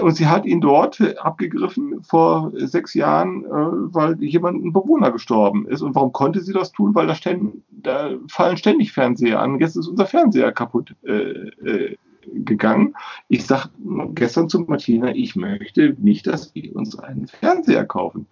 [0.00, 5.66] und sie hat ihn dort abgegriffen vor sechs Jahren, äh, weil jemand, ein Bewohner gestorben
[5.66, 5.82] ist.
[5.82, 6.94] Und warum konnte sie das tun?
[6.94, 9.60] Weil da, ständig, da fallen ständig Fernseher an.
[9.60, 11.96] Jetzt ist unser Fernseher kaputt äh, äh,
[12.32, 12.94] gegangen.
[13.28, 13.70] Ich sagte
[14.14, 18.26] gestern zu Martina, ich möchte nicht, dass wir uns einen Fernseher kaufen.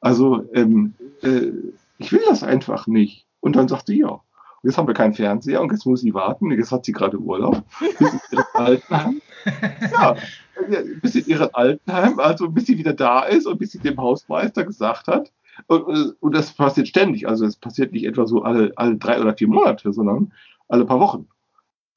[0.00, 1.50] Also ähm, äh,
[1.98, 3.26] ich will das einfach nicht.
[3.40, 4.20] Und dann sagt sie, ja,
[4.62, 6.50] jetzt haben wir keinen Fernseher und jetzt muss sie warten.
[6.52, 7.62] Jetzt hat sie gerade Urlaub,
[7.98, 9.20] bis sie ihren Altenheim,
[9.92, 10.16] ja,
[11.00, 14.64] bis sie ihren Altenheim, also bis sie wieder da ist und bis sie dem Hausmeister
[14.64, 15.30] gesagt hat,
[15.66, 19.34] und, und das passiert ständig, also es passiert nicht etwa so alle, alle drei oder
[19.34, 20.32] vier Monate, sondern
[20.68, 21.28] alle paar Wochen.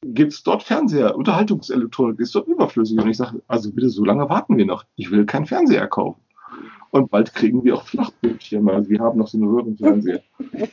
[0.02, 3.00] Gibt es dort Fernseher, Unterhaltungselektronik ist dort überflüssig.
[3.00, 4.84] Und ich sage, also bitte, so lange warten wir noch.
[4.98, 6.22] Ich will keinen Fernseher kaufen.
[6.92, 8.72] Und bald kriegen wir auch Flachbildschirme.
[8.72, 10.22] Also wir haben noch so einen Röhrenfernseher.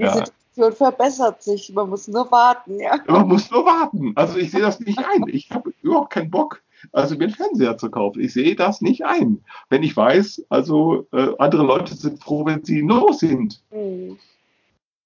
[0.00, 0.22] Ja.
[0.58, 1.72] Situation verbessert sich.
[1.72, 2.98] Man muss nur warten, ja.
[3.06, 4.12] Man muss nur warten.
[4.16, 5.24] Also ich sehe das nicht ein.
[5.28, 6.62] Ich habe überhaupt keinen Bock,
[6.92, 8.20] also mir einen Fernseher zu kaufen.
[8.20, 9.44] Ich sehe das nicht ein.
[9.68, 13.62] Wenn ich weiß, also äh, andere Leute sind froh, wenn sie no sind.
[13.70, 14.18] Mhm.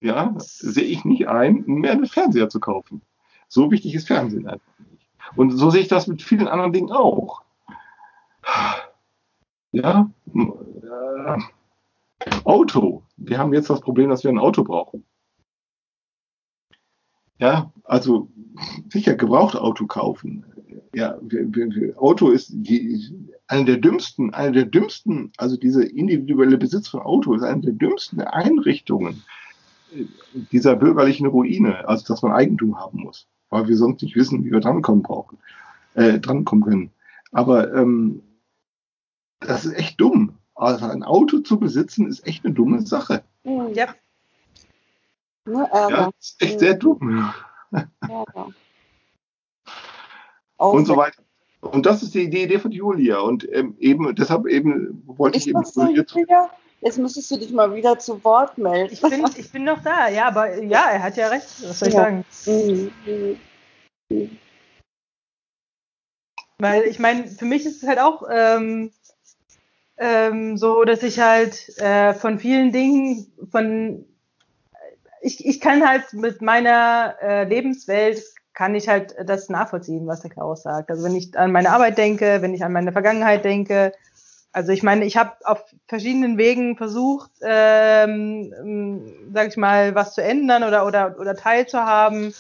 [0.01, 3.03] Ja, sehe ich nicht ein, mehr einen Fernseher zu kaufen.
[3.49, 5.07] So wichtig ist Fernsehen einfach nicht.
[5.37, 7.43] Und so sehe ich das mit vielen anderen Dingen auch.
[9.71, 11.39] Ja, äh,
[12.45, 13.03] Auto.
[13.17, 15.05] Wir haben jetzt das Problem, dass wir ein Auto brauchen.
[17.43, 18.29] Ja, also
[18.89, 20.45] sicher gebraucht Auto kaufen.
[20.95, 21.19] Ja,
[21.97, 23.11] Auto ist die,
[23.49, 27.73] eine der dümmsten, eine der dümmsten, also diese individuelle Besitz von Auto ist eine der
[27.73, 29.25] dümmsten Einrichtungen
[30.53, 34.53] dieser bürgerlichen Ruine, also dass man Eigentum haben muss, weil wir sonst nicht wissen, wie
[34.53, 35.39] wir drankommen brauchen,
[35.95, 36.91] äh, drankommen können.
[37.33, 38.23] Aber ähm,
[39.41, 40.39] das ist echt dumm.
[40.55, 43.25] Also ein Auto zu besitzen ist echt eine dumme Sache.
[43.43, 43.75] Mhm.
[43.75, 43.89] Ja.
[45.45, 45.97] Nur Ärger.
[45.97, 47.33] Ja, ist echt sehr dumm.
[48.01, 48.49] Ärger.
[50.57, 51.23] Und so weiter.
[51.61, 53.21] Und das ist die Idee von Julia.
[53.21, 55.65] Und ähm, eben, deshalb eben wollte ich, ich eben.
[55.65, 56.51] So, Julia?
[56.81, 58.93] Jetzt müsstest du dich mal wieder zu Wort melden.
[58.93, 61.47] Ich bin, ich bin noch da, ja, aber ja, er hat ja recht.
[61.63, 62.01] Was soll ich ja.
[62.01, 62.25] sagen?
[62.47, 62.91] Mhm.
[64.11, 64.39] Mhm.
[66.59, 68.91] Weil ich meine, für mich ist es halt auch ähm,
[69.97, 74.05] ähm, so, dass ich halt äh, von vielen Dingen, von
[75.23, 78.23] ich, ich kann halt mit meiner äh, Lebenswelt
[78.55, 80.91] kann ich halt das nachvollziehen, was der Klaus sagt.
[80.91, 83.93] Also wenn ich an meine Arbeit denke, wenn ich an meine Vergangenheit denke,
[84.53, 90.15] also ich meine, ich habe auf verschiedenen Wegen versucht, ähm, ähm, sag ich mal, was
[90.15, 92.35] zu ändern oder oder oder teilzuhaben.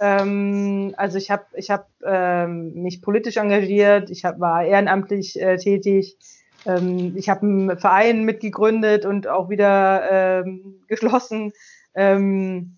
[0.00, 5.58] Ähm, also ich habe ich hab, ähm, mich politisch engagiert, ich hab, war ehrenamtlich äh,
[5.58, 6.16] tätig,
[6.64, 11.52] ähm, ich habe einen Verein mitgegründet und auch wieder ähm, geschlossen.
[11.98, 12.76] Ähm,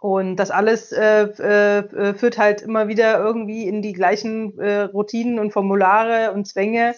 [0.00, 5.40] und das alles äh, äh, führt halt immer wieder irgendwie in die gleichen äh, Routinen
[5.40, 6.94] und Formulare und Zwänge,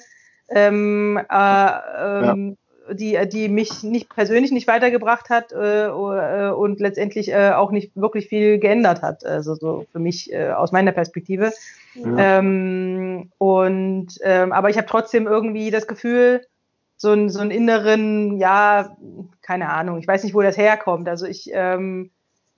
[0.51, 2.57] ähm, äh, ähm,
[2.87, 2.95] ja.
[2.95, 7.97] die, die mich nicht persönlich nicht weitergebracht hat äh, äh, und letztendlich äh, auch nicht
[7.97, 9.25] wirklich viel geändert hat.
[9.25, 11.53] Also so für mich äh, aus meiner Perspektive.
[11.95, 12.39] Ja.
[12.39, 16.43] Ähm, und ähm, aber ich habe trotzdem irgendwie das Gefühl,
[16.99, 18.97] so, ein, so einen inneren, ja,
[19.41, 21.09] keine Ahnung, ich weiß nicht, wo das herkommt.
[21.09, 22.11] Also ich, ähm,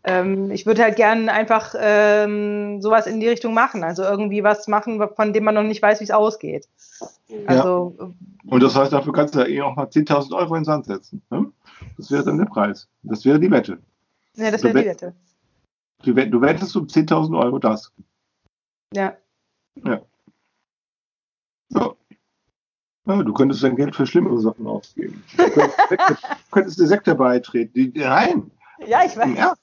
[0.02, 3.84] ähm, ich würde halt gerne einfach ähm, sowas in die Richtung machen.
[3.84, 6.66] Also irgendwie was machen, von dem man noch nicht weiß, wie es ausgeht.
[7.46, 8.10] Also, ja.
[8.46, 10.86] Und das heißt, dafür kannst du ja eh auch mal 10.000 Euro in den Sand
[10.86, 11.22] setzen.
[11.30, 11.52] Ne?
[11.98, 12.88] Das wäre dann der Preis.
[13.02, 13.78] Das wäre die Wette.
[14.36, 15.14] Ja, das wäre die Wette.
[16.02, 17.92] Du, du wettest um 10.000 Euro das.
[18.94, 19.14] Ja.
[19.84, 20.00] Ja.
[21.68, 21.94] ja.
[23.16, 23.22] Ja.
[23.22, 25.22] Du könntest dein Geld für schlimmere Sachen ausgeben.
[25.36, 26.18] Du könntest, Sekte,
[26.50, 27.72] könntest der Sekte beitreten.
[27.74, 28.50] Die, nein.
[28.86, 29.26] Ja, ich weiß.
[29.26, 29.62] Im Ernst.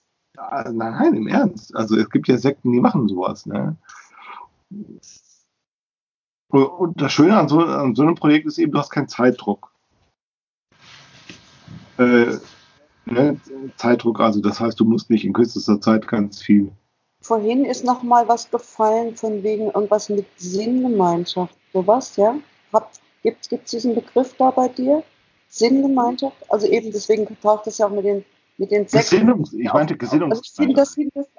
[0.71, 1.75] Nein, im Ernst.
[1.75, 3.45] Also es gibt ja Sekten, die machen sowas.
[3.45, 3.75] Ne?
[6.49, 9.71] Und das Schöne an so, an so einem Projekt ist eben, du hast keinen Zeitdruck.
[11.97, 12.37] Äh,
[13.05, 13.39] ne?
[13.77, 16.71] Zeitdruck, also das heißt, du musst nicht in kürzester Zeit ganz viel
[17.21, 21.57] Vorhin ist noch mal was gefallen von wegen irgendwas mit Sinngemeinschaft.
[21.73, 22.37] Sowas, ja?
[23.49, 25.03] Gibt es diesen Begriff da bei dir?
[25.49, 26.37] Sinngemeinschaft?
[26.49, 28.25] Also eben deswegen taucht das ja auch mit den
[28.57, 30.97] mit den Gesinnungs, ich meinte Gesinnungsgemeinschaft.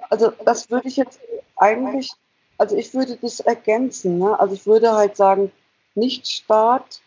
[0.09, 1.19] Also, das, also das würde ich jetzt
[1.57, 2.11] eigentlich,
[2.57, 4.19] also ich würde das ergänzen.
[4.19, 4.39] Ne?
[4.39, 5.51] Also ich würde halt sagen,
[5.95, 7.01] nicht Staat,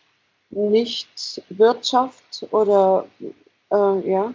[0.51, 3.07] nicht Wirtschaft oder
[3.71, 4.33] äh, ja,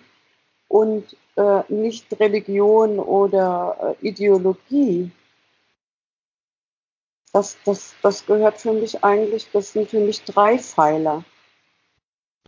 [0.67, 5.11] und äh, nicht Religion oder äh, Ideologie.
[7.33, 11.25] Das, das, das gehört für mich eigentlich, das sind für mich drei Pfeiler.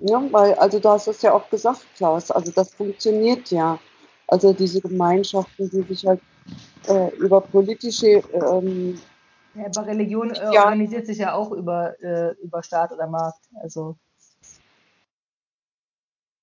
[0.00, 3.78] Ja, weil, also du hast es ja auch gesagt, Klaus, also das funktioniert ja.
[4.26, 6.20] Also diese Gemeinschaften, die sich halt
[6.88, 8.98] äh, über politische ähm,
[9.54, 10.64] ja, aber Religion äh, Ja.
[10.64, 13.44] organisiert sich ja auch über, äh, über Staat oder Markt.
[13.60, 13.96] Also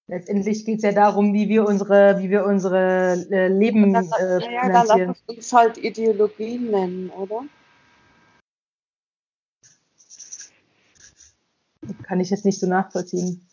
[0.07, 4.61] letztendlich geht es ja darum, wie wir unsere, wie wir unsere äh, Leben äh, naja,
[4.64, 5.09] dann lass finanzieren.
[5.09, 7.43] uns uns halt Ideologien nennen, oder?
[12.03, 13.47] Kann ich jetzt nicht so nachvollziehen.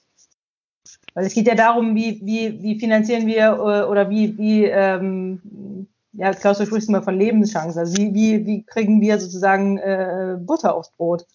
[1.15, 5.87] Weil es geht ja darum, wie, wie, wie finanzieren wir äh, oder wie, wie ähm,
[6.13, 7.79] ja, Klaus, du sprichst immer von Lebenschancen.
[7.79, 11.27] Also wie, wie, wie kriegen wir sozusagen äh, Butter aufs Brot?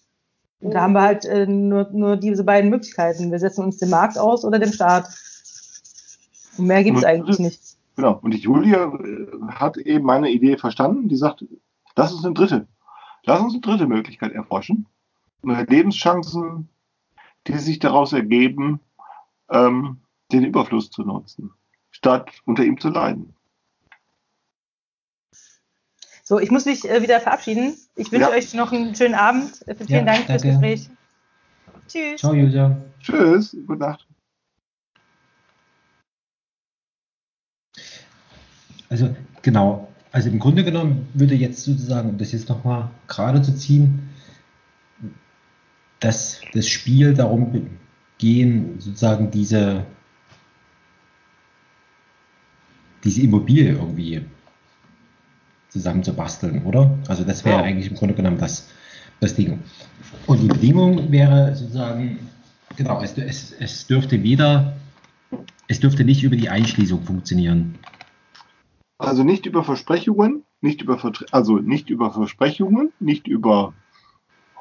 [0.60, 3.30] Und da haben wir halt äh, nur, nur diese beiden Möglichkeiten.
[3.30, 5.08] Wir setzen uns dem Markt aus oder dem Staat.
[6.58, 7.60] Und mehr gibt es eigentlich nicht.
[7.96, 8.18] Genau.
[8.22, 11.08] Und die Julia äh, hat eben meine Idee verstanden.
[11.08, 11.44] Die sagt,
[11.96, 12.66] lass uns eine dritte.
[13.24, 14.86] Lass uns eine dritte Möglichkeit erforschen.
[15.42, 16.68] Lebenschancen,
[17.46, 18.80] die sich daraus ergeben,
[19.50, 20.00] ähm,
[20.32, 21.52] den Überfluss zu nutzen,
[21.90, 23.34] statt unter ihm zu leiden.
[26.24, 27.76] So, ich muss mich äh, wieder verabschieden.
[27.96, 28.36] Ich wünsche Ja.
[28.36, 29.64] euch noch einen schönen Abend.
[29.66, 30.42] Vielen Ja, Dank fürs.
[30.42, 30.88] Gespräch.
[31.88, 32.20] Tschüss.
[32.20, 32.80] Ciao, Julia.
[33.00, 34.06] Tschüss, gute Nacht.
[38.88, 43.54] Also genau, also im Grunde genommen würde jetzt sozusagen, um das jetzt nochmal gerade zu
[43.56, 44.09] ziehen,
[46.00, 47.68] dass das Spiel darum
[48.18, 49.84] gehen, sozusagen diese,
[53.04, 54.22] diese Immobilie irgendwie
[55.68, 56.98] zusammenzubasteln, oder?
[57.08, 57.62] Also das wäre Ja.
[57.62, 58.68] eigentlich im Grunde genommen das,
[59.20, 59.60] das Ding.
[60.26, 62.18] Und die Bedingung wäre sozusagen,
[62.76, 64.76] genau, es, es, es dürfte weder,
[65.68, 67.78] es dürfte nicht über die Einschließung funktionieren.
[68.98, 73.72] Also nicht über Versprechungen, nicht über Vertr also nicht über Versprechungen, nicht über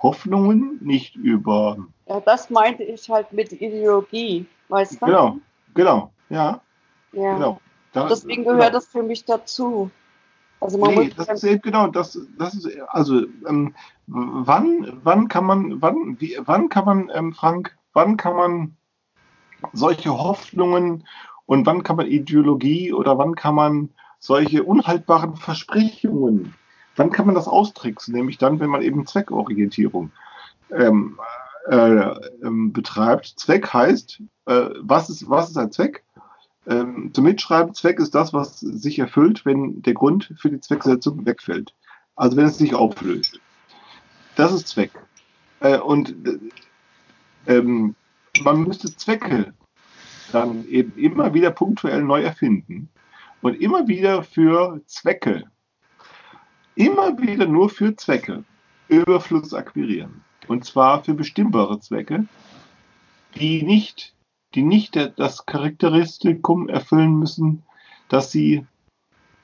[0.01, 1.77] Hoffnungen, nicht über
[2.07, 5.05] Ja, das meinte ich halt mit Ideologie, weißt du?
[5.05, 5.37] genau,
[5.73, 6.61] genau, ja,
[7.11, 7.33] Ja.
[7.35, 7.59] genau.
[7.91, 8.57] Da- Deswegen genau.
[8.57, 9.89] gehört das für mich dazu.
[10.61, 13.73] Also man Nee, muss das ist eben genau, das, das ist also ähm,
[14.07, 18.77] wann, wann kann man, wann, wie, wann kann man, ähm, Frank, wann kann man
[19.73, 21.07] solche Hoffnungen
[21.45, 23.89] und wann kann man Ideologie oder wann kann man
[24.19, 26.53] solche unhaltbaren Versprechungen,
[26.99, 28.13] wann kann man das austricksen?
[28.13, 30.11] Nämlich dann, wenn man eben Zweckorientierung
[30.71, 31.17] ähm,
[31.67, 32.09] äh,
[32.43, 33.33] ähm, betreibt.
[33.37, 36.03] Zweck heißt, äh, was, ist, was ist ein Zweck?
[36.67, 41.25] Ähm, zum Mitschreiben, Zweck ist das, was sich erfüllt, wenn der Grund für die Zwecksetzung
[41.25, 41.73] wegfällt.
[42.15, 43.39] Also wenn es sich auflöst.
[44.35, 44.91] Das ist Zweck.
[45.61, 47.95] Äh, und äh, ähm,
[48.43, 49.53] man müsste Zwecke
[50.31, 52.89] dann eben immer wieder punktuell neu erfinden.
[53.41, 55.45] Und immer wieder für Zwecke,
[56.79, 58.45] immer wieder nur für Zwecke
[58.87, 60.21] Überfluss akquirieren.
[60.47, 62.25] Und zwar für bestimmbare Zwecke,
[63.35, 64.13] die nicht,
[64.55, 67.63] die nicht das Charakteristikum erfüllen müssen,
[68.07, 68.65] dass sie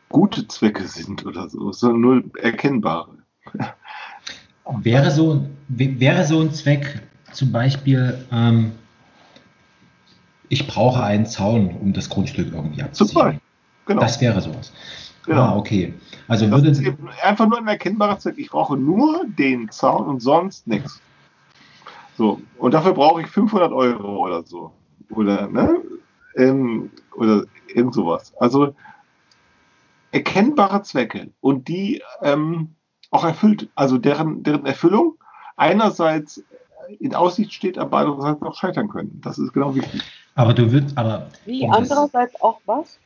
[0.09, 3.17] gute Zwecke sind oder so, sondern nur erkennbare.
[4.79, 7.03] Wäre so, wäre so ein Zweck
[7.33, 8.71] zum Beispiel, ähm,
[10.47, 13.33] ich brauche einen Zaun, um das Grundstück irgendwie abzusichern.
[13.33, 13.41] Super,
[13.85, 14.01] genau.
[14.01, 14.71] Das wäre sowas.
[15.25, 15.41] Genau.
[15.41, 15.93] Ah, okay.
[16.27, 18.35] Also Das würde ist eben einfach nur ein erkennbarer Zweck.
[18.37, 21.01] Ich brauche nur den Zaun und sonst nichts.
[22.17, 24.71] So, und dafür brauche ich 500 Euro oder so.
[25.09, 25.77] Oder, ne?
[26.35, 27.43] Ähm, oder
[27.73, 28.33] irgend sowas.
[28.39, 28.73] Also
[30.11, 32.75] erkennbare Zwecke und die ähm,
[33.11, 35.15] auch erfüllt, also deren, deren Erfüllung
[35.57, 36.43] einerseits
[36.99, 39.19] in Aussicht steht, aber andererseits auch scheitern können.
[39.23, 40.01] Das ist genau wichtig.
[40.35, 42.97] aber du würdest, aber, wie andererseits auch was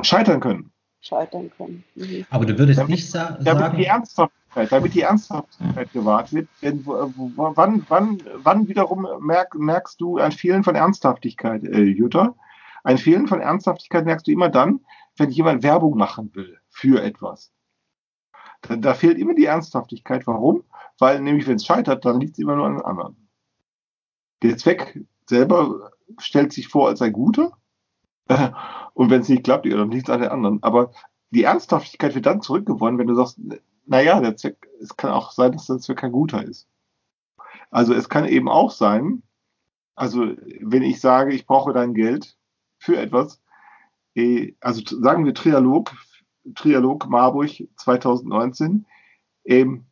[0.00, 0.71] Scheitern können.
[1.02, 1.84] Scheitern können.
[1.94, 2.24] Mhm.
[2.30, 6.48] aber du würdest Damit- nicht sa damit die sagen, Ernsthaftigkeit, damit die Ernsthaftigkeit gewahrt wird,
[6.62, 12.34] denn wann, wann, wann wiederum merk, merkst du ein Fehlen von Ernsthaftigkeit, äh, Jutta?
[12.84, 14.80] Ein Fehlen von Ernsthaftigkeit merkst du immer dann,
[15.16, 17.52] wenn jemand Werbung machen will für etwas.
[18.62, 20.26] Da, da fehlt immer die Ernsthaftigkeit.
[20.26, 20.64] Warum?
[20.98, 23.28] Weil nämlich, wenn es scheitert, dann liegt es immer nur an den anderen.
[24.42, 27.52] Der Zweck selber stellt sich vor als ein guter.
[28.94, 30.62] Und wenn es nicht klappt, dann liegt es an den anderen.
[30.62, 30.92] Aber
[31.30, 33.40] die Ernsthaftigkeit wird dann zurückgewonnen, wenn du sagst,
[33.86, 36.68] naja, der Zweck, es kann auch sein, dass der Zweck kein guter ist.
[37.70, 39.22] Also es kann eben auch sein,
[39.94, 40.26] also
[40.60, 42.36] wenn ich sage, ich brauche dein Geld
[42.78, 43.42] für etwas,
[44.14, 45.92] eh, also sagen wir Trialog,
[46.54, 48.86] Trialog Marburg 2019,
[49.44, 49.86] ähm,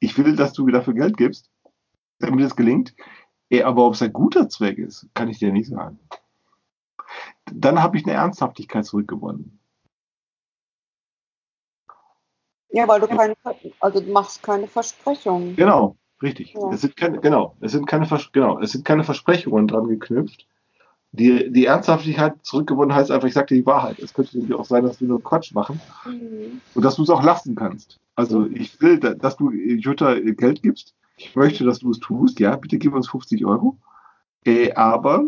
[0.00, 1.50] ich will, dass du mir dafür Geld gibst,
[2.18, 2.94] damit es gelingt,
[3.50, 5.98] eh, aber ob es ein guter Zweck ist, kann ich dir nicht sagen.
[7.54, 9.58] Dann habe ich eine Ernsthaftigkeit zurückgewonnen.
[12.70, 13.34] Ja, weil du keine,
[13.80, 15.56] also du machst keine Versprechungen.
[15.56, 16.54] Genau, richtig.
[16.54, 16.70] Ja.
[16.72, 20.46] Es sind keine, genau, es sind keine, Vers genau, es sind keine Versprechungen dran geknüpft.
[21.14, 23.98] Die, die Ernsthaftigkeit zurückgewonnen heißt einfach, ich sage dir die Wahrheit.
[23.98, 26.62] Es könnte nämlich auch sein, dass wir nur Quatsch machen Mhm.
[26.74, 28.00] und dass du es auch lassen kannst.
[28.14, 30.94] Also ich will, da- dass du Jutta Geld gibst.
[31.18, 32.40] Ich möchte, dass du es tust.
[32.40, 33.76] Ja, bitte gib uns 50 Euro.
[34.46, 35.26] Äh, aber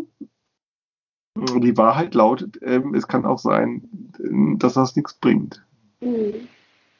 [1.35, 3.89] die Wahrheit lautet, ähm, es kann auch sein,
[4.19, 5.63] äh, dass das nichts bringt.
[5.99, 6.47] Mhm.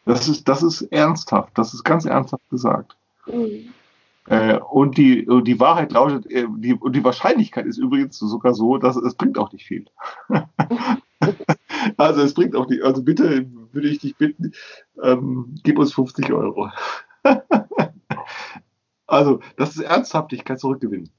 [0.05, 1.57] Das ist, das ist ernsthaft.
[1.57, 2.95] Das ist ganz ernsthaft gesagt.
[3.25, 3.73] Mhm.
[4.27, 8.53] Äh, und, die, und die Wahrheit lautet, äh, die, und die Wahrscheinlichkeit ist übrigens sogar
[8.53, 9.85] so, dass es bringt auch nicht viel.
[11.97, 14.53] also es bringt auch nicht, also bitte würde ich dich bitten,
[15.01, 16.71] ähm, gib uns 50 Euro.
[19.07, 21.11] also das ist Ernsthaftigkeit zurückgewinnen.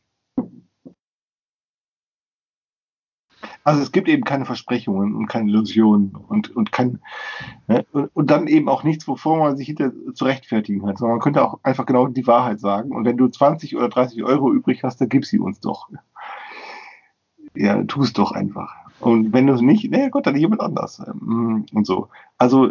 [3.67, 7.01] Also es gibt eben keine Versprechungen und keine Illusionen und, und kein
[7.67, 11.17] ne, und, und dann eben auch nichts, wovor man sich hinter zu rechtfertigen kann, sondern
[11.17, 12.93] man könnte auch einfach genau die Wahrheit sagen.
[12.93, 15.89] Und wenn du 20 oder 30 Euro übrig hast, dann gib sie uns doch.
[17.57, 18.73] Ja, tu es doch einfach.
[19.01, 21.03] Und wenn du es nicht, na Gott, dann jemand anders.
[21.05, 22.09] Ähm, Und so.
[22.39, 22.71] Also,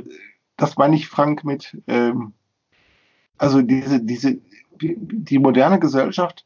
[0.56, 2.32] das meine ich, Frank, mit, ähm,
[3.38, 4.40] also diese, diese,
[4.82, 6.46] die, die moderne Gesellschaft,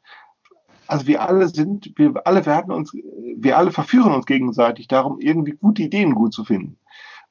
[0.89, 5.51] also wir alle sind, wir alle werden uns, wir alle verführen uns gegenseitig darum, irgendwie
[5.51, 6.77] gute Ideen gut zu finden.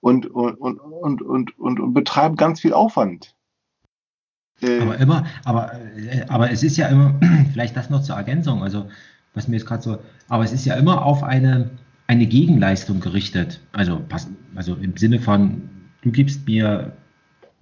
[0.01, 3.35] Und, und, und, und, und, und, und betreiben ganz viel Aufwand.
[4.63, 7.19] Äh, Aber immer, aber, äh, aber es ist ja immer,
[7.53, 8.89] vielleicht das noch zur Ergänzung, also
[9.35, 9.99] was mir jetzt gerade so,
[10.29, 11.71] aber es ist ja immer auf eine,
[12.07, 13.61] eine Gegenleistung gerichtet.
[13.73, 14.03] Also,
[14.55, 15.69] also im Sinne von,
[16.03, 16.93] du gibst mir,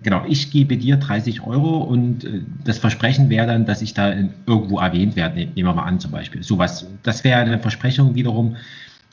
[0.02, 4.12] genau, ich gebe dir 30 Euro und äh, das Versprechen wäre dann, dass ich da
[4.46, 5.36] irgendwo erwähnt werde.
[5.36, 6.42] Ne- Nehmen wir mal an zum Beispiel.
[6.42, 8.56] Sowas, das wäre eine Versprechung wiederum,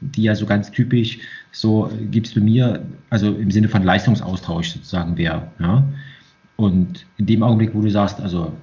[0.01, 1.19] die ja so ganz typisch
[1.51, 5.47] so äh, gibst du mir, also im Sinne von Leistungsaustausch sozusagen wäre.
[5.59, 5.83] Ja?
[6.55, 8.53] Und in dem Augenblick, wo du sagst, also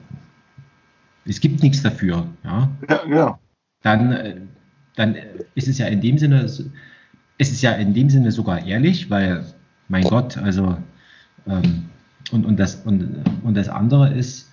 [1.24, 3.38] es gibt nichts dafür, ja, ja, ja.
[3.82, 4.36] dann, äh,
[4.96, 5.16] dann
[5.54, 6.60] ist es ja in dem Sinne, es
[7.38, 9.44] ist ja in dem Sinne sogar ehrlich, weil,
[9.88, 10.76] mein Gott, also
[11.46, 11.89] ähm,
[12.30, 14.50] und, und, das, und, und das andere ist,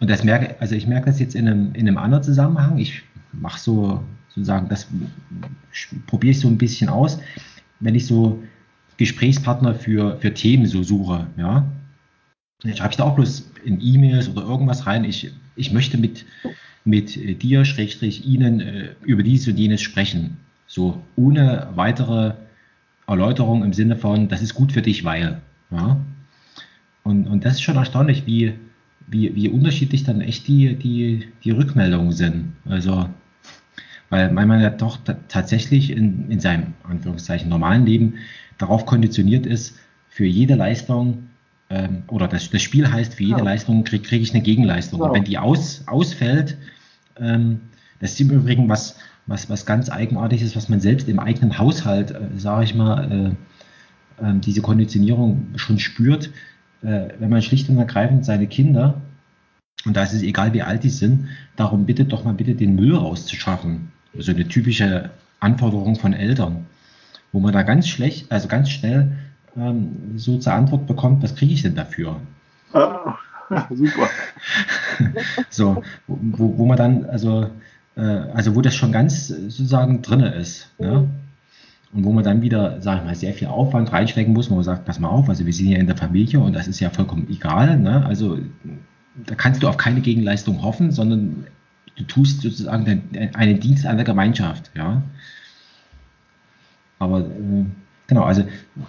[0.00, 3.02] und das merke, also ich merke das jetzt in einem, in einem anderen Zusammenhang, ich
[3.32, 4.86] mache so sozusagen, das
[6.06, 7.18] probiere ich so ein bisschen aus,
[7.80, 8.42] wenn ich so
[8.98, 11.66] Gesprächspartner für, für Themen so suche, ja,
[12.62, 16.24] schreibe ich da auch bloß in E-Mails oder irgendwas rein, ich, ich möchte mit,
[16.84, 20.38] mit dir, Schrägstrich, Ihnen äh, über dies und jenes sprechen.
[20.66, 22.34] So, ohne weitere
[23.06, 25.40] Erläuterung im Sinne von, das ist gut für dich, weil.
[25.70, 25.98] Ja?
[27.06, 28.54] Und, und das ist schon erstaunlich, wie,
[29.06, 32.52] wie, wie unterschiedlich dann echt die, die, die Rückmeldungen sind.
[32.68, 33.08] Also,
[34.10, 38.14] weil man ja doch tatsächlich in, in seinem Anführungszeichen normalen Leben
[38.58, 39.78] darauf konditioniert ist,
[40.08, 41.28] für jede Leistung
[41.70, 43.44] ähm, oder das, das Spiel heißt, für jede Ja.
[43.44, 44.98] Leistung kriege krieg ich eine Gegenleistung.
[44.98, 45.10] Genau.
[45.10, 46.56] Und wenn die aus, ausfällt,
[47.20, 47.60] ähm,
[48.00, 48.96] das ist im Übrigen was,
[49.26, 53.36] was, was ganz eigenartiges, was man selbst im eigenen Haushalt, äh, sage ich mal,
[54.20, 56.30] äh, äh, diese Konditionierung schon spürt,
[56.82, 59.00] äh, wenn man schlicht und ergreifend seine Kinder,
[59.84, 62.74] und da ist es egal, wie alt die sind, darum bittet doch mal bitte den
[62.74, 63.92] Müll rauszuschaffen.
[64.18, 66.66] So eine typische Anforderung von Eltern,
[67.32, 69.12] wo man da ganz schlecht, also ganz schnell
[69.56, 72.20] ähm, so zur Antwort bekommt, was kriege ich denn dafür?
[72.72, 73.16] Ah,
[73.70, 74.08] super.
[75.50, 77.50] So, wo, wo, man dann, also,
[77.96, 80.70] äh, also wo das schon ganz sozusagen drinne ist.
[80.78, 81.08] Ne?
[81.96, 84.64] Und wo man dann wieder, sag ich mal, sehr viel Aufwand reinstecken muss, wo man
[84.64, 86.90] sagt, pass mal auf, also wir sind ja in der Familie und das ist ja
[86.90, 87.78] vollkommen egal.
[87.78, 88.04] Ne?
[88.04, 88.38] Also
[89.24, 91.46] da kannst du auf keine Gegenleistung hoffen, sondern
[91.96, 93.02] du tust sozusagen
[93.32, 94.70] einen Dienst an der Gemeinschaft.
[94.76, 95.02] Ja?
[96.98, 97.64] Aber äh,
[98.08, 98.46] genau, also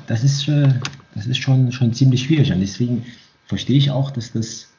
[0.07, 0.67] das ist, äh,
[1.15, 3.05] das ist schon, schon ziemlich schwierig und deswegen
[3.45, 4.73] verstehe ich auch, dass das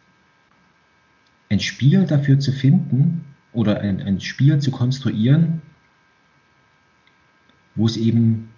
[1.48, 3.24] ein Spiel dafür zu finden
[3.54, 5.62] oder ein, ein Spiel zu konstruieren,
[7.78, 8.50] wo es eben,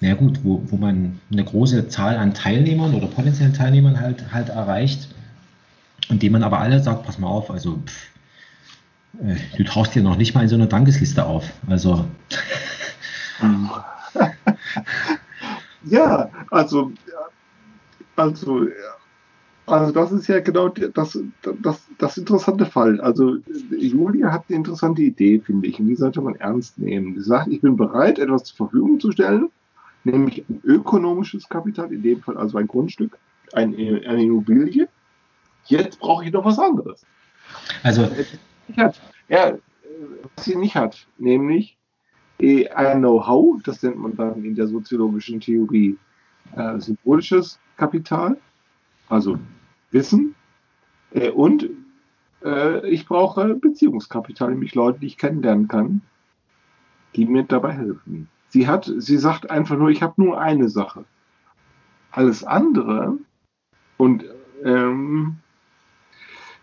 [0.00, 4.50] na gut, wo, wo man eine große Zahl an Teilnehmern oder potenziellen Teilnehmern halt, halt
[4.50, 5.08] erreicht,
[6.08, 8.08] und dem man aber alle sagt, pass mal auf, also pff,
[9.22, 11.50] äh, du tauchst dir noch nicht mal in so einer Dankesliste auf.
[11.66, 12.06] Also
[15.84, 16.92] Ja, also,
[18.16, 18.68] also,
[19.68, 21.18] also das ist ja genau das,
[21.62, 23.00] das, das interessante Fall.
[23.00, 23.36] Also
[23.70, 27.14] Julia hat eine interessante Idee, finde ich, und die sollte man ernst nehmen.
[27.14, 29.50] Sie sagt, ich bin bereit, etwas zur Verfügung zu stellen,
[30.04, 33.18] nämlich ein ökonomisches Kapital, in dem Fall also ein Grundstück,
[33.52, 34.88] ein, eine Immobilie.
[35.66, 37.04] Jetzt brauche ich noch was anderes.
[37.82, 38.08] Also,
[38.76, 39.00] hat.
[39.28, 39.58] Ja,
[40.34, 41.76] was sie nicht hat, nämlich
[42.40, 45.98] ein Know-how, das nennt man dann in der soziologischen Theorie
[46.54, 48.38] äh, symbolisches Kapital,
[49.08, 49.38] also
[49.90, 50.34] Wissen.
[51.10, 51.68] Äh, und
[52.44, 56.02] äh, ich brauche Beziehungskapital, nämlich Leute, die ich kennenlernen kann,
[57.16, 58.28] die mir dabei helfen.
[58.48, 61.04] Sie hat, sie sagt einfach nur, ich habe nur eine Sache.
[62.10, 63.18] Alles andere
[63.98, 64.24] und
[64.64, 65.36] ähm,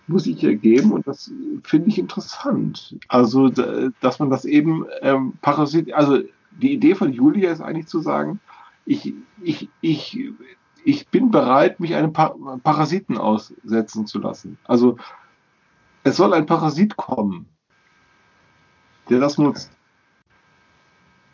[0.08, 1.32] muss ich ihr geben und das
[1.64, 2.98] finde ich interessant.
[3.08, 6.20] Also, dass man das eben ähm, Parasit, also
[6.52, 8.40] die Idee von Julia ist eigentlich zu sagen,
[8.86, 10.20] ich, ich, ich,
[10.86, 14.58] ich bin bereit, mich einem pa Parasiten aussetzen zu lassen.
[14.66, 14.98] Also
[16.04, 17.50] es soll ein Parasit kommen,
[19.10, 19.72] der das nutzt.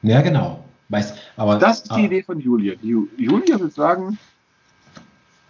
[0.02, 0.64] Ja, genau.
[0.88, 2.76] Weiß, aber, das ist die aber, Idee von Julia.
[2.82, 4.18] Julia will sagen,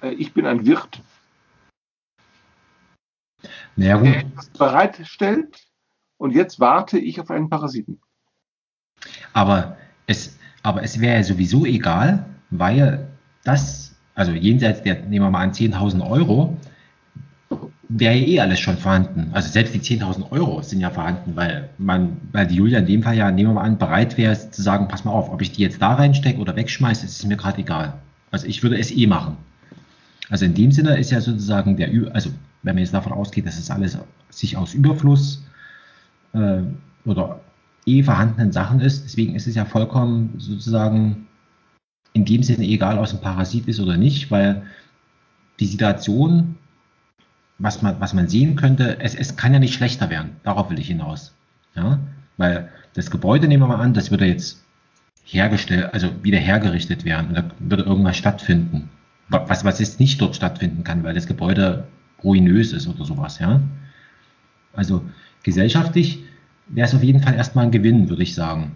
[0.01, 1.01] äh, ich bin ein Wirt,
[3.75, 5.67] ja, der etwas bereitstellt
[6.17, 8.01] und jetzt warte ich auf einen Parasiten.
[9.33, 13.07] Aber es, aber es wäre ja sowieso egal, weil
[13.43, 13.80] das,
[14.15, 16.57] also jenseits der, nehmen wir mal an, 10.000 Euro,
[17.89, 19.29] wäre ja eh alles schon vorhanden.
[19.33, 23.03] Also selbst die 10.000 Euro sind ja vorhanden, weil man, weil die Julia in dem
[23.03, 25.51] Fall ja, nehmen wir mal an, bereit wäre zu sagen, pass mal auf, ob ich
[25.51, 27.93] die jetzt da reinstecke oder wegschmeiße, ist mir gerade egal.
[28.31, 29.37] Also ich würde es eh machen.
[30.29, 32.29] Also in dem Sinne ist ja sozusagen der, also
[32.63, 33.97] wenn man jetzt davon ausgeht, dass es alles
[34.29, 35.43] sich aus Überfluss
[36.33, 36.61] äh,
[37.03, 37.41] oder
[37.85, 41.27] eh vorhandenen Sachen ist, deswegen ist es ja vollkommen sozusagen
[42.13, 44.63] in dem Sinne egal, ob es ein Parasit ist oder nicht, weil
[45.59, 46.57] die Situation,
[47.57, 50.31] was man, was man sehen könnte, es, es kann ja nicht schlechter werden.
[50.43, 51.33] Darauf will ich hinaus.
[51.75, 51.99] Ja?
[52.37, 54.63] Weil das Gebäude, nehmen wir mal an, das würde jetzt
[55.23, 58.89] hergestellt, also wieder hergerichtet werden und da würde irgendwas stattfinden.
[59.29, 61.87] Was, was jetzt nicht dort stattfinden kann, weil das Gebäude
[62.21, 63.61] ruinös ist oder sowas, ja.
[64.73, 65.05] Also
[65.43, 66.23] gesellschaftlich
[66.67, 68.75] wäre es auf jeden Fall erstmal ein Gewinn, würde ich sagen.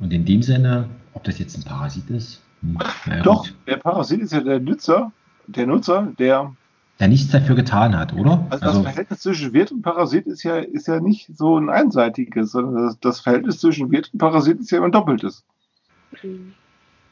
[0.00, 2.40] Und in dem Sinne, ob das jetzt ein Parasit ist?
[2.60, 2.78] Hm,
[3.22, 3.54] Doch, gut.
[3.66, 5.12] der Parasit ist ja der Nutzer,
[5.46, 6.54] der Nutzer, der
[6.98, 8.44] der nichts dafür getan hat, oder?
[8.50, 11.70] Also, also das Verhältnis zwischen Wirt und Parasit ist ja, ist ja nicht so ein
[11.70, 15.44] einseitiges, sondern das, das Verhältnis zwischen Wirt und Parasit ist ja immer ein doppeltes.
[16.22, 16.54] Mhm.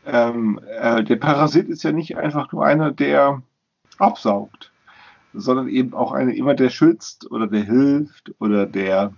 [0.05, 3.43] Ähm, äh, der Parasit ist ja nicht einfach nur einer, der
[3.99, 4.73] absaugt,
[5.35, 9.13] sondern eben auch eine immer der schützt oder der hilft oder der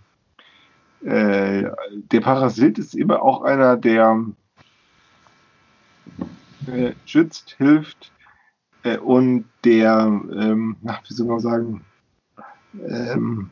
[1.05, 1.65] äh,
[2.13, 4.25] der Parasit ist immer auch einer, der
[6.67, 8.13] äh, schützt, hilft
[8.83, 11.85] äh, und der, ähm, ach, wie soll man sagen,
[12.87, 13.51] ähm,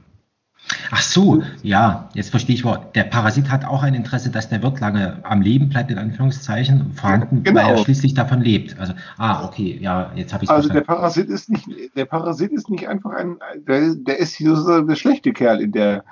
[0.90, 2.86] Ach so, ja, jetzt verstehe ich mal.
[2.94, 6.92] Der Parasit hat auch ein Interesse, dass der Wirt lange am Leben bleibt, in Anführungszeichen,
[6.92, 7.60] vorhanden, genau.
[7.60, 8.78] weil er schließlich davon lebt.
[8.78, 10.86] Also, ah, okay, ja, jetzt habe ich Also verstanden.
[10.86, 13.36] der Parasit ist nicht, der Parasit ist nicht einfach ein,
[13.68, 16.04] der, der ist hier so der schlechte Kerl in der,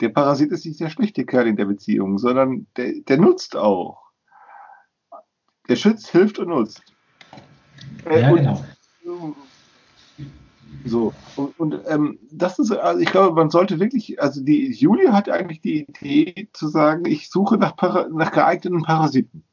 [0.00, 4.02] der Parasit ist nicht der schlechte Kerl in der Beziehung, sondern der, der nutzt auch.
[5.68, 6.82] Der schützt, hilft und nutzt.
[8.04, 8.64] Äh, ja, und, genau.
[10.84, 15.12] So, und, und ähm, das ist, also ich glaube, man sollte wirklich, also die Julia
[15.12, 19.44] hat eigentlich die Idee zu sagen, ich suche nach, Para, nach geeigneten Parasiten.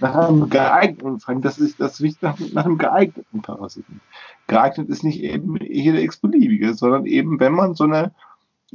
[0.00, 4.00] Nach einem geeigneten, das ist das wichtig, nach, nach einem geeigneten Parasiten.
[4.46, 8.12] Geeignet ist nicht eben jeder x-beliebige, sondern eben, wenn man so eine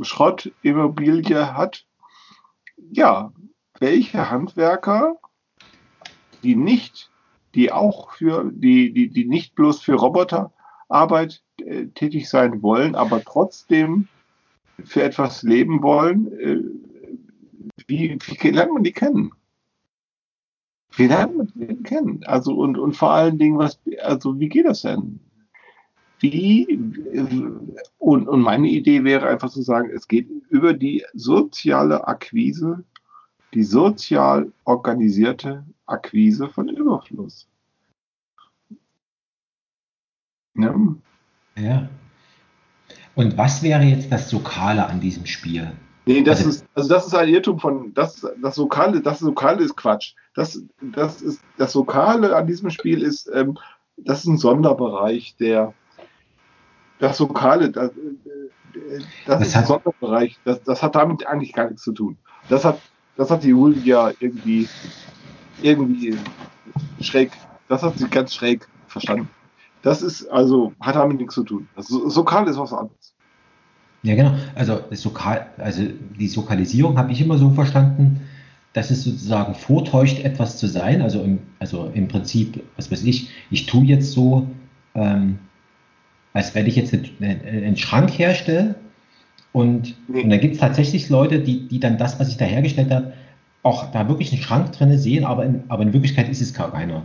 [0.01, 1.85] Schrottimmobilie hat,
[2.91, 3.33] ja,
[3.79, 5.17] welche Handwerker,
[6.43, 7.09] die nicht,
[7.55, 13.23] die auch für, die, die, die nicht bloß für Roboterarbeit äh, tätig sein wollen, aber
[13.23, 14.07] trotzdem
[14.83, 16.59] für etwas leben wollen, äh,
[17.87, 19.31] wie, wie lernt man die kennen?
[20.91, 22.23] Wie lernt man die kennen?
[22.25, 25.19] Also und, und vor allen Dingen, was, also wie geht das denn?
[26.19, 26.79] Wie,
[27.97, 32.83] und, und meine Idee wäre einfach zu sagen, es geht über die soziale Akquise,
[33.53, 37.47] die sozial organisierte Akquise von Überfluss.
[40.55, 40.75] Ja.
[41.57, 41.89] Ja.
[43.15, 45.71] Und was wäre jetzt das Lokale an diesem Spiel?
[46.05, 49.63] Nee, das also, ist, also das ist ein Irrtum von, das, das Lokale, das Lokale
[49.63, 50.15] ist Quatsch.
[50.33, 53.57] Das, das ist, das Lokale an diesem Spiel ist, ähm,
[53.97, 55.73] das ist ein Sonderbereich, der,
[56.99, 57.91] das Lokale, das,
[58.73, 62.17] das, das ist ein Sonderbereich, das, das hat damit eigentlich gar nichts zu tun.
[62.49, 62.79] Das hat,
[63.17, 64.67] das hat die Julia irgendwie,
[65.61, 66.17] irgendwie
[67.01, 67.31] schräg,
[67.67, 69.29] das hat sie ganz schräg verstanden.
[69.81, 71.67] Das ist also, hat damit nichts zu tun.
[71.75, 73.13] Also, Sokal ist was anderes.
[74.03, 74.35] Ja, genau.
[74.55, 75.83] Also, Sokal, also
[76.19, 78.21] die Sokalisierung habe ich immer so verstanden,
[78.73, 81.01] dass es sozusagen vortäuscht, etwas zu sein.
[81.01, 84.47] Also im, also im Prinzip, was weiß ich, ich tue jetzt so,
[84.95, 85.39] ähm,
[86.33, 88.75] als wenn ich jetzt einen, einen Schrank herstelle
[89.51, 90.23] Und, Nee.
[90.23, 93.13] und dann gibt es tatsächlich Leute, die, die dann das, was ich da hergestellt habe,
[93.63, 96.71] auch da wirklich einen Schrank drin sehen, aber in, aber in Wirklichkeit ist es gar
[96.71, 97.03] keiner.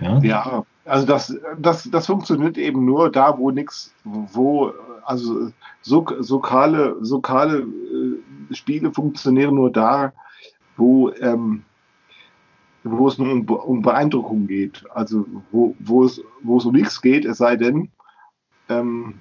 [0.00, 0.18] Ja?
[0.18, 4.72] Ja, also das, das, das funktioniert eben nur da, wo nichts, wo,
[5.04, 5.50] also
[5.82, 10.12] so, sokale, sokale äh, Spiele funktionieren nur da,
[10.76, 11.62] wo, ähm,
[12.84, 14.84] wo es nur um, um Beeindruckung geht.
[14.92, 17.88] Also wo, wo, es, wo es um nichts geht, es sei denn,
[18.68, 19.14] ähm,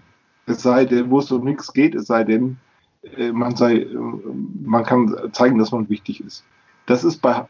[0.45, 2.57] es sei denn, wo es um nichts geht, es sei denn,
[3.17, 3.95] äh, man sei, äh,
[4.63, 6.43] man kann zeigen, dass man wichtig ist.
[6.87, 7.45] Das ist bei,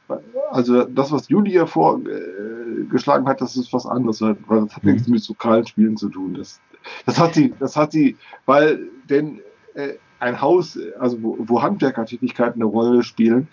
[0.52, 4.92] also das, was Julia vorgeschlagen hat, das ist was anderes, weil das hat Mhm.
[4.92, 6.34] nichts mit lokalen Spielen zu tun.
[6.36, 6.62] Das,
[7.06, 9.42] das hat sie, das hat sie, weil denn
[9.74, 13.50] äh, ein Haus, also wo, wo Handwerkertätigkeiten eine Rolle spielen,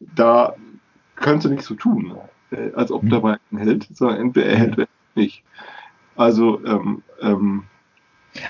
[0.00, 0.54] da
[1.16, 2.16] könnte nichts so tun,
[2.50, 3.10] äh, als ob Mhm.
[3.10, 5.44] dabei ein hält, sondern entweder er hält nicht.
[6.14, 7.64] Also ähm, ähm,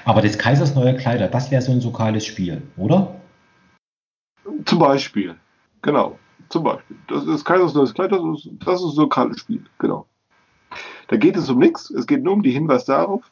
[0.04, 3.20] Aber des Kaisers neue Kleider, das wäre so ein lokales Spiel, oder?
[4.64, 5.34] Zum Beispiel.
[5.82, 6.18] Genau.
[6.48, 6.96] Zum Beispiel.
[7.08, 9.64] Das ist Kaisers neues Kleid, das ist, das ist ein lokales Spiel.
[9.78, 10.06] Genau.
[11.08, 11.90] Da geht es um nichts.
[11.90, 13.30] Es geht nur um die Hinweis darauf.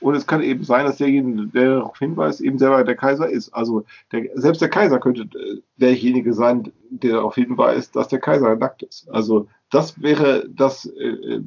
[0.00, 3.54] Und es kann eben sein, dass derjenige, der darauf hinweist, eben selber der Kaiser ist.
[3.54, 8.54] Also der, selbst der Kaiser könnte äh, derjenige sein, der darauf hinweist, dass der Kaiser
[8.56, 9.08] nackt ist.
[9.10, 11.40] Also das wäre das, äh,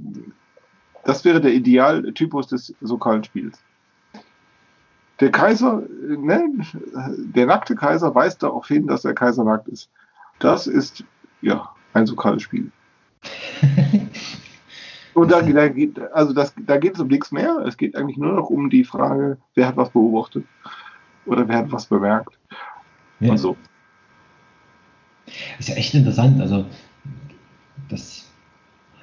[1.05, 3.59] das wäre der Idealtypus des lokalen Spiels.
[5.19, 6.47] Der Kaiser, ne,
[7.17, 9.89] der nackte Kaiser weist darauf hin, dass der Kaiser nackt ist.
[10.39, 11.03] Das ist
[11.41, 12.71] ja ein lokales Spiel.
[15.15, 17.57] Und da, da, geht, also das, da geht es um nichts mehr.
[17.65, 20.45] Es geht eigentlich nur noch um die Frage, wer hat was beobachtet
[21.25, 22.37] oder wer hat was bemerkt.
[23.19, 23.31] Ja.
[23.31, 23.57] Und so.
[25.57, 26.39] Ist ja echt interessant.
[26.39, 26.65] Also,
[27.89, 28.27] das,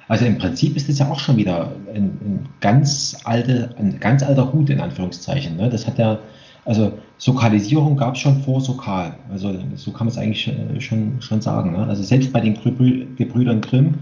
[0.07, 4.21] also im Prinzip ist das ja auch schon wieder ein, ein ganz alte, ein ganz
[4.23, 5.57] alter Hut in Anführungszeichen.
[5.57, 5.69] Ne?
[5.69, 6.19] Das hat ja,
[6.63, 9.17] also Sokalisierung gab es schon vor Sokal.
[9.31, 11.71] Also so kann man es eigentlich schon, schon sagen.
[11.71, 11.85] Ne?
[11.87, 13.95] Also selbst bei den Gebrü Gebrüdern Grimm,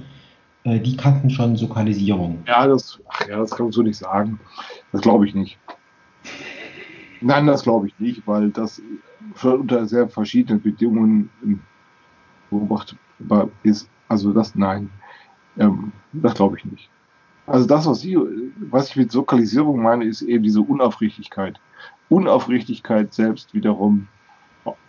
[0.65, 2.39] äh, die kannten schon Sokalisierung.
[2.47, 4.39] Ja, das, ach ja, das kann man so nicht sagen.
[4.91, 5.57] Das glaube ich nicht.
[7.21, 8.81] Nein, das glaube ich nicht, weil das
[9.41, 11.29] unter sehr verschiedenen Bedingungen
[12.49, 13.89] beobachtbar ist.
[14.09, 14.89] Also das, nein,
[15.57, 16.89] ähm, das glaube ich nicht.
[17.45, 18.17] Also das, was, Sie,
[18.69, 21.59] was ich mit Sokalisierung meine, ist eben diese Unaufrichtigkeit.
[22.09, 24.07] Unaufrichtigkeit selbst wiederum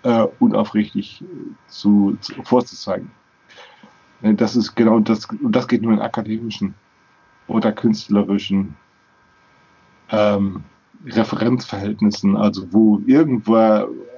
[0.02, 1.24] äh, unaufrichtig
[1.66, 3.10] zu, zu, vorzuzeigen.
[4.22, 6.74] Äh, Das ist genau das, und das geht nur in akademischen
[7.48, 8.76] oder künstlerischen
[10.10, 10.62] ähm,
[11.06, 13.56] Referenzverhältnissen, also wo irgendwo,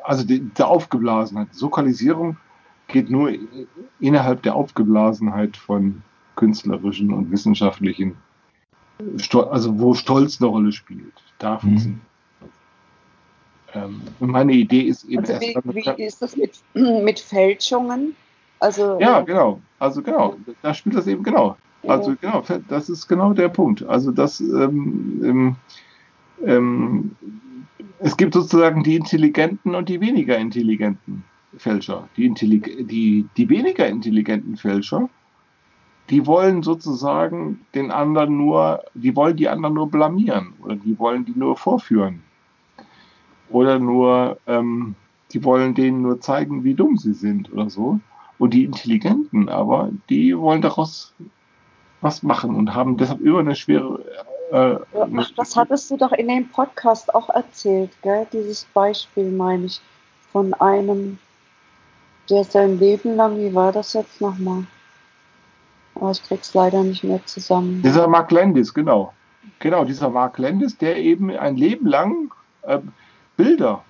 [0.05, 2.37] also die, der Aufgeblasenheit, Sokalisierung
[2.87, 3.33] geht nur
[3.99, 6.03] innerhalb der Aufgeblasenheit von
[6.37, 8.17] künstlerischen und wissenschaftlichen,
[9.51, 11.13] also wo Stolz eine Rolle spielt.
[11.39, 12.01] Da funktioniert
[13.77, 18.15] ähm, meine Idee ist eben Also erst wie, wie ist das mit, mit Fälschungen?
[18.61, 19.61] Also Ja, genau.
[19.79, 21.57] Also genau, da spielt das eben genau.
[21.87, 23.85] Also genau, das ist genau der Punkt.
[23.85, 25.57] Also das ähm, ähm,
[26.45, 27.17] ähm,
[28.01, 31.25] es gibt sozusagen die intelligenten und die weniger intelligenten
[31.57, 32.09] Fälscher.
[32.17, 35.09] Die, Intellig die, die weniger intelligenten Fälscher,
[36.11, 41.25] die wollen sozusagen den anderen nur, die wollen die anderen nur blamieren oder die wollen
[41.25, 42.23] die nur vorführen.
[43.51, 44.95] Oder nur, ähm,
[45.33, 48.01] die wollen denen nur zeigen, wie dumm sie sind oder so.
[48.39, 51.15] Und die Intelligenten aber, die wollen daraus
[52.01, 54.01] was machen und haben deshalb immer eine schwere.
[54.53, 58.27] Äh, Ja, ach, das hattest du doch in dem Podcast auch erzählt, gell?
[58.33, 59.81] Dieses Beispiel, meine ich,
[60.31, 61.19] von einem,
[62.29, 64.65] der sein Leben lang, wie war das jetzt nochmal?
[65.97, 67.83] Aber ich krieg's leider nicht mehr zusammen.
[67.83, 69.13] Dieser Mark Landis, genau.
[69.61, 72.33] Genau, dieser Mark Landis, der eben ein Leben lang
[72.63, 72.79] äh,
[73.37, 73.83] Bilder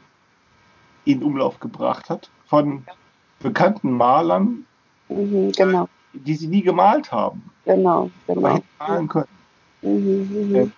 [1.04, 2.84] in Umlauf gebracht hat von
[3.40, 4.64] bekannten Malern,
[5.08, 8.54] Mhm, genau, die sie nie gemalt haben, genau, aber genau.
[8.54, 9.28] hätten malen können.
[9.82, 10.72] Mhm, mhm.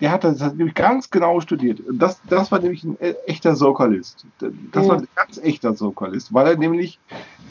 [0.00, 1.80] Der hat das, nämlich ganz genau studiert.
[1.80, 4.26] Und das, das war nämlich ein äh, echter Sokalist.
[4.38, 7.00] Das war ein ganz echter Sokalist, weil er nämlich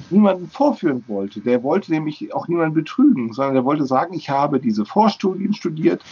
[0.09, 1.41] niemanden vorführen wollte.
[1.41, 6.05] Der wollte nämlich auch niemanden betrügen, sondern der wollte sagen, ich habe diese Vorstudien studiert,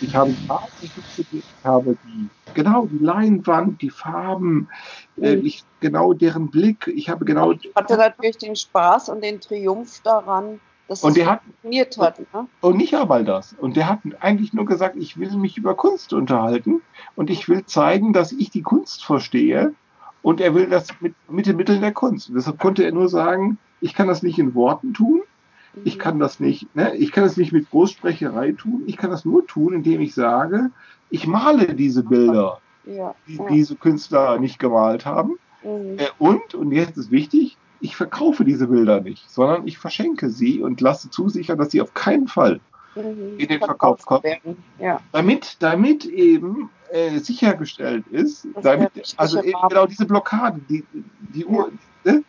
[0.00, 4.68] ich habe die Farbtechnik studiert, ich habe die, genau, die Leinwand, die Farben,
[5.16, 5.44] äh, Mhm.
[5.44, 7.52] ich, genau deren Blick, ich habe genau.
[7.52, 12.18] Ich hatte natürlich den Spaß und den Triumph daran, dass Und der hat, funktioniert hat.
[12.18, 12.48] Ne?
[12.62, 13.52] Und nicht einmal das.
[13.52, 16.80] Und der hat eigentlich nur gesagt, ich will mich über Kunst unterhalten
[17.14, 19.74] und ich will zeigen, dass ich die Kunst verstehe.
[20.22, 22.30] Und er will das mit, mit den Mitteln der Kunst.
[22.30, 25.22] Und deshalb konnte er nur sagen, ich kann das nicht in Worten tun.
[25.84, 28.82] Ich kann das nicht, ne, ich kann das nicht mit Großsprecherei tun.
[28.86, 30.70] Ich kann das nur tun, indem ich sage,
[31.10, 32.60] ich male diese Bilder.
[32.84, 33.46] Ja, die ja.
[33.48, 35.38] diese Künstler nicht gemalt haben.
[35.62, 35.98] Mhm.
[35.98, 40.60] Äh, und, und jetzt ist wichtig, ich verkaufe diese Bilder nicht, sondern ich verschenke sie
[40.62, 42.60] und lasse zusichern, dass sie auf keinen Fall,
[42.96, 43.38] Mhm.
[43.38, 44.22] in den Verkauf kommen.
[44.80, 45.00] Ja.
[45.12, 50.84] damit, damit eben äh, sichergestellt ist, Das damit, also eben genau diese Blockade, die,
[51.34, 51.70] die Uhr,
[52.04, 52.24] ne?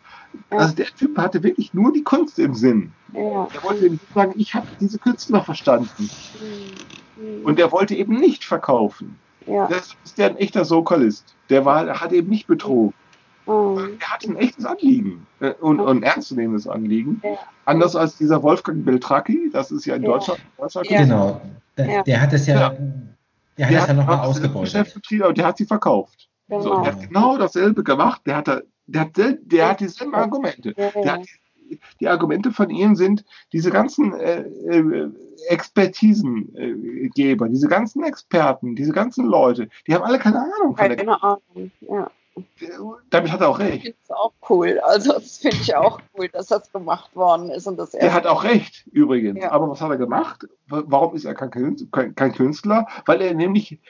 [0.52, 0.58] Ja.
[0.58, 2.92] also der Typ hatte wirklich nur die Kunst im Sinn.
[3.14, 3.48] Ja.
[3.52, 6.08] Er wollte nämlich sagen, ich habe diese Künstler verstanden
[7.16, 7.44] Mhm.
[7.44, 9.18] und er wollte eben nicht verkaufen.
[9.46, 9.66] ja.
[9.66, 11.34] Das ist der ein echter Sokalist.
[11.48, 12.94] Der war, der hat eben nicht betrogen.
[13.50, 13.96] Mhm.
[14.00, 17.20] Er hatte ein echtes Anliegen äh, und, und ein ernstzunehmendes Anliegen.
[17.24, 17.30] Ja.
[17.64, 20.08] Anders als dieser Wolfgang Beltracchi, das ist ja in Ja.
[20.10, 20.40] Deutschland.
[20.58, 21.02] Deutschland Ja.
[21.02, 21.40] Genau.
[21.76, 22.02] Der, Ja.
[22.02, 22.76] der hat es ja, Ja.
[23.58, 24.94] der hat das ja nochmal ausgebeutet.
[25.22, 26.28] Aber der hat sie verkauft.
[26.48, 26.82] So, Genau.
[26.82, 28.22] der hat genau dasselbe gemacht.
[28.26, 30.74] Der hat, da- der hat, der hat dieselben Argumente.
[30.76, 31.20] Ja, Der hat
[31.70, 35.08] die, die Argumente von ihm sind diese ganzen äh, äh,
[35.48, 41.22] Expertisengeber, diese ganzen Experten, diese ganzen Leute, die haben alle keine Ahnung von der Keine
[41.22, 41.70] Ahnung.
[41.80, 42.10] Ja.
[43.10, 43.82] Damit hat er auch recht.
[43.82, 44.80] finde es auch cool.
[44.84, 48.26] Also das finde ich auch cool, dass das gemacht worden ist und das Er hat
[48.26, 49.42] auch recht, übrigens.
[49.42, 49.52] Ja.
[49.52, 50.46] Aber was hat er gemacht?
[50.68, 51.88] Warum ist er kein Künstler?
[51.92, 52.86] Kein, kein Künstler?
[53.06, 53.80] Weil er nämlich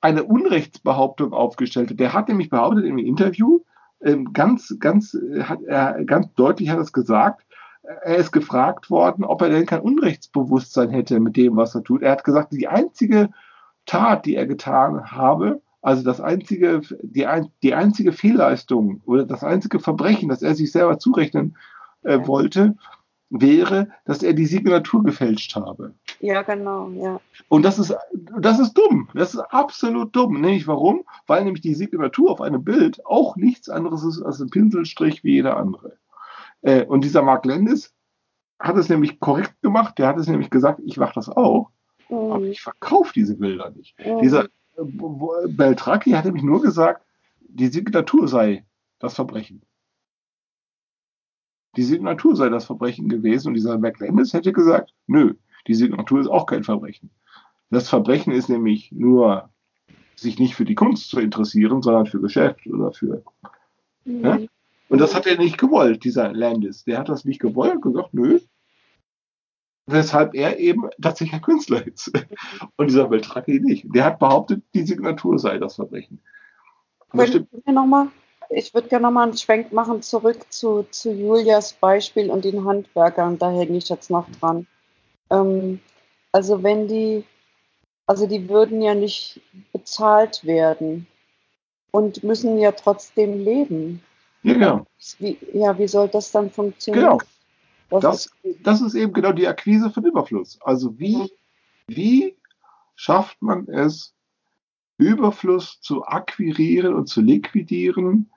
[0.00, 2.00] eine Unrechtsbehauptung aufgestellt hat.
[2.00, 3.60] Der hat nämlich behauptet im Interview,
[4.00, 7.44] ähm, ganz, ganz, äh, hat er, ganz deutlich hat er es gesagt,
[7.82, 12.02] er ist gefragt worden, ob er denn kein Unrechtsbewusstsein hätte mit dem, was er tut.
[12.02, 13.30] Er hat gesagt, die einzige
[13.86, 19.44] Tat, die er getan habe, also das einzige, die, ein, die einzige Fehlleistung oder das
[19.44, 21.56] einzige Verbrechen, das er sich selber zurechnen
[22.02, 22.76] äh, wollte,
[23.30, 25.94] wäre, dass er die Signatur gefälscht habe.
[26.20, 27.20] Ja, genau, ja.
[27.48, 27.94] Und das ist,
[28.40, 29.08] das ist dumm.
[29.14, 30.40] Das ist absolut dumm.
[30.40, 31.04] Nämlich warum?
[31.26, 35.34] Weil nämlich die Signatur auf einem Bild auch nichts anderes ist als ein Pinselstrich wie
[35.34, 35.98] jeder andere.
[36.62, 37.94] Äh, und dieser Mark Landis
[38.58, 39.98] hat es nämlich korrekt gemacht.
[39.98, 41.70] Der hat es nämlich gesagt, ich mache das auch,
[42.08, 42.46] aber Mhm.
[42.46, 43.94] ich verkaufe diese Bilder nicht.
[43.98, 44.20] Mhm.
[44.22, 44.48] Dieser
[44.78, 47.04] Beltracchi hat nämlich nur gesagt,
[47.40, 48.64] die Signatur sei
[48.98, 49.62] das Verbrechen.
[51.76, 55.34] Die Signatur sei das Verbrechen gewesen und dieser McLandis hätte gesagt, nö,
[55.66, 57.10] die Signatur ist auch kein Verbrechen.
[57.70, 59.50] Das Verbrechen ist nämlich nur,
[60.16, 63.22] sich nicht für die Kunst zu interessieren, sondern für Geschäft oder für.
[64.04, 64.24] Mhm.
[64.24, 64.38] Ja?
[64.88, 66.84] Und das hat er nicht gewollt, dieser Landis.
[66.84, 68.40] Der hat das nicht gewollt und gesagt, nö.
[69.90, 72.12] Weshalb er eben tatsächlich ein Künstler ist.
[72.76, 73.86] Und dieser Beltracchi nicht.
[73.94, 76.20] Der hat behauptet, die Signatur sei das Verbrechen.
[77.12, 78.08] Noch mal,
[78.50, 83.38] ich würde gerne nochmal einen Schwenk machen zurück zu, zu Julias Beispiel und den Handwerkern.
[83.38, 84.66] Da hänge ich jetzt noch dran.
[85.30, 85.80] Ähm,
[86.32, 87.24] also wenn die,
[88.06, 89.40] also die würden ja nicht
[89.72, 91.06] bezahlt werden
[91.92, 94.02] und müssen ja trotzdem leben.
[94.42, 94.86] Ja, genau.
[95.18, 97.04] Wie, ja, wie soll das dann funktionieren?
[97.04, 97.18] Genau.
[97.90, 98.30] Das
[98.62, 100.58] Das, ist, eben genau die Akquise von Überfluss.
[100.62, 101.30] Also wie,
[101.86, 102.36] wie
[102.94, 104.14] schafft man es,
[104.98, 108.30] Überfluss zu akquirieren und zu liquidieren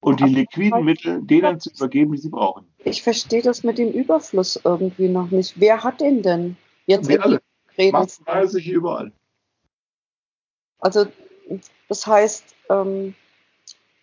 [0.00, 2.66] und die liquiden Mittel denen zu übergeben, die sie brauchen?
[2.88, 5.60] ich verstehe das mit dem Überfluss irgendwie noch nicht.
[5.60, 6.56] Wer hat den denn?
[6.86, 7.40] Jetzt Wir alle.
[7.92, 9.12] Massenweise hier überall.
[10.80, 11.06] Also
[11.88, 13.14] das heißt, ähm,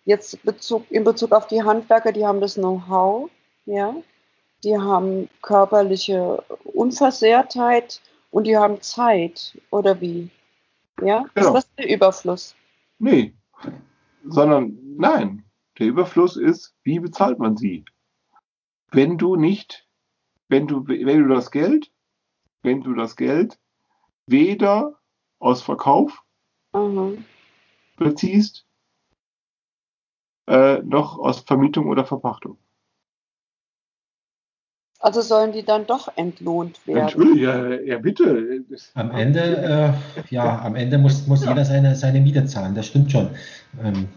[0.04, 3.30] jetzt Bezug, in Bezug auf die Handwerker, die haben das Know-how,
[3.66, 3.94] ja,
[4.64, 8.00] die haben körperliche Unversehrtheit
[8.30, 10.30] und die haben Zeit, oder wie?
[11.02, 11.48] Ja, Genau.
[11.48, 12.54] ist das der Überfluss?
[12.98, 13.34] Nee.
[14.24, 15.44] Sondern nein.
[15.78, 17.84] Der Überfluss ist, wie bezahlt man sie?
[18.90, 19.86] Wenn du nicht,
[20.48, 21.92] wenn du, wenn du das Geld,
[22.62, 23.58] wenn du das Geld
[24.26, 24.98] weder
[25.38, 26.24] aus Verkauf
[26.72, 27.12] Aha.
[27.96, 28.66] beziehst,
[30.46, 32.58] äh, noch aus Vermietung oder Verpachtung.
[35.00, 37.04] Also sollen die dann doch entlohnt werden?
[37.04, 38.60] Natürlich, ja, ja bitte.
[38.68, 42.86] Das- Am Ende, äh, ja, am Ende muss, muss jeder seine, seine Miete zahlen, das
[42.86, 43.30] stimmt schon.
[43.82, 44.08] Ähm,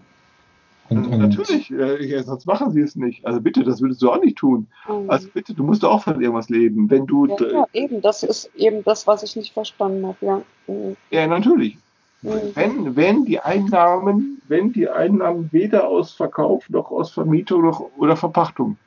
[0.89, 3.25] und, und Natürlich, äh, ja, sonst machen sie es nicht.
[3.25, 4.67] Also bitte, das würdest du auch nicht tun.
[4.87, 5.09] Mhm.
[5.09, 6.89] Also bitte, du musst auch von irgendwas leben.
[6.89, 10.41] Wenn du, ja, ja, eben, das ist eben das, was ich nicht verstanden habe, ja.
[10.67, 10.95] Mhm.
[11.11, 11.77] ja natürlich.
[12.21, 12.51] Mhm.
[12.55, 18.15] Wenn, wenn die Einnahmen, wenn die Einnahmen weder aus Verkauf noch aus Vermietung noch, oder
[18.15, 18.77] Verpachtung,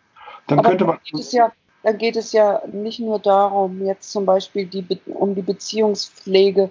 [0.48, 0.96] dann Aber könnte man.
[0.96, 1.52] dann geht es ja,
[1.82, 6.70] dann geht es ja nicht nur darum, jetzt zum Beispiel die, um die Beziehungspflege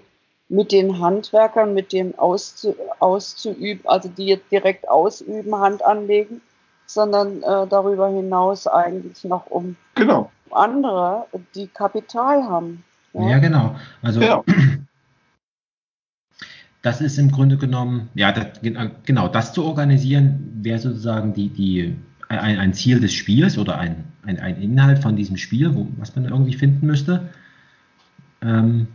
[0.49, 6.41] mit den Handwerkern, mit dem auszu, auszuüben, also die jetzt direkt ausüben, Hand anlegen,
[6.85, 10.29] sondern äh, darüber hinaus eigentlich noch um Genau.
[10.51, 11.25] andere,
[11.55, 12.83] die Kapital haben.
[13.13, 13.75] ja, genau.
[14.01, 14.43] Also Genau.
[16.81, 18.59] das ist im Grunde genommen, ja, das,
[19.05, 21.95] genau, das zu organisieren wäre sozusagen die, die,
[22.39, 26.15] ein, ein Ziel des Spiels oder ein, ein, ein Inhalt von diesem Spiel, wo, was
[26.15, 27.29] man irgendwie finden müsste.
[28.41, 28.87] Ähm,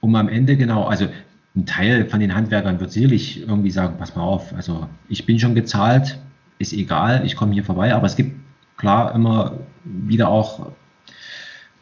[0.00, 1.08] um am Ende genau, also
[1.56, 5.38] ein Teil von den Handwerkern wird sicherlich irgendwie sagen, pass mal auf, also ich bin
[5.38, 6.18] schon gezahlt,
[6.58, 8.38] ist egal, ich komme hier vorbei, aber es gibt
[8.76, 10.72] klar immer wieder auch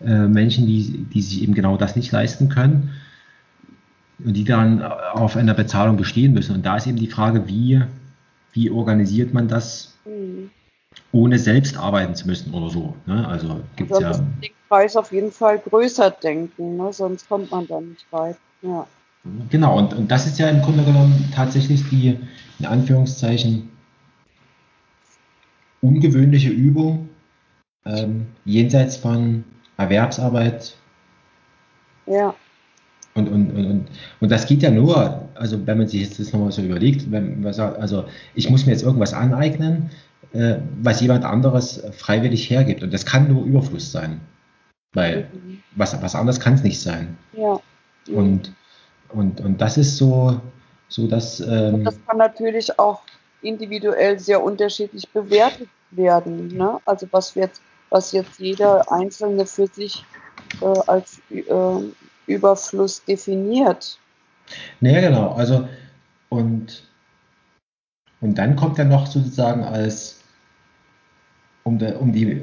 [0.05, 2.91] äh, Menschen, die, die sich eben genau das nicht leisten können
[4.25, 6.55] und die dann auf einer Bezahlung bestehen müssen.
[6.55, 7.83] Und da ist eben die Frage, wie,
[8.57, 10.51] wie organisiert man das, mhm.
[11.13, 12.97] ohne selbst arbeiten zu müssen oder so.
[13.05, 13.29] Ne?
[13.29, 14.29] Also gibt es also ja.
[14.43, 16.93] Den Preis auf jeden Fall größer denken, ne?
[16.93, 18.39] sonst kommt man da nicht weit.
[18.63, 18.87] Ja.
[19.51, 22.19] Genau, und, und das ist ja im Grunde genommen tatsächlich die,
[22.59, 23.69] in Anführungszeichen,
[25.83, 27.09] ungewöhnliche Übung
[27.85, 29.45] ähm, jenseits von
[29.77, 30.77] Erwerbsarbeit.
[32.07, 32.35] Ja.
[33.15, 33.87] Und, und, und,
[34.21, 37.41] und das geht ja nur, also wenn man sich jetzt das nochmal so überlegt, wenn
[37.41, 38.05] man sagt, also
[38.35, 39.91] ich muss mir jetzt irgendwas aneignen,
[40.33, 42.83] äh, was jemand anderes freiwillig hergibt.
[42.83, 44.21] Und das kann nur Überfluss sein.
[44.93, 45.63] Weil mhm.
[45.75, 47.17] was, was anderes kann es nicht sein.
[47.33, 47.61] Ja.
[48.09, 48.53] Und,
[49.11, 50.41] und, und das ist so,
[50.89, 51.41] so dass.
[51.41, 53.03] Ähm, das kann natürlich auch
[53.43, 56.49] individuell sehr unterschiedlich bewertet werden.
[56.49, 56.79] Ne?
[56.85, 57.61] Also was jetzt,
[57.91, 60.05] was jetzt jeder Einzelne für sich
[60.61, 61.43] äh, als äh,
[62.27, 63.99] Überfluss definiert.
[64.81, 65.33] Naja, genau.
[65.33, 65.69] Also
[66.29, 66.83] und,
[68.21, 70.21] und dann kommt er noch sozusagen als
[71.63, 72.43] um, de, um die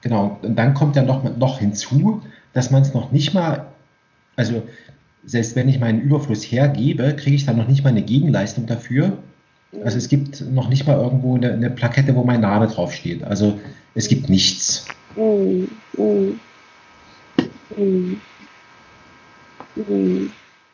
[0.00, 2.22] genau, und dann kommt ja noch, noch hinzu,
[2.52, 3.66] dass man es noch nicht mal,
[4.36, 4.62] also
[5.24, 9.18] selbst wenn ich meinen Überfluss hergebe, kriege ich dann noch nicht mal eine Gegenleistung dafür.
[9.84, 13.24] Also es gibt noch nicht mal irgendwo eine, eine Plakette, wo mein Name draufsteht.
[13.24, 13.58] Also
[13.94, 14.86] es gibt nichts.
[15.16, 15.64] Mm,
[16.00, 16.40] mm,
[17.76, 18.20] mm.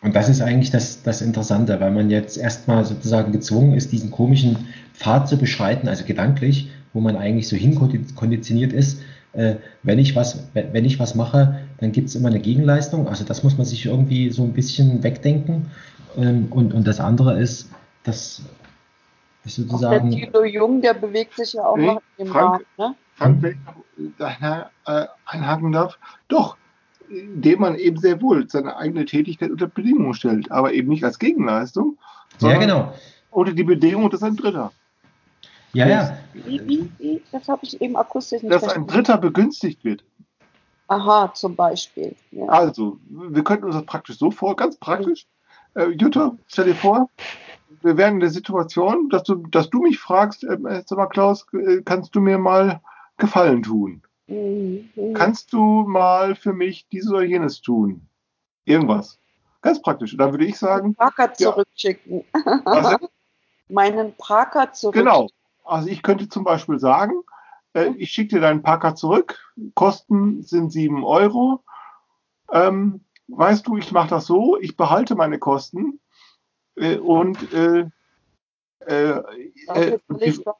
[0.02, 4.10] Und das ist eigentlich das, das Interessante, weil man jetzt erstmal sozusagen gezwungen ist, diesen
[4.10, 9.00] komischen Pfad zu beschreiten, also gedanklich, wo man eigentlich so hinkonditioniert ist.
[9.32, 13.08] Äh, wenn, ich was, wenn ich was mache, dann gibt es immer eine Gegenleistung.
[13.08, 15.70] Also das muss man sich irgendwie so ein bisschen wegdenken.
[16.16, 17.70] Ähm, und, und das andere ist,
[18.02, 18.42] dass
[19.44, 20.10] sozusagen.
[20.10, 22.94] der Thilo Jung, der bewegt sich ja auch hey, noch im Frank, Markt, ne?
[23.14, 23.58] Frank, wenn
[23.96, 25.98] ich da äh, einhaken darf,
[26.28, 26.56] doch,
[27.12, 31.18] indem man eben sehr wohl seine eigene Tätigkeit unter Bedingungen stellt, aber eben nicht als
[31.18, 31.98] Gegenleistung,
[32.39, 32.94] sondern ja, genau.
[33.30, 34.72] unter die Bedingung, dass ein Dritter.
[35.72, 36.18] Ja, ja.
[36.34, 37.22] Wie, wie, wie?
[37.32, 38.90] Das habe ich eben akustisch nicht Dass verstanden.
[38.90, 40.05] ein Dritter begünstigt wird.
[40.89, 42.14] Aha, zum Beispiel.
[42.30, 42.47] Ja.
[42.47, 45.26] Also, wir könnten uns das praktisch so vor, ganz praktisch.
[45.74, 47.09] Äh, Jutta, stell dir vor,
[47.80, 51.47] wir wären in der Situation, dass du, dass du mich fragst, äh, sag mal, Klaus,
[51.55, 52.82] äh, kannst du mir mal
[53.16, 54.02] Gefallen tun?
[55.14, 58.06] Kannst du mal für mich dieses oder jenes tun?
[58.64, 59.18] Irgendwas.
[59.60, 60.12] Ganz praktisch.
[60.12, 60.94] Und dann würde ich sagen.
[60.94, 62.24] Parker zurückschicken.
[62.66, 62.98] Ja.
[63.68, 65.10] Meinen Parker zurückschicken.
[65.10, 65.28] Genau.
[65.64, 67.22] Also ich könnte zum Beispiel sagen,
[67.74, 69.38] äh, ich schicke dir deinen Parker zurück.
[69.74, 71.62] Kosten sind 7 Euro.
[72.50, 76.00] Ähm, weißt du, ich mache das so, ich behalte meine Kosten
[76.76, 77.86] äh, und, äh,
[78.86, 79.22] äh,
[79.68, 79.98] äh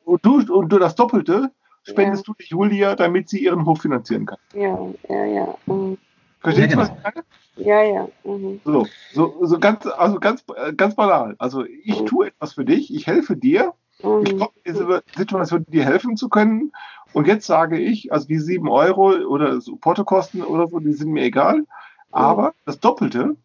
[0.05, 1.51] und, du, und du das Doppelte
[1.83, 2.35] spendest ja.
[2.39, 4.39] du Julia, damit sie ihren Hof finanzieren kann.
[4.55, 4.79] Ja,
[5.09, 5.55] ja, ja.
[5.67, 5.99] Mhm.
[6.41, 7.25] Verstehst du, was ich meine?
[7.57, 8.09] Ja, ja.
[8.25, 8.61] Mhm.
[8.65, 10.45] So, so, so ganz, also ganz,
[10.77, 11.37] ganz banal.
[11.39, 12.07] Also ich mhm.
[12.07, 13.75] tue etwas für dich, ich helfe dir.
[14.03, 14.23] Mhm.
[14.25, 16.73] Ich komme in diese Situation, dir helfen zu können.
[17.13, 21.13] Und jetzt sage ich, also die sieben Euro oder so Portokosten oder so, die sind
[21.13, 21.59] mir egal.
[21.59, 21.67] Mhm.
[22.11, 23.37] Aber das Doppelte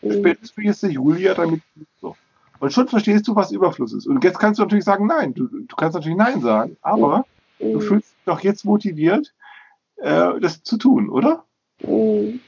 [0.00, 0.12] mhm.
[0.12, 1.60] spendest du jetzt der Julia, damit
[2.00, 2.16] so.
[2.58, 4.06] Und schon verstehst du, was Überfluss ist.
[4.06, 5.34] Und jetzt kannst du natürlich sagen, nein.
[5.34, 7.26] Du, du kannst natürlich Nein sagen, aber
[7.58, 7.80] Du mhm.
[7.80, 9.34] fühlst dich doch jetzt motiviert,
[9.96, 11.44] äh, das zu tun, oder?
[11.80, 12.40] Mhm.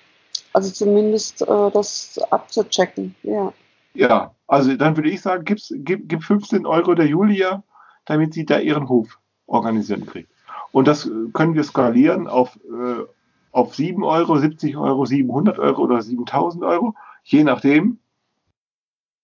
[0.52, 3.52] Also zumindest äh, das abzuchecken, ja.
[3.94, 7.64] Ja, also dann würde ich sagen, gib, gib 15 Euro der Julia,
[8.05, 10.30] damit sie da ihren Hof organisieren kriegt.
[10.72, 13.05] Und das können wir skalieren auf, äh,
[13.52, 16.94] auf 7 Euro, 70 Euro, 700 Euro oder 7000 Euro,
[17.24, 17.98] je nachdem,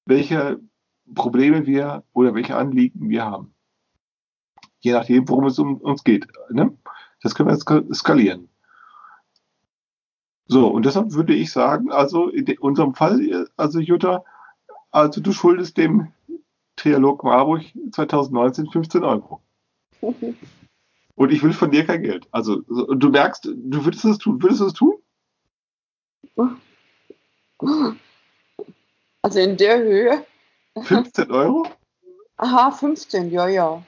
[0.06, 0.60] welche
[1.14, 3.53] Probleme wir oder welche Anliegen wir haben
[4.84, 6.28] je nachdem, worum es um uns geht.
[6.50, 6.76] Ne?
[7.22, 8.48] Das können wir skalieren.
[10.46, 14.24] So, und deshalb würde ich sagen, also in unserem Fall, also Jutta,
[14.90, 16.12] also du schuldest dem
[16.76, 17.62] Trialog Marburg
[17.92, 19.40] 2019 15 Euro.
[21.16, 22.26] Und ich will von dir kein Geld.
[22.32, 24.42] Also du merkst, du würdest es tun.
[24.42, 24.94] Würdest du es tun?
[29.22, 30.26] Also in der Höhe.
[30.82, 31.68] 15 Euro?
[32.36, 33.80] Aha, 15, ja, ja.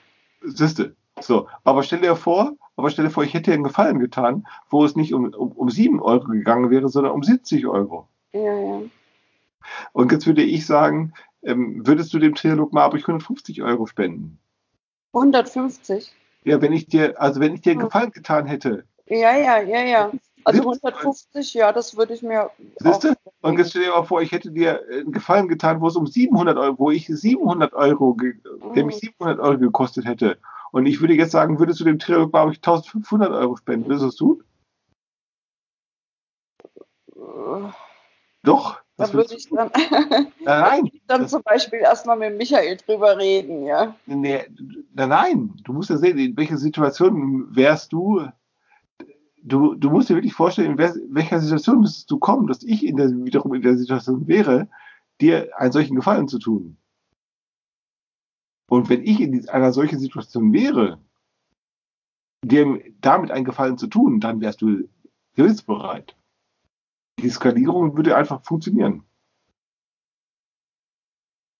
[0.46, 0.96] Siehste.
[1.20, 4.46] So, aber stell dir vor, aber stell dir vor, ich hätte dir einen Gefallen getan,
[4.68, 8.08] wo es nicht um, um, um 7 Euro gegangen wäre, sondern um 70 Euro.
[8.32, 8.82] Ja, ja.
[9.92, 14.38] Und jetzt würde ich sagen, ähm, würdest du dem Trialog Marburg 150 Euro spenden?
[15.12, 16.12] 150?
[16.44, 18.84] Ja, wenn ich dir, also wenn ich dir einen Gefallen getan hätte.
[19.06, 20.12] Ja, ja, ja, ja.
[20.44, 22.50] Also 150, ja, das würde ich mir.
[22.78, 23.14] Siehst du?
[23.46, 26.06] Und jetzt stell dir mal vor, ich hätte dir einen Gefallen getan, wo es um
[26.06, 28.16] 700 Euro, wo ich 700 Euro,
[28.74, 30.38] der mich 700 Euro gekostet hätte.
[30.72, 33.86] Und ich würde jetzt sagen, würdest du dem Trio, glaube ich, 1500 Euro spenden?
[33.86, 34.42] Würdest du es tun?
[38.42, 38.80] Doch.
[38.98, 39.70] Da Was würde ich dann?
[40.44, 43.94] Nein, dann zum Beispiel erstmal mit Michael drüber reden, ja.
[44.06, 44.46] Nee,
[44.94, 48.26] nein, nein, du musst ja sehen, in welcher Situation wärst du.
[49.48, 52.96] Du, du musst dir wirklich vorstellen, in welcher Situation müsstest du kommen, dass ich in
[52.96, 54.68] der, wiederum in der Situation wäre,
[55.20, 56.76] dir einen solchen Gefallen zu tun.
[58.68, 60.98] Und wenn ich in einer solchen Situation wäre,
[62.44, 64.88] dir damit einen Gefallen zu tun, dann wärst du
[65.34, 66.16] hilfsbereit.
[67.20, 69.04] Die Skalierung würde einfach funktionieren.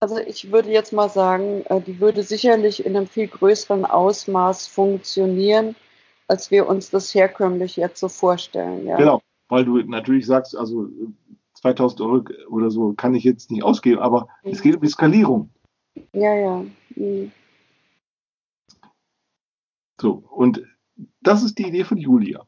[0.00, 4.66] Also ich würde jetzt mal sagen, äh, die würde sicherlich in einem viel größeren Ausmaß
[4.66, 5.76] funktionieren,
[6.28, 8.86] als wir uns das herkömmlich jetzt so vorstellen.
[8.86, 8.96] Ja.
[8.96, 10.88] Genau, weil du natürlich sagst, also
[11.54, 15.50] 2000 Euro oder so kann ich jetzt nicht ausgeben, aber es geht um die Skalierung.
[16.12, 16.64] Ja, ja.
[16.94, 17.32] Mhm.
[20.00, 20.62] So, und
[21.20, 22.44] das ist die Idee von Julia.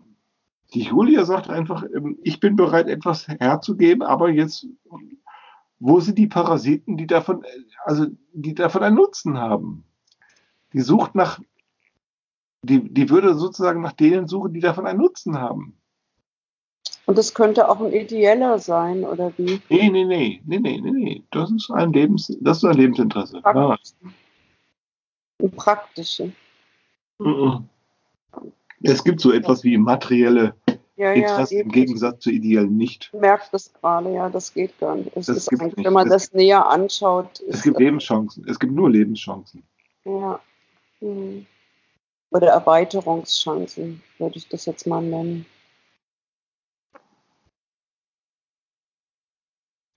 [0.74, 4.66] Die Julia sagt einfach, ähm, ich bin bereit, etwas herzugeben, aber jetzt,
[5.78, 7.48] wo sind die Parasiten, die davon, äh,
[7.84, 9.84] also die davon einen Nutzen haben?
[10.74, 11.40] Die sucht nach,
[12.62, 15.74] die, die würde sozusagen nach denen suchen, die davon einen Nutzen haben.
[17.06, 19.60] Und das könnte auch ein ideeller sein, oder wie?
[19.70, 21.22] Nee, nee, nee, nee, nee, nee, nee.
[21.30, 23.40] Das ist ein Lebens, das ist ein Lebensinteresse.
[23.42, 23.78] Nein, nein.
[25.40, 26.32] Ein praktische.
[28.82, 30.54] Es gibt so etwas wie materielle
[30.96, 31.70] Ja, ja, Interesse im.
[31.70, 33.10] Gegensatz zu ideellen nicht.
[33.12, 35.10] Ich merke das gerade, ja, das geht gar nicht.
[35.16, 35.86] Es Das ist eigentlich, nicht.
[35.86, 38.44] wenn man Es das näher anschaut, Es gibt Lebenschancen.
[38.48, 39.62] Es gibt nur Lebenschancen.
[40.04, 40.40] Ja.
[41.00, 41.46] Hm.
[42.30, 45.46] Oder Erweiterungschancen, würde ich das jetzt mal nennen.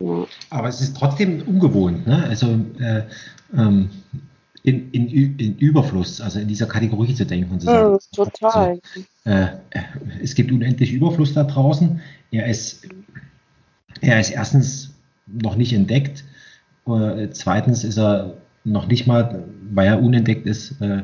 [0.01, 0.25] Ja.
[0.49, 2.07] Aber es ist trotzdem ungewohnt.
[2.07, 2.23] Ne?
[2.23, 3.03] Also äh,
[3.53, 3.89] ähm,
[4.63, 7.51] in, in, in Überfluss, also in dieser Kategorie zu denken.
[7.51, 8.79] Und zu sagen, Hm, total.
[9.25, 9.47] äh,
[10.21, 12.01] es gibt unendlich Überfluss da draußen.
[12.31, 12.87] Er ist,
[14.01, 14.91] er ist erstens
[15.27, 16.23] noch nicht entdeckt.
[16.87, 21.03] Äh, zweitens ist er noch nicht mal, weil er unentdeckt ist, äh,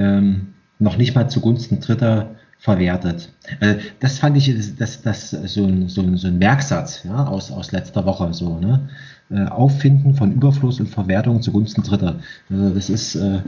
[0.00, 3.32] ähm, noch nicht mal zugunsten Dritter verwertet.
[3.60, 7.50] Äh, das fand ich das, das so, ein, so, ein, so ein Merksatz ja, aus,
[7.52, 8.32] aus letzter Woche.
[8.34, 8.88] So, ne?
[9.30, 12.18] Äh, Auffinden von Überfluss und Verwertung zugunsten Dritter.
[12.48, 13.40] Also das ist äh,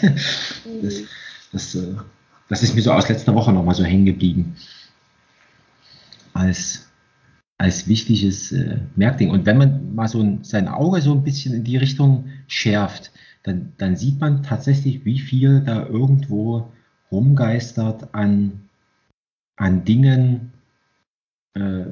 [0.82, 0.94] das,
[1.52, 1.94] das, äh,
[2.48, 4.56] das ist mir so aus letzter Woche nochmal so hängen geblieben.
[6.34, 6.88] Als,
[7.58, 9.30] als wichtiges äh, Merkding.
[9.30, 13.10] Und wenn man mal so ein, sein Auge so ein bisschen in die Richtung schärft,
[13.42, 16.70] dann, dann sieht man tatsächlich, wie viel da irgendwo
[17.10, 18.68] rumgeistert an,
[19.56, 20.52] an Dingen,
[21.54, 21.84] äh,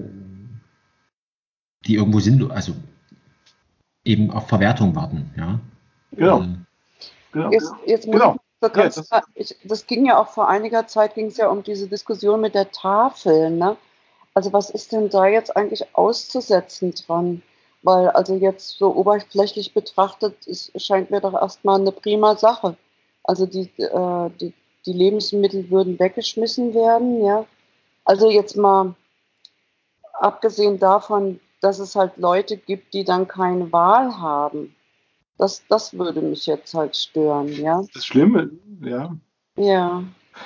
[1.86, 2.74] die irgendwo sinnlos, also
[4.04, 5.30] eben auf Verwertung warten.
[5.36, 5.60] Ja?
[6.12, 6.38] Genau.
[6.38, 6.48] Also,
[7.32, 7.50] genau.
[7.52, 8.34] Jetzt, jetzt muss Genau.
[8.34, 11.36] ich so ganz Ja, das- ich, das ging ja auch vor einiger Zeit, ging es
[11.36, 13.50] ja um diese Diskussion mit der Tafel.
[13.50, 13.76] Ne?
[14.34, 17.42] Also was ist denn da jetzt eigentlich auszusetzen dran?
[17.82, 22.76] Weil also jetzt so oberflächlich betrachtet, ist, scheint mir doch erstmal eine prima Sache.
[23.22, 24.52] Also die, äh, die,
[24.86, 27.46] die Lebensmittel würden weggeschmissen werden, ja.
[28.04, 28.94] Also jetzt mal
[30.14, 34.74] abgesehen davon, dass es halt Leute gibt, die dann keine Wahl haben.
[35.36, 37.84] Das, das würde mich jetzt halt stören, ja.
[37.94, 38.50] Das Schlimme,
[38.82, 39.14] ja,
[39.56, 40.02] Ja.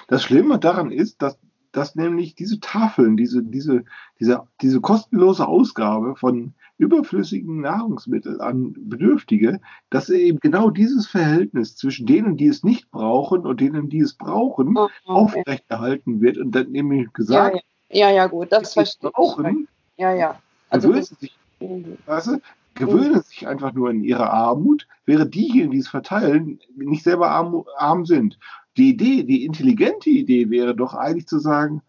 [0.08, 1.38] das Schlimme daran ist, dass,
[1.72, 3.84] dass nämlich diese Tafeln, diese, diese,
[4.20, 12.06] diese, diese kostenlose Ausgabe von überflüssigen Nahrungsmitteln an Bedürftige, dass eben genau dieses Verhältnis zwischen
[12.06, 14.88] denen, die es nicht brauchen und denen, die es brauchen, Mhm.
[15.04, 18.08] aufrechterhalten wird und dann nämlich gesagt, ja.
[18.08, 19.14] ja, ja, gut, das verstehe ich.
[19.14, 20.38] brauchen, Ja, ja.
[20.70, 21.96] Also gewöhnen sich Mhm.
[22.06, 22.40] Weißt du?
[22.74, 27.64] Gewöhnen sich einfach nur in ihrer Armut, während diejenigen, die es verteilen, nicht selber arm,
[27.76, 28.38] arm sind.
[28.76, 31.82] Die Idee, die intelligente Idee wäre doch eigentlich zu sagen,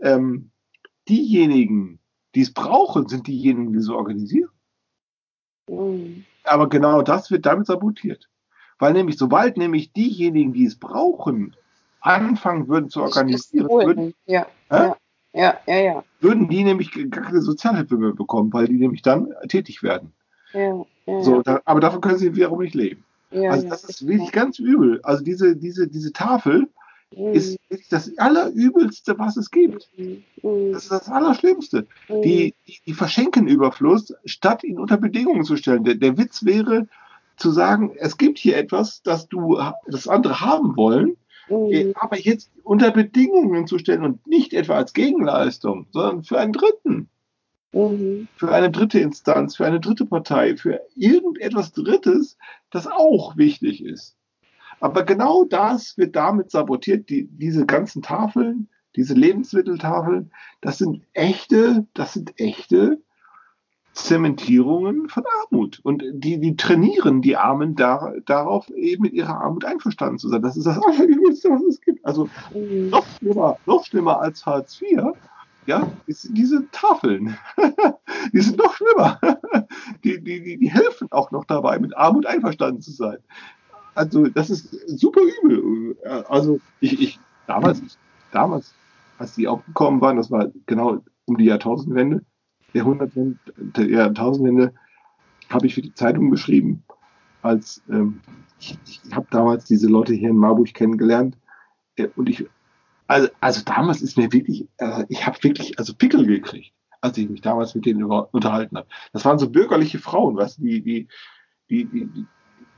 [0.00, 0.50] ähm,
[1.08, 2.00] diejenigen,
[2.34, 4.50] die es brauchen, sind diejenigen, die so organisieren.
[5.68, 6.24] Mhm.
[6.44, 8.28] Aber genau das wird damit sabotiert.
[8.78, 11.56] Weil nämlich, sobald nämlich diejenigen, die es brauchen,
[12.00, 14.96] anfangen würden zu organisieren, würden, Ja, ja,
[15.32, 16.04] ja, ja, ja.
[16.20, 20.12] würden die nämlich gar keine Sozialhilfe mehr bekommen, weil die nämlich dann tätig werden.
[20.52, 23.03] ja, ja, So, da, aber davon können sie wiederum nicht leben.
[23.34, 23.70] Ja, Also ja.
[23.70, 25.00] das ist wirklich ganz übel.
[25.02, 26.68] Also diese, diese, diese Tafel
[27.16, 27.32] Mhm.
[27.32, 29.88] ist wirklich das Allerübelste, was es gibt.
[29.96, 30.72] Mhm.
[30.72, 31.86] Das ist das Allerschlimmste.
[32.08, 32.22] Mhm.
[32.22, 35.84] Die, die, die verschenken Überfluss, statt ihn unter Bedingungen zu stellen.
[35.84, 36.88] Der, der Witz wäre
[37.36, 41.16] zu sagen, es gibt hier etwas, das du, das andere haben wollen,
[41.48, 41.92] Mhm.
[41.96, 47.10] aber jetzt unter Bedingungen zu stellen und nicht etwa als Gegenleistung, sondern für einen Dritten.
[47.74, 48.28] Mhm.
[48.36, 52.36] für eine dritte Instanz, für eine dritte Partei, für irgendetwas Drittes,
[52.70, 54.16] das auch wichtig ist.
[54.80, 60.30] Aber genau das wird damit sabotiert, die, diese ganzen Tafeln, diese Lebensmitteltafeln,
[60.60, 63.00] das sind echte, das sind echte
[63.94, 65.80] Zementierungen von Armut.
[65.82, 70.42] Und die, die trainieren die Armen da, darauf, eben mit ihrer Armut einverstanden zu sein.
[70.42, 72.04] Das ist das Allerübelste, was es gibt.
[72.04, 72.90] Also mhm.
[72.90, 75.14] noch schlimmer, noch schlimmer als Hartz IV,
[75.66, 77.36] ja, diese Tafeln.
[78.32, 79.18] die sind noch schlimmer.
[80.04, 83.18] die, die, die, helfen auch noch dabei, mit Armut einverstanden zu sein.
[83.94, 85.96] Also das ist super übel.
[86.28, 87.98] Also ich, ich damals,
[88.32, 88.74] damals,
[89.18, 92.24] als die aufgekommen waren, das war genau um die Jahrtausendwende,
[92.72, 94.74] Jahrhundertwende, der Jahrtausendwende,
[95.48, 96.82] habe ich für die Zeitung geschrieben,
[97.42, 98.20] als ähm,
[98.58, 101.36] ich, ich habe damals diese Leute hier in Marburg kennengelernt
[101.96, 102.46] äh, und ich,
[103.06, 107.28] also, also damals ist mir wirklich, äh, ich habe wirklich also Pickel gekriegt, als ich
[107.28, 108.88] mich damals mit denen über, unterhalten habe.
[109.12, 111.08] Das waren so bürgerliche Frauen, weißt du, die, die,
[111.68, 112.26] die, die, die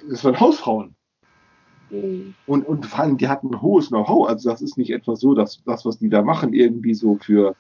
[0.09, 0.95] das waren Hausfrauen.
[1.91, 2.35] Mhm.
[2.47, 4.29] Und, und vor allem, die hatten ein hohes Know-how.
[4.29, 7.55] Also das ist nicht etwa so, dass das, was die da machen, irgendwie so für,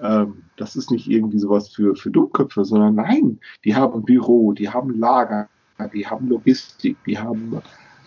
[0.00, 4.52] ähm, das ist nicht irgendwie sowas für, für Dummköpfe, sondern nein, die haben ein Büro,
[4.52, 5.48] die haben Lager,
[5.94, 7.62] die haben Logistik, die haben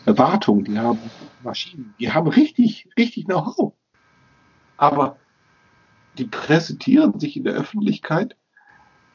[0.05, 0.99] Wartung, die haben
[1.43, 3.73] Maschinen, die haben richtig, richtig Know-how.
[4.78, 5.18] Aber
[6.18, 8.36] die präsentieren sich in der Öffentlichkeit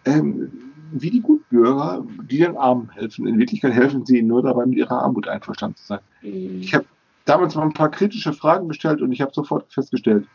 [0.05, 0.51] ähm,
[0.93, 3.27] wie die Gutbürger, die den Armen helfen.
[3.27, 6.01] In Wirklichkeit helfen sie ihnen nur dabei, mit ihrer Armut einverstanden zu sein.
[6.23, 6.61] Mhm.
[6.61, 6.87] Ich habe
[7.25, 10.27] damals mal ein paar kritische Fragen gestellt und ich habe sofort festgestellt,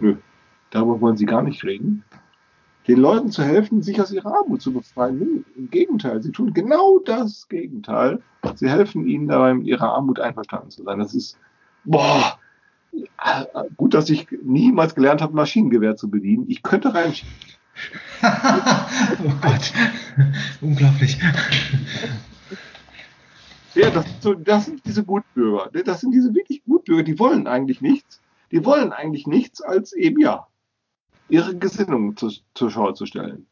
[0.00, 0.16] nö,
[0.70, 2.04] darüber wollen sie gar nicht reden.
[2.88, 5.18] Den Leuten zu helfen, sich aus ihrer Armut zu befreien.
[5.18, 8.20] Nö, Im Gegenteil, sie tun genau das Gegenteil.
[8.56, 10.98] Sie helfen ihnen dabei, mit ihrer Armut einverstanden zu sein.
[10.98, 11.38] Das ist,
[11.84, 12.38] boah,
[13.76, 16.44] gut, dass ich niemals gelernt habe, Maschinengewehr zu bedienen.
[16.48, 17.32] Ich könnte reinschieben.
[18.22, 19.72] oh Gott,
[20.60, 21.18] unglaublich.
[23.74, 24.04] Ja, das,
[24.44, 25.70] das sind diese Gutbürger.
[25.84, 28.20] Das sind diese wirklich Gutbürger, die wollen eigentlich nichts.
[28.50, 30.46] Die wollen eigentlich nichts als eben ja
[31.28, 33.46] ihre Gesinnung zu, zur Schau zu stellen.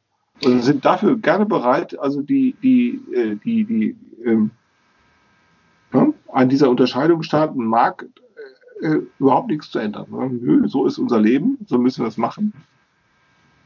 [0.45, 4.51] Und sind dafür gerne bereit, also die, die, äh, die, die, ähm,
[5.93, 8.07] ja, an dieser Unterscheidung starten mag,
[8.81, 10.07] äh, überhaupt nichts zu ändern.
[10.11, 12.53] Nö, so ist unser Leben, so müssen wir es machen.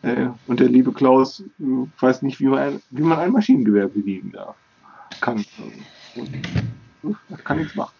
[0.03, 1.65] Äh, und der liebe Klaus äh,
[1.99, 4.57] weiß nicht, wie man ein, wie man ein Maschinengewehr bedienen darf.
[5.21, 5.45] Kann.
[6.17, 7.95] Also, kann nichts machen.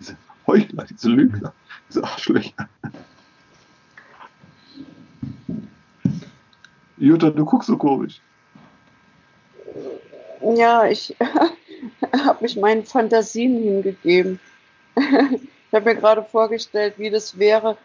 [0.00, 0.16] Diese
[0.46, 1.52] Heuchler, diese Lügner,
[1.88, 2.68] diese Arschlöcher.
[6.96, 8.20] Jutta, du guckst so komisch.
[10.56, 11.14] Ja, ich
[12.24, 14.40] habe mich meinen Fantasien hingegeben.
[14.98, 17.76] Ich habe mir gerade vorgestellt, wie das wäre,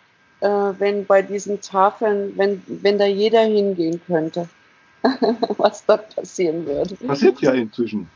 [0.41, 4.49] äh, wenn bei diesen Tafeln, wenn, wenn da jeder hingehen könnte,
[5.57, 6.95] was dort passieren würde.
[6.95, 8.10] Passiert ja inzwischen.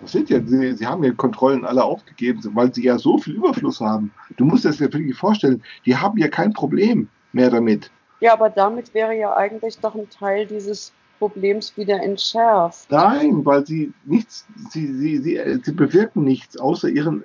[0.00, 0.40] Passiert ja.
[0.44, 4.12] Sie, sie haben ja Kontrollen alle aufgegeben, weil sie ja so viel Überfluss haben.
[4.36, 7.90] Du musst dir das wirklich vorstellen, die haben ja kein Problem mehr damit.
[8.20, 12.90] Ja, aber damit wäre ja eigentlich doch ein Teil dieses Problems wieder entschärft.
[12.90, 17.22] Nein, weil sie nichts, sie, sie, sie, sie bewirken nichts außer ihren,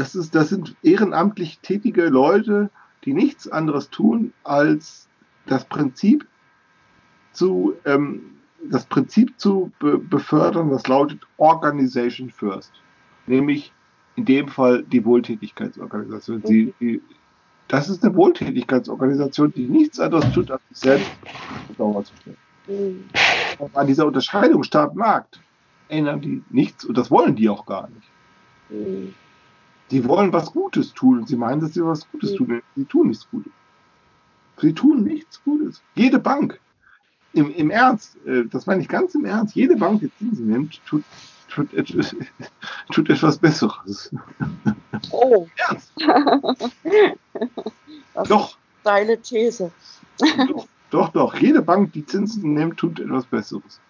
[0.00, 2.70] das ist, das sind ehrenamtlich tätige Leute,
[3.04, 5.08] die nichts anderes tun, als
[5.44, 6.26] das Prinzip
[7.32, 8.22] zu, ähm,
[8.64, 12.72] das Prinzip zu be befördern, das lautet Organization First.
[13.26, 13.74] Nämlich
[14.16, 16.42] in dem Fall die Wohltätigkeitsorganisation.
[16.46, 17.02] Sie, die,
[17.68, 21.10] das ist eine Wohltätigkeitsorganisation, die nichts anderes tut, als sich selbst
[21.76, 22.36] Dauer zu stellen.
[22.66, 23.68] Mhm.
[23.74, 25.40] An dieser Unterscheidung Staat-Markt
[25.88, 28.08] ändern die nichts und das wollen die auch gar nicht.
[28.70, 29.14] Mhm.
[29.90, 32.62] Die wollen was Gutes tun und sie meinen, dass sie was Gutes tun.
[32.76, 33.52] Sie tun nichts Gutes.
[34.60, 35.82] Sie tun nichts Gutes.
[35.94, 36.60] Jede Bank,
[37.32, 40.80] im, im Ernst, äh, das meine ich ganz im Ernst, jede Bank, die Zinsen nimmt,
[40.86, 41.04] tut,
[41.48, 41.70] tut,
[42.92, 44.10] tut etwas Besseres.
[45.10, 45.46] Oh.
[45.56, 45.92] Ernst.
[48.12, 48.58] Das doch.
[48.80, 49.70] Steile These.
[50.48, 51.34] Doch, doch, doch.
[51.36, 53.80] Jede Bank, die Zinsen nimmt, tut etwas Besseres.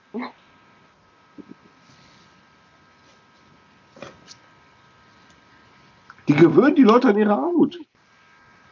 [6.31, 7.81] Die gewöhnen die Leute an ihre Armut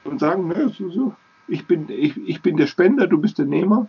[0.05, 1.17] und sagen, ne, so, so,
[1.49, 3.89] ich, bin, ich, ich bin der Spender, du bist der Nehmer.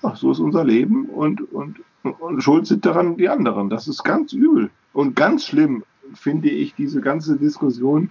[0.00, 3.68] Ach, so ist unser Leben und, und, und schuld sind daran die anderen.
[3.68, 5.84] Das ist ganz übel und ganz schlimm,
[6.14, 8.10] finde ich, diese ganze Diskussion.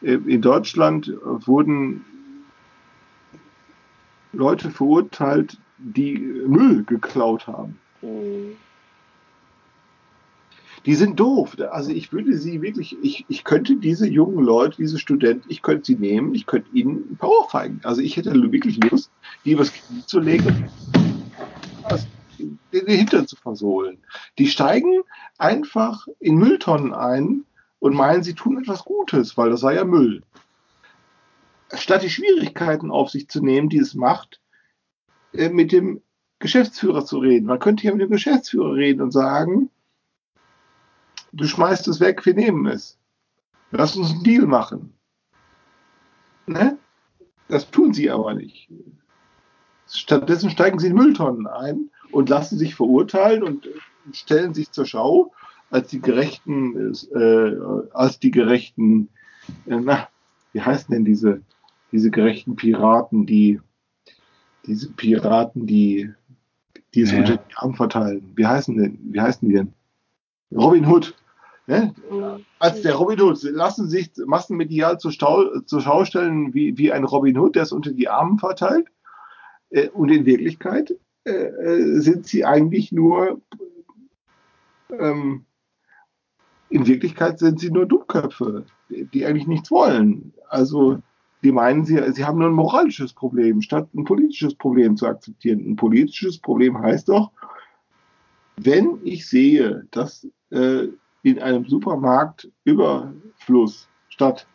[0.00, 2.06] Äh, in Deutschland wurden
[4.32, 7.78] Leute verurteilt, die Müll geklaut haben.
[8.00, 8.56] Mhm.
[10.86, 11.56] Die sind doof.
[11.70, 15.86] Also ich würde sie wirklich, ich, ich könnte diese jungen Leute, diese Studenten, ich könnte
[15.86, 17.80] sie nehmen, ich könnte ihnen Power feigen.
[17.84, 19.10] Also ich hätte wirklich Lust,
[19.44, 20.68] die übers Knie zu legen,
[22.72, 23.98] den Hintern zu versohlen.
[24.38, 25.02] Die steigen
[25.38, 27.44] einfach in Mülltonnen ein
[27.78, 30.22] und meinen, sie tun etwas Gutes, weil das sei ja Müll.
[31.72, 34.40] Statt die Schwierigkeiten auf sich zu nehmen, die es macht,
[35.32, 36.02] äh, mit dem
[36.38, 37.46] Geschäftsführer zu reden.
[37.46, 39.70] Man könnte ja mit dem Geschäftsführer reden und sagen,
[41.36, 42.98] du schmeißt es weg, wir nehmen es.
[43.70, 44.94] Lass uns einen Deal machen.
[46.46, 46.78] Ne?
[47.48, 48.68] Das tun sie aber nicht.
[49.90, 53.68] Stattdessen steigen sie in Mülltonnen ein und lassen sich verurteilen und
[54.12, 55.32] stellen sich zur Schau
[55.70, 57.56] als die gerechten, äh,
[57.92, 59.08] als die gerechten,
[59.66, 60.08] äh, na,
[60.52, 61.42] wie heißen denn diese,
[61.92, 63.60] diese gerechten Piraten, die,
[64.66, 66.12] diese Piraten, die,
[66.94, 67.18] die es ja.
[67.18, 68.32] unter den Arm verteilen.
[68.36, 69.72] Wie heißen denn, wie heißen die denn?
[70.52, 71.14] Robin Hood.
[71.66, 71.94] Ne?
[72.58, 77.04] Als der Robin Hood lassen sich massenmedial zur, Stau, zur Schau stellen wie, wie ein
[77.04, 78.88] Robin Hood, der es unter die Arme verteilt.
[79.70, 83.40] Äh, und in Wirklichkeit äh, äh, sind sie eigentlich nur,
[84.90, 85.46] ähm,
[86.68, 90.34] in Wirklichkeit sind sie nur Dummköpfe, die, die, eigentlich nichts wollen.
[90.50, 90.98] Also
[91.42, 95.60] die meinen, sie, sie haben nur ein moralisches Problem, statt ein politisches Problem zu akzeptieren.
[95.60, 97.30] Ein politisches Problem heißt doch,
[98.56, 100.88] wenn ich sehe, dass äh,
[101.24, 104.46] in einem Supermarkt Überfluss statt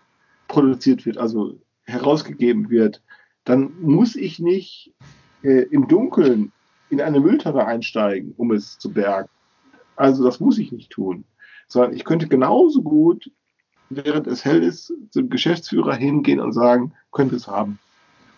[0.48, 3.02] produziert wird, also herausgegeben wird,
[3.44, 4.94] dann muss ich nicht
[5.42, 6.52] äh, im Dunkeln
[6.92, 9.30] in eine Mülltonne einsteigen, um es zu bergen.
[9.96, 11.26] Also das muss ich nicht tun,
[11.68, 13.32] sondern ich könnte genauso gut,
[13.90, 17.80] während es hell ist, zum Geschäftsführer hingehen und sagen, könnte es haben.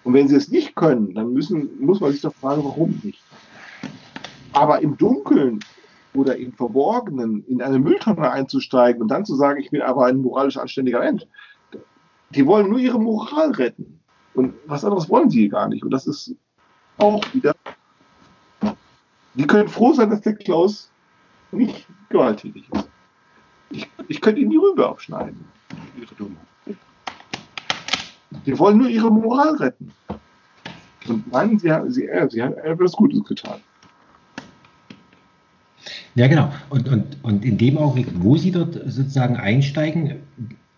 [0.05, 3.21] Und wenn sie es nicht können, dann müssen, muss man sich doch fragen, warum nicht.
[4.53, 5.59] Aber im Dunkeln
[6.13, 10.17] oder im Verborgenen in eine Mülltonne einzusteigen und dann zu sagen, ich bin aber ein
[10.17, 11.23] moralisch anständiger Mensch,
[12.31, 13.99] die wollen nur ihre Moral retten.
[14.33, 15.83] Und was anderes wollen sie gar nicht.
[15.83, 16.35] Und das ist
[16.97, 17.53] auch wieder.
[19.33, 20.89] Die können froh sein, dass der Klaus
[21.51, 22.89] nicht gewalttätig ist.
[23.69, 25.45] Ich, ich könnte ihnen die Rübe abschneiden.
[25.97, 26.45] Ihre Dummheit.
[28.45, 29.91] Die wollen nur ihre Moral retten.
[31.07, 33.61] Und meinen, sie, sie, sie haben etwas Gutes getan.
[36.15, 36.51] Ja, genau.
[36.69, 40.15] Und, und, und in dem Augenblick, wo Sie dort sozusagen einsteigen,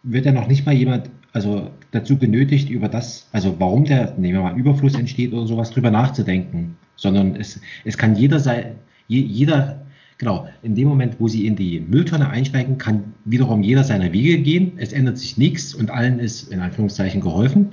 [0.03, 4.35] wird ja noch nicht mal jemand also dazu genötigt, über das, also warum der, nehmen
[4.35, 8.75] wir mal, Überfluss entsteht oder sowas drüber nachzudenken, sondern es, es kann jeder sein,
[9.07, 9.83] jeder,
[10.19, 14.37] genau, in dem Moment, wo Sie in die Mülltonne einsteigen, kann wiederum jeder seine Wege
[14.39, 17.69] gehen, es ändert sich nichts und allen ist in Anführungszeichen geholfen.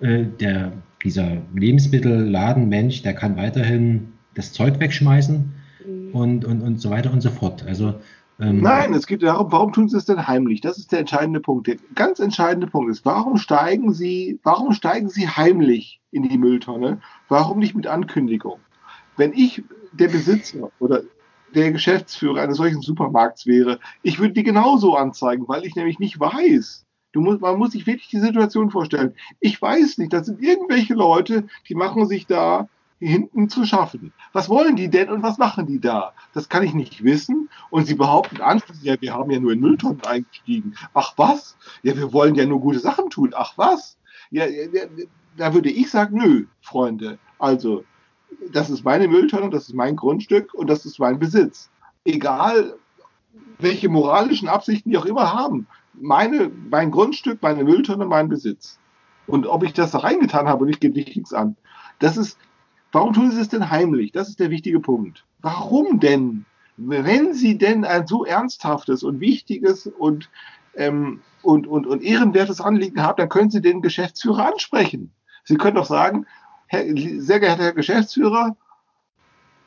[0.00, 0.72] Äh, der,
[1.04, 5.52] dieser Lebensmittelladenmensch, der kann weiterhin das Zeug wegschmeißen
[6.12, 7.64] und, und, und so weiter und so fort.
[7.66, 7.94] Also
[8.40, 10.62] ähm, Nein, es geht darum, warum tun sie es denn heimlich?
[10.62, 11.66] Das ist der entscheidende Punkt.
[11.66, 17.00] Der ganz entscheidende Punkt ist, warum steigen sie, warum steigen sie heimlich in die Mülltonne?
[17.28, 18.58] Warum nicht mit Ankündigung?
[19.16, 19.62] Wenn ich
[19.92, 21.02] der Besitzer oder
[21.54, 26.18] der Geschäftsführer eines solchen Supermarkts wäre, ich würde die genauso anzeigen, weil ich nämlich nicht
[26.18, 26.86] weiß.
[27.12, 29.14] Du musst, man muss sich wirklich die Situation vorstellen.
[29.40, 32.68] Ich weiß nicht, das sind irgendwelche Leute, die machen sich da
[33.00, 34.12] hinten zu schaffen.
[34.32, 36.12] Was wollen die denn und was machen die da?
[36.34, 37.48] Das kann ich nicht wissen.
[37.70, 40.74] Und sie behaupten anschließend, ja, wir haben ja nur in Mülltonnen eingestiegen.
[40.92, 41.56] Ach was?
[41.82, 43.32] Ja, wir wollen ja nur gute Sachen tun.
[43.34, 43.96] Ach was?
[44.30, 44.84] Ja, ja
[45.36, 47.18] da würde ich sagen, nö, Freunde.
[47.38, 47.84] Also,
[48.52, 51.70] das ist meine Mülltonne, das ist mein Grundstück und das ist mein Besitz.
[52.04, 52.74] Egal,
[53.58, 55.66] welche moralischen Absichten die auch immer haben.
[55.94, 58.78] Meine, mein Grundstück, meine Mülltonne, mein Besitz.
[59.26, 61.56] Und ob ich das da reingetan habe und ich gebe nichts an.
[61.98, 62.38] Das ist,
[62.92, 64.12] Warum tun sie es denn heimlich?
[64.12, 65.24] Das ist der wichtige Punkt.
[65.40, 66.44] Warum denn?
[66.76, 70.30] Wenn sie denn ein so ernsthaftes und wichtiges und,
[70.74, 75.12] ähm, und, und, und ehrenwertes Anliegen haben, dann können sie den Geschäftsführer ansprechen.
[75.44, 76.26] Sie können doch sagen,
[76.66, 78.56] Herr, sehr geehrter Herr Geschäftsführer,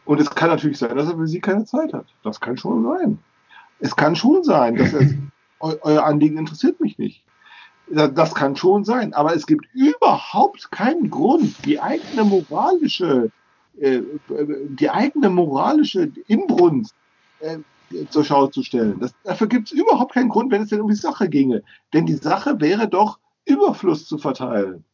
[0.05, 2.07] und es kann natürlich sein, dass er für Sie keine Zeit hat.
[2.23, 3.19] Das kann schon sein.
[3.79, 5.07] Es kann schon sein, dass er,
[5.59, 7.23] euer Anliegen interessiert mich nicht.
[7.89, 13.29] Das kann schon sein, aber es gibt überhaupt keinen Grund, die eigene moralische,
[13.79, 14.01] äh,
[14.69, 16.95] die eigene moralische Inbrunst
[17.41, 17.57] äh,
[18.09, 18.99] zur Schau zu stellen.
[18.99, 21.63] Das, dafür gibt es überhaupt keinen Grund, wenn es denn um die Sache ginge.
[21.93, 24.85] Denn die Sache wäre doch, Überfluss zu verteilen.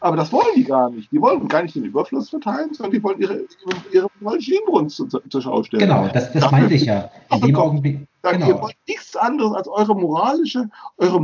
[0.00, 1.10] Aber das wollen die gar nicht.
[1.10, 3.44] Die wollen gar nicht den Überfluss verteilen, sondern die wollen ihre,
[3.92, 5.80] ihre moralische Inbrunst zur, zur Schau stellen.
[5.80, 7.10] Genau, das, das meinte ich ja.
[7.30, 8.50] In dem Augenblick, Sagen, genau.
[8.50, 11.20] Ihr wollt nichts anderes als eure moralische, eure,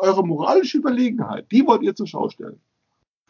[0.00, 1.46] eure moralische Überlegenheit.
[1.52, 2.60] Die wollt ihr zur Schau stellen.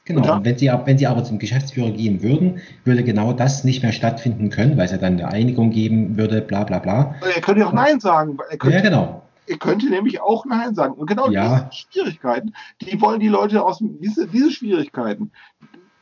[0.07, 3.83] Genau, Und wenn sie, wenn sie aber zum Geschäftsführer gehen würden, würde genau das nicht
[3.83, 7.15] mehr stattfinden können, weil es ja dann eine Einigung geben würde, bla bla bla.
[7.35, 8.37] Er könnte ja auch Nein sagen.
[8.59, 9.23] Könnte, Ja, genau.
[9.47, 10.93] er könnte nämlich auch Nein sagen.
[10.95, 11.71] Und genau Ja.
[11.73, 12.53] diese Schwierigkeiten,
[12.83, 15.33] die wollen die Leute aus dem, diese, diese Schwierigkeiten,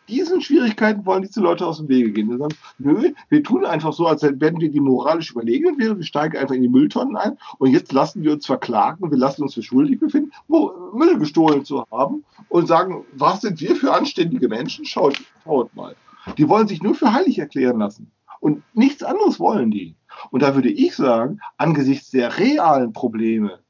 [0.08, 2.30] diesen Schwierigkeiten wollen diese Leute aus dem Wege gehen.
[2.30, 6.04] Die sagen, nö, wir tun einfach so, als wären wir die moralisch überlegen wären, wir
[6.04, 9.54] steigen einfach in die Mülltonnen ein und jetzt lassen wir uns verklagen, wir lassen uns
[9.54, 14.84] für schuldig befinden, Müll gestohlen zu haben und sagen, was sind wir für anständige Menschen?
[14.84, 15.94] Schaut, schaut mal.
[16.38, 18.10] Die wollen sich nur für heilig erklären lassen.
[18.40, 19.94] Und nichts anderes wollen die.
[20.30, 23.60] Und da würde ich sagen, angesichts der realen Probleme,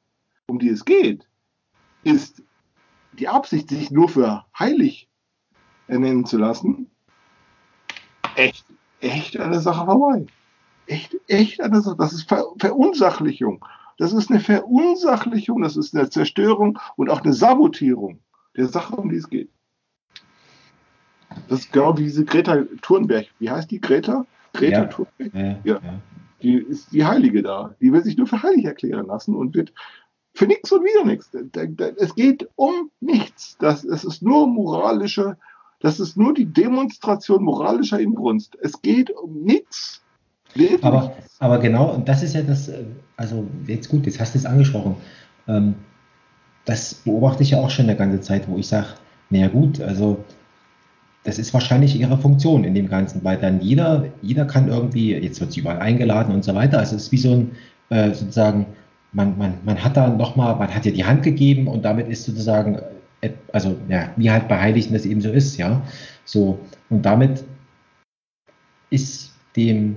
[0.46, 1.28] um die es geht,
[2.04, 2.42] ist
[3.18, 5.08] die Absicht, sich nur für heilig
[5.88, 6.90] ernennen zu lassen,
[8.36, 8.64] echt,
[9.00, 10.26] echt an der Sache vorbei.
[10.86, 11.96] Echt, echt an der Sache.
[11.98, 13.64] Das ist Ver Verunsachlichung.
[13.98, 18.18] Das ist eine Verunsachlichung, das ist eine Zerstörung und auch eine Sabotierung
[18.56, 19.50] der Sache, um die es geht.
[21.48, 23.26] Das ist genau wie diese Greta Thunberg.
[23.38, 23.80] Wie heißt die?
[23.80, 24.26] Greta?
[24.52, 24.84] Greta Ja.
[24.86, 25.34] Thunberg?
[25.34, 25.80] Äh, Ja.
[26.42, 27.74] Die ist die Heilige da.
[27.80, 29.72] Die will sich nur für heilig erklären lassen und wird
[30.34, 31.30] für nichts und wieder nichts.
[31.98, 33.56] Es geht um nichts.
[33.58, 35.38] Das, es ist nur moralische,
[35.82, 38.56] das ist nur die Demonstration moralischer Inbrunst.
[38.62, 40.00] Es geht um nichts.
[40.80, 42.84] Aber, aber genau, und das ist ja das, äh,
[43.16, 44.96] also jetzt gut, jetzt hast du es angesprochen.
[45.48, 45.74] Ähm,
[46.64, 48.88] das beobachte ich ja auch schon eine ganze Zeit, wo ich sage,
[49.30, 50.22] naja gut, also
[51.24, 55.40] das ist wahrscheinlich ihre Funktion in dem Ganzen, weil dann jeder, jeder kann irgendwie, jetzt
[55.40, 56.78] wird sie überall eingeladen und so weiter.
[56.78, 57.52] Also es ist wie so ein,
[57.88, 58.66] äh, sozusagen,
[59.12, 62.24] man, man, man hat da nochmal, man hat ihr die Hand gegeben und damit ist
[62.24, 62.78] sozusagen,
[63.52, 65.82] also ja, wie halt bei Heiligen das eben so ist, ja.
[66.24, 66.58] So,
[66.90, 67.44] und damit
[68.90, 69.96] ist dem,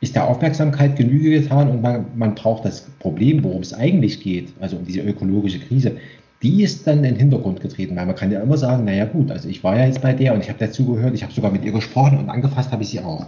[0.00, 4.52] ist der Aufmerksamkeit Genüge getan und man, man braucht das Problem, worum es eigentlich geht,
[4.60, 5.96] also um diese ökologische Krise,
[6.42, 9.30] die ist dann in den Hintergrund getreten, weil man kann ja immer sagen, naja gut,
[9.30, 11.64] also ich war ja jetzt bei der und ich habe dazugehört, ich habe sogar mit
[11.64, 13.26] ihr gesprochen und angefasst habe ich sie auch.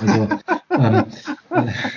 [0.00, 0.28] Also,
[0.70, 1.04] ähm,
[1.50, 1.70] äh,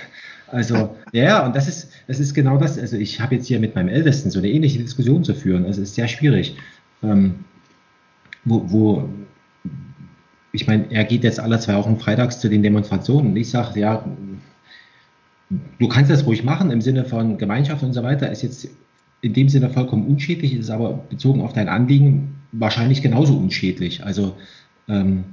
[0.50, 3.74] also ja, und das ist, das ist genau das, also ich habe jetzt hier mit
[3.74, 6.56] meinem Ältesten so eine ähnliche Diskussion zu führen, also es ist sehr schwierig,
[7.02, 7.44] ähm,
[8.44, 9.08] wo, wo
[10.52, 13.32] ich meine, er geht jetzt alle zwei Wochen freitags zu den Demonstrationen.
[13.32, 14.04] Und ich sage, ja,
[15.78, 18.68] du kannst das ruhig machen im Sinne von Gemeinschaft und so weiter, ist jetzt
[19.20, 24.04] in dem Sinne vollkommen unschädlich, ist aber bezogen auf dein Anliegen wahrscheinlich genauso unschädlich.
[24.04, 24.36] Also,
[24.88, 25.24] ähm,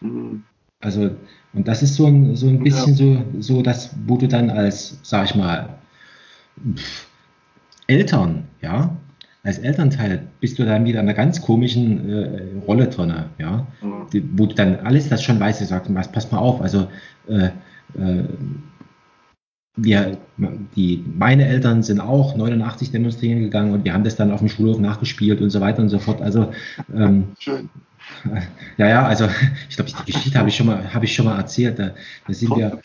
[0.00, 0.44] Mhm.
[0.80, 1.10] also,
[1.54, 4.98] und das ist so ein, so ein bisschen so, so das, wo du dann als,
[5.02, 5.78] sag ich mal,
[6.74, 7.06] pff,
[7.86, 8.96] Eltern, ja,
[9.44, 14.06] als Elternteil bist du dann wieder in einer ganz komischen äh, Rolle drin, ja, Mhm.
[14.12, 16.88] die, wo du dann alles das schon weißt, du sagst, was, pass mal auf, also
[17.28, 17.46] äh,
[17.98, 18.24] äh,
[19.80, 20.18] wir,
[20.74, 24.48] die, meine Eltern sind auch 89 demonstrieren gegangen und wir haben das dann auf dem
[24.48, 26.20] Schulhof nachgespielt und so weiter und so fort.
[26.20, 26.52] Also
[26.92, 27.68] ähm, Schön.
[28.76, 29.28] Ja, ja, also
[29.68, 31.78] ich glaube, die Geschichte habe ich schon mal, habe ich schon mal erzählt.
[31.78, 31.90] Da,
[32.26, 32.80] da sind wir,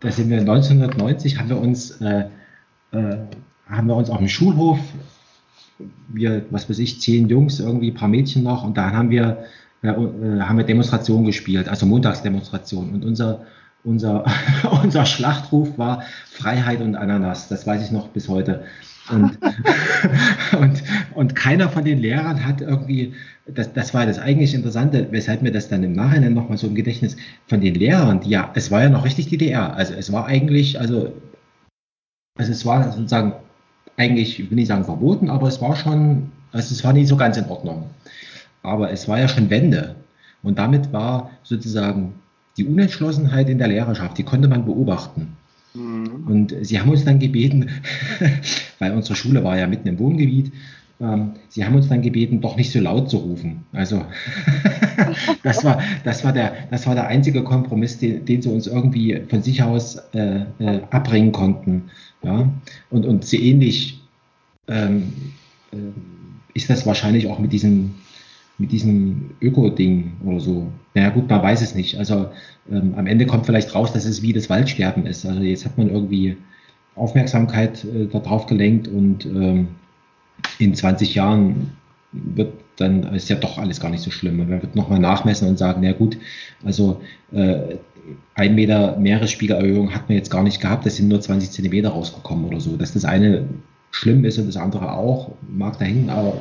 [0.00, 2.26] da sind wir 1990 haben wir uns, äh,
[2.92, 3.16] äh,
[3.68, 4.78] haben wir uns auf dem Schulhof,
[6.08, 9.44] wir, was weiß ich, zehn Jungs, irgendwie ein paar Mädchen noch, und da haben wir,
[9.82, 12.94] äh, äh, haben wir Demonstrationen gespielt, also Montagsdemonstrationen.
[12.94, 13.46] Und unser,
[13.82, 14.24] unser,
[14.82, 17.48] unser Schlachtruf war Freiheit und Ananas.
[17.48, 18.64] Das weiß ich noch bis heute.
[19.10, 19.38] Und,
[20.58, 20.82] und,
[21.14, 23.14] und keiner von den Lehrern hat irgendwie,
[23.46, 26.74] das, das war das eigentlich Interessante, weshalb mir das dann im Nachhinein nochmal so im
[26.74, 27.16] Gedächtnis
[27.46, 30.80] von den Lehrern, die ja, es war ja noch richtig DDR, also es war eigentlich,
[30.80, 31.12] also,
[32.38, 33.34] also es war sozusagen
[33.96, 37.16] eigentlich, ich will nicht sagen verboten, aber es war schon, also es war nicht so
[37.16, 37.90] ganz in Ordnung.
[38.62, 39.94] Aber es war ja schon Wende.
[40.42, 42.14] Und damit war sozusagen
[42.56, 45.36] die Unentschlossenheit in der Lehrerschaft, die konnte man beobachten.
[45.74, 46.24] Mhm.
[46.26, 47.68] Und sie haben uns dann gebeten,
[48.78, 50.52] weil unsere Schule war ja mitten im Wohngebiet,
[51.00, 53.64] ähm, sie haben uns dann gebeten, doch nicht so laut zu rufen.
[53.72, 54.04] Also
[55.42, 59.20] das war, das war, der, das war der einzige Kompromiss, den, den sie uns irgendwie
[59.28, 61.90] von sich aus äh, äh, abbringen konnten.
[62.22, 62.48] Ja?
[62.90, 64.00] Und, und so ähnlich
[64.68, 65.12] ähm,
[65.72, 65.76] äh,
[66.54, 67.96] ist das wahrscheinlich auch mit diesem,
[68.58, 70.70] mit diesem Öko-Ding oder so.
[70.94, 71.98] Naja gut, man weiß es nicht.
[71.98, 72.28] Also
[72.70, 75.26] ähm, am Ende kommt vielleicht raus, dass es wie das Waldsterben ist.
[75.26, 76.36] Also jetzt hat man irgendwie
[76.94, 79.68] Aufmerksamkeit äh, darauf gelenkt und ähm,
[80.58, 81.72] in 20 Jahren
[82.12, 84.38] wird dann ist ja doch alles gar nicht so schlimm.
[84.38, 86.16] Man wird nochmal nachmessen und sagen, na gut,
[86.64, 87.00] also
[87.32, 87.76] äh,
[88.34, 92.44] ein Meter Meeresspiegelerhöhung hat man jetzt gar nicht gehabt, das sind nur 20 Zentimeter rausgekommen
[92.44, 92.76] oder so.
[92.76, 93.46] Dass das eine
[93.94, 96.36] schlimm ist und das andere auch, mag dahin, aber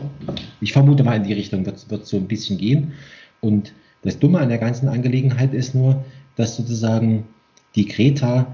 [0.59, 2.93] ich vermute mal in die Richtung wird es so ein bisschen gehen.
[3.41, 6.03] Und das Dumme an der ganzen Angelegenheit ist nur,
[6.35, 7.27] dass sozusagen
[7.75, 8.47] die Greta,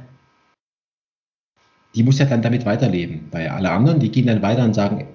[1.96, 5.08] die muss ja dann damit weiterleben, weil alle anderen, die gehen dann weiter und sagen,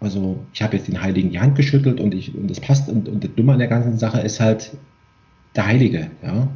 [0.00, 3.08] also ich habe jetzt den Heiligen die Hand geschüttelt und ich und das passt und,
[3.08, 4.76] und das Dumme an der ganzen Sache ist halt
[5.56, 6.46] der Heilige, ja.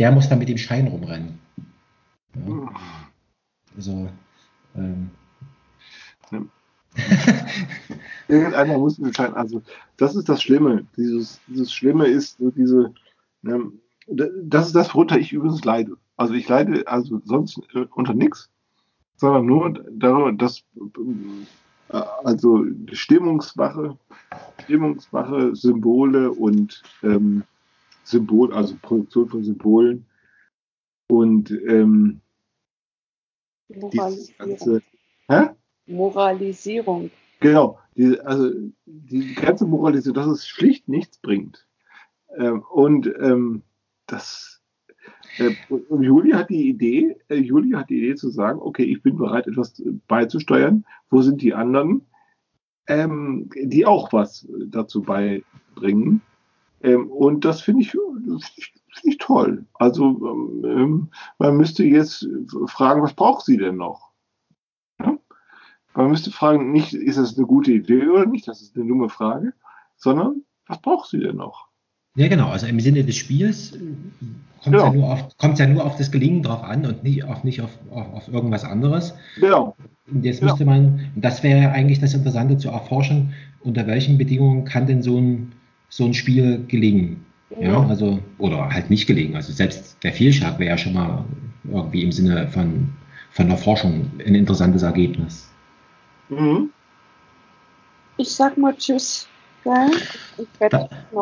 [0.00, 1.38] Der muss dann mit dem Schein rumrennen.
[2.34, 2.70] Ja.
[3.76, 4.08] Also
[4.76, 5.10] ähm,
[8.28, 9.62] Irgendeiner muss Schein, also
[9.96, 10.86] das ist das Schlimme.
[10.96, 12.92] Dieses, dieses Schlimme ist so diese,
[13.44, 15.96] ähm, das ist das, worunter ich übrigens leide.
[16.16, 18.50] Also ich leide also sonst äh, unter nichts,
[19.16, 20.64] sondern nur darüber, dass
[21.88, 23.96] äh, also stimmungswache,
[24.64, 27.44] stimmungswache Symbole und ähm,
[28.04, 30.06] Symbol, also Produktion von Symbolen
[31.08, 32.20] und ähm,
[33.68, 34.82] dieses ganze,
[35.28, 35.48] hä?
[35.86, 37.10] Moralisierung.
[37.40, 38.50] Genau, die, also
[38.86, 41.66] die ganze Moralisierung, dass es schlicht nichts bringt.
[42.36, 43.62] Ähm, und ähm,
[44.06, 44.56] das
[45.38, 49.02] äh, und Juli hat die Idee, äh, Juli hat die Idee zu sagen, okay, ich
[49.02, 50.84] bin bereit, etwas beizusteuern.
[51.10, 52.06] Wo sind die anderen,
[52.86, 56.22] ähm, die auch was dazu beibringen?
[56.82, 58.42] Ähm, und das finde ich, find
[59.04, 59.66] ich, toll.
[59.74, 61.08] Also ähm,
[61.38, 62.28] man müsste jetzt
[62.66, 64.10] fragen, was braucht sie denn noch?
[65.96, 66.02] Ja?
[66.02, 69.08] Man müsste fragen, nicht, ist das eine gute Idee oder nicht, das ist eine dumme
[69.08, 69.52] Frage,
[69.96, 71.68] sondern was braucht sie denn noch?
[72.16, 72.48] Ja, genau.
[72.48, 73.72] Also im Sinne des Spiels
[74.62, 74.88] kommt es ja.
[74.88, 77.70] ja, nur auf, ja nur auf das Gelingen drauf an und nicht auf, nicht auf,
[77.90, 79.14] auf, auf irgendwas anderes.
[79.38, 79.76] Genau.
[80.10, 80.52] Und jetzt genau.
[80.52, 85.02] müsste man, das wäre ja eigentlich das Interessante zu erforschen, unter welchen Bedingungen kann denn
[85.02, 85.52] so ein,
[85.88, 87.24] so ein Spiel gelingen?
[87.50, 89.36] Ja, ja also, oder halt nicht gelingen.
[89.36, 91.24] Also selbst der Fehlschlag wäre ja schon mal
[91.70, 92.88] irgendwie im Sinne von,
[93.30, 95.50] von der Forschung ein interessantes Ergebnis.
[96.28, 96.70] Mhm.
[98.16, 99.28] Ich sag mal Tschüss.
[99.64, 99.90] Ja,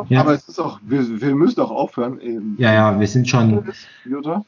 [0.08, 0.20] ja.
[0.20, 2.20] Aber es ist auch, wir, wir müssen auch aufhören.
[2.20, 2.56] Eben.
[2.58, 3.72] Ja, ja, wir sind schon.
[4.04, 4.44] Jutta.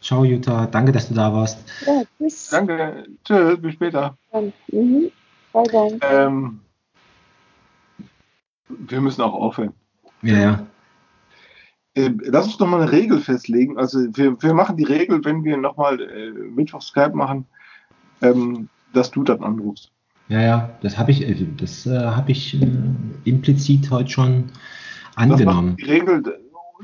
[0.00, 0.66] Ciao, Jutta.
[0.66, 1.58] Danke, dass du da warst.
[1.84, 2.50] Ja, tschüss.
[2.50, 3.06] Danke.
[3.24, 4.16] Tschüss, bis später.
[4.70, 5.10] Mhm.
[5.52, 5.98] Bye, bye.
[6.02, 6.60] Ähm,
[8.68, 9.72] wir müssen auch aufhören.
[10.22, 10.66] Ja, ja.
[11.94, 13.78] Äh, lass uns doch mal eine Regel festlegen.
[13.78, 17.46] Also wir, wir machen die Regel, wenn wir nochmal äh, Mittwoch Skype machen,
[18.20, 19.90] ähm, dass du dann anrufst.
[20.28, 22.66] Ja, ja, das habe ich, äh, das äh, habe ich äh,
[23.24, 24.44] implizit heute schon
[25.16, 25.76] angenommen.
[25.76, 26.22] die Regel,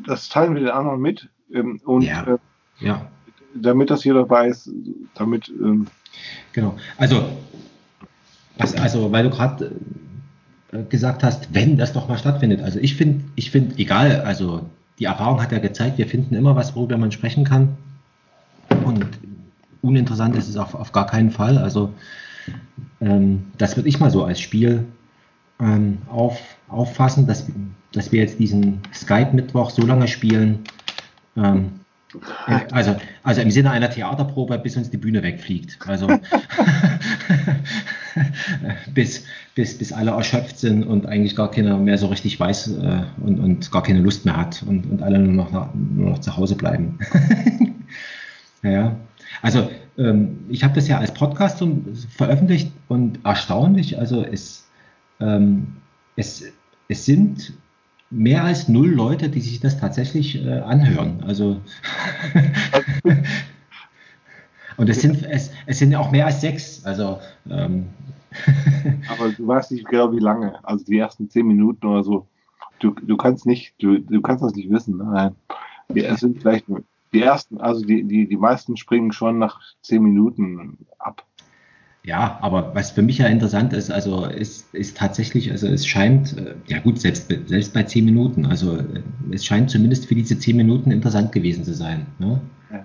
[0.07, 1.29] das teilen wir den anderen mit.
[1.53, 2.25] Ähm, und ja.
[2.25, 2.39] Äh,
[2.81, 3.07] ja.
[3.55, 4.71] damit das jeder weiß,
[5.15, 5.49] damit.
[5.49, 5.87] Ähm,
[6.53, 6.77] genau.
[6.99, 7.25] Also,
[8.59, 9.73] was, also, weil du gerade
[10.73, 12.63] äh, gesagt hast, wenn das doch mal stattfindet.
[12.63, 14.69] Also ich finde, ich finde, egal, also
[14.99, 17.77] die Erfahrung hat ja gezeigt, wir finden immer was, worüber man sprechen kann.
[19.83, 21.59] Uninteressant ist es auf, auf gar keinen Fall.
[21.59, 21.93] Also
[23.01, 24.87] ähm, das würde ich mal so als Spiel
[25.61, 27.47] ähm, auf, auffassen, dass,
[27.93, 30.61] dass wir jetzt diesen Skype-Mittwoch so lange spielen,
[31.37, 31.73] ähm,
[32.47, 35.79] äh, also, also im Sinne einer Theaterprobe, bis uns die Bühne wegfliegt.
[35.87, 36.09] Also
[38.95, 43.03] bis, bis, bis alle erschöpft sind und eigentlich gar keiner mehr so richtig weiß äh,
[43.25, 46.37] und, und gar keine Lust mehr hat und, und alle nur noch, nur noch zu
[46.37, 46.99] Hause bleiben.
[48.63, 48.97] ja,
[49.43, 51.63] also ähm, ich habe das ja als Podcast
[52.17, 54.69] veröffentlicht und erstaunlich, also es,
[55.21, 55.77] ähm,
[56.17, 56.45] es,
[56.89, 57.55] es sind
[58.11, 61.23] mehr als null Leute, die sich das tatsächlich äh, anhören.
[61.27, 61.61] Also
[64.77, 66.85] und es sind es, es sind auch mehr als sechs.
[66.85, 67.87] Also ähm,
[69.09, 70.59] aber du weißt nicht genau wie lange.
[70.65, 72.27] Also die ersten zehn Minuten oder so.
[72.81, 74.97] Du, du kannst nicht, du, du kannst das nicht wissen.
[74.99, 75.35] Nein.
[75.95, 76.67] Es sind vielleicht
[77.13, 81.25] die ersten, also die, die, die meisten springen schon nach zehn Minuten ab.
[82.03, 86.37] Ja, aber was für mich ja interessant ist, also ist, ist tatsächlich, also es scheint,
[86.39, 90.39] äh, ja gut, selbst, selbst bei zehn Minuten, also äh, es scheint zumindest für diese
[90.39, 92.07] zehn Minuten interessant gewesen zu sein.
[92.19, 92.41] Ne?
[92.73, 92.85] Ja.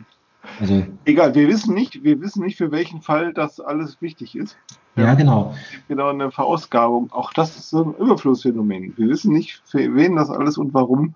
[0.60, 4.58] Also, Egal, wir wissen nicht, wir wissen nicht, für welchen Fall das alles wichtig ist.
[4.96, 5.56] Ja, ja genau.
[5.88, 7.12] Genau, eine Verausgabung.
[7.12, 8.94] Auch das ist so ein Überflussphänomen.
[8.98, 11.16] Wir wissen nicht, für wen das alles und warum.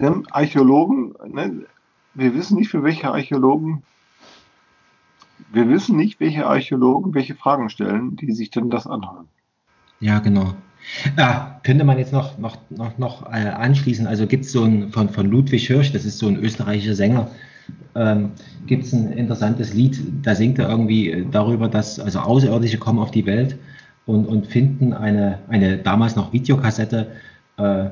[0.00, 1.66] Ähm, Archäologen, ne,
[2.14, 3.82] wir wissen nicht, für welche Archäologen
[5.52, 9.28] wir wissen nicht, welche Archäologen welche Fragen stellen, die sich denn das anhören.
[10.00, 10.54] Ja, genau.
[11.16, 14.90] Ah, könnte man jetzt noch, noch, noch, noch äh, anschließen, also gibt es so ein,
[14.90, 17.28] von, von Ludwig Hirsch, das ist so ein österreichischer Sänger,
[17.94, 18.30] ähm,
[18.66, 23.10] gibt es ein interessantes Lied, da singt er irgendwie darüber, dass also Außerirdische kommen auf
[23.10, 23.58] die Welt
[24.06, 27.08] und, und finden eine, eine damals noch Videokassette
[27.58, 27.86] äh,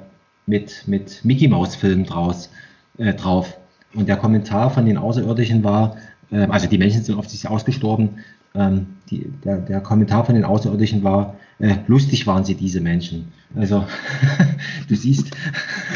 [0.46, 2.50] mit, mit Mickey Maus Film draus,
[2.98, 3.58] äh, drauf.
[3.94, 5.96] Und der Kommentar von den Außerirdischen war,
[6.30, 8.10] ähm, also die Menschen sind offensichtlich ausgestorben.
[8.54, 13.32] Ähm, die, der, der, Kommentar von den Außerirdischen war, äh, lustig waren sie, diese Menschen.
[13.54, 13.86] Also
[14.88, 15.30] du siehst,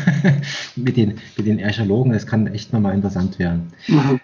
[0.77, 3.73] mit, den, mit den Archäologen, das kann echt nochmal interessant werden.
[3.89, 4.21] Mhm.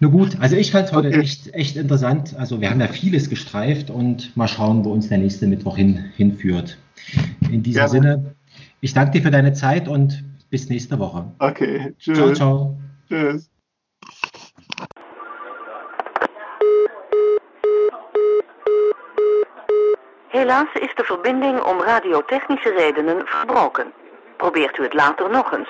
[0.00, 1.20] Na gut, also ich fand es heute Okay.
[1.20, 2.34] echt, echt interessant.
[2.36, 6.04] Also wir haben ja vieles gestreift und mal schauen, wo uns der nächste Mittwoch hin,
[6.16, 6.78] hinführt.
[7.50, 7.90] In diesem Gerne.
[7.90, 8.34] Sinne,
[8.84, 11.24] ich danke dir für deine Zeit und bis nächste Woche.
[11.38, 12.18] Okay, tschüss.
[12.18, 12.76] Ciao, ciao.
[13.08, 13.50] Tschüss.
[20.28, 23.92] Helaas is de verbinding om radiotechnische redenen verbroken.
[24.36, 25.68] Probeert u het later nog eens.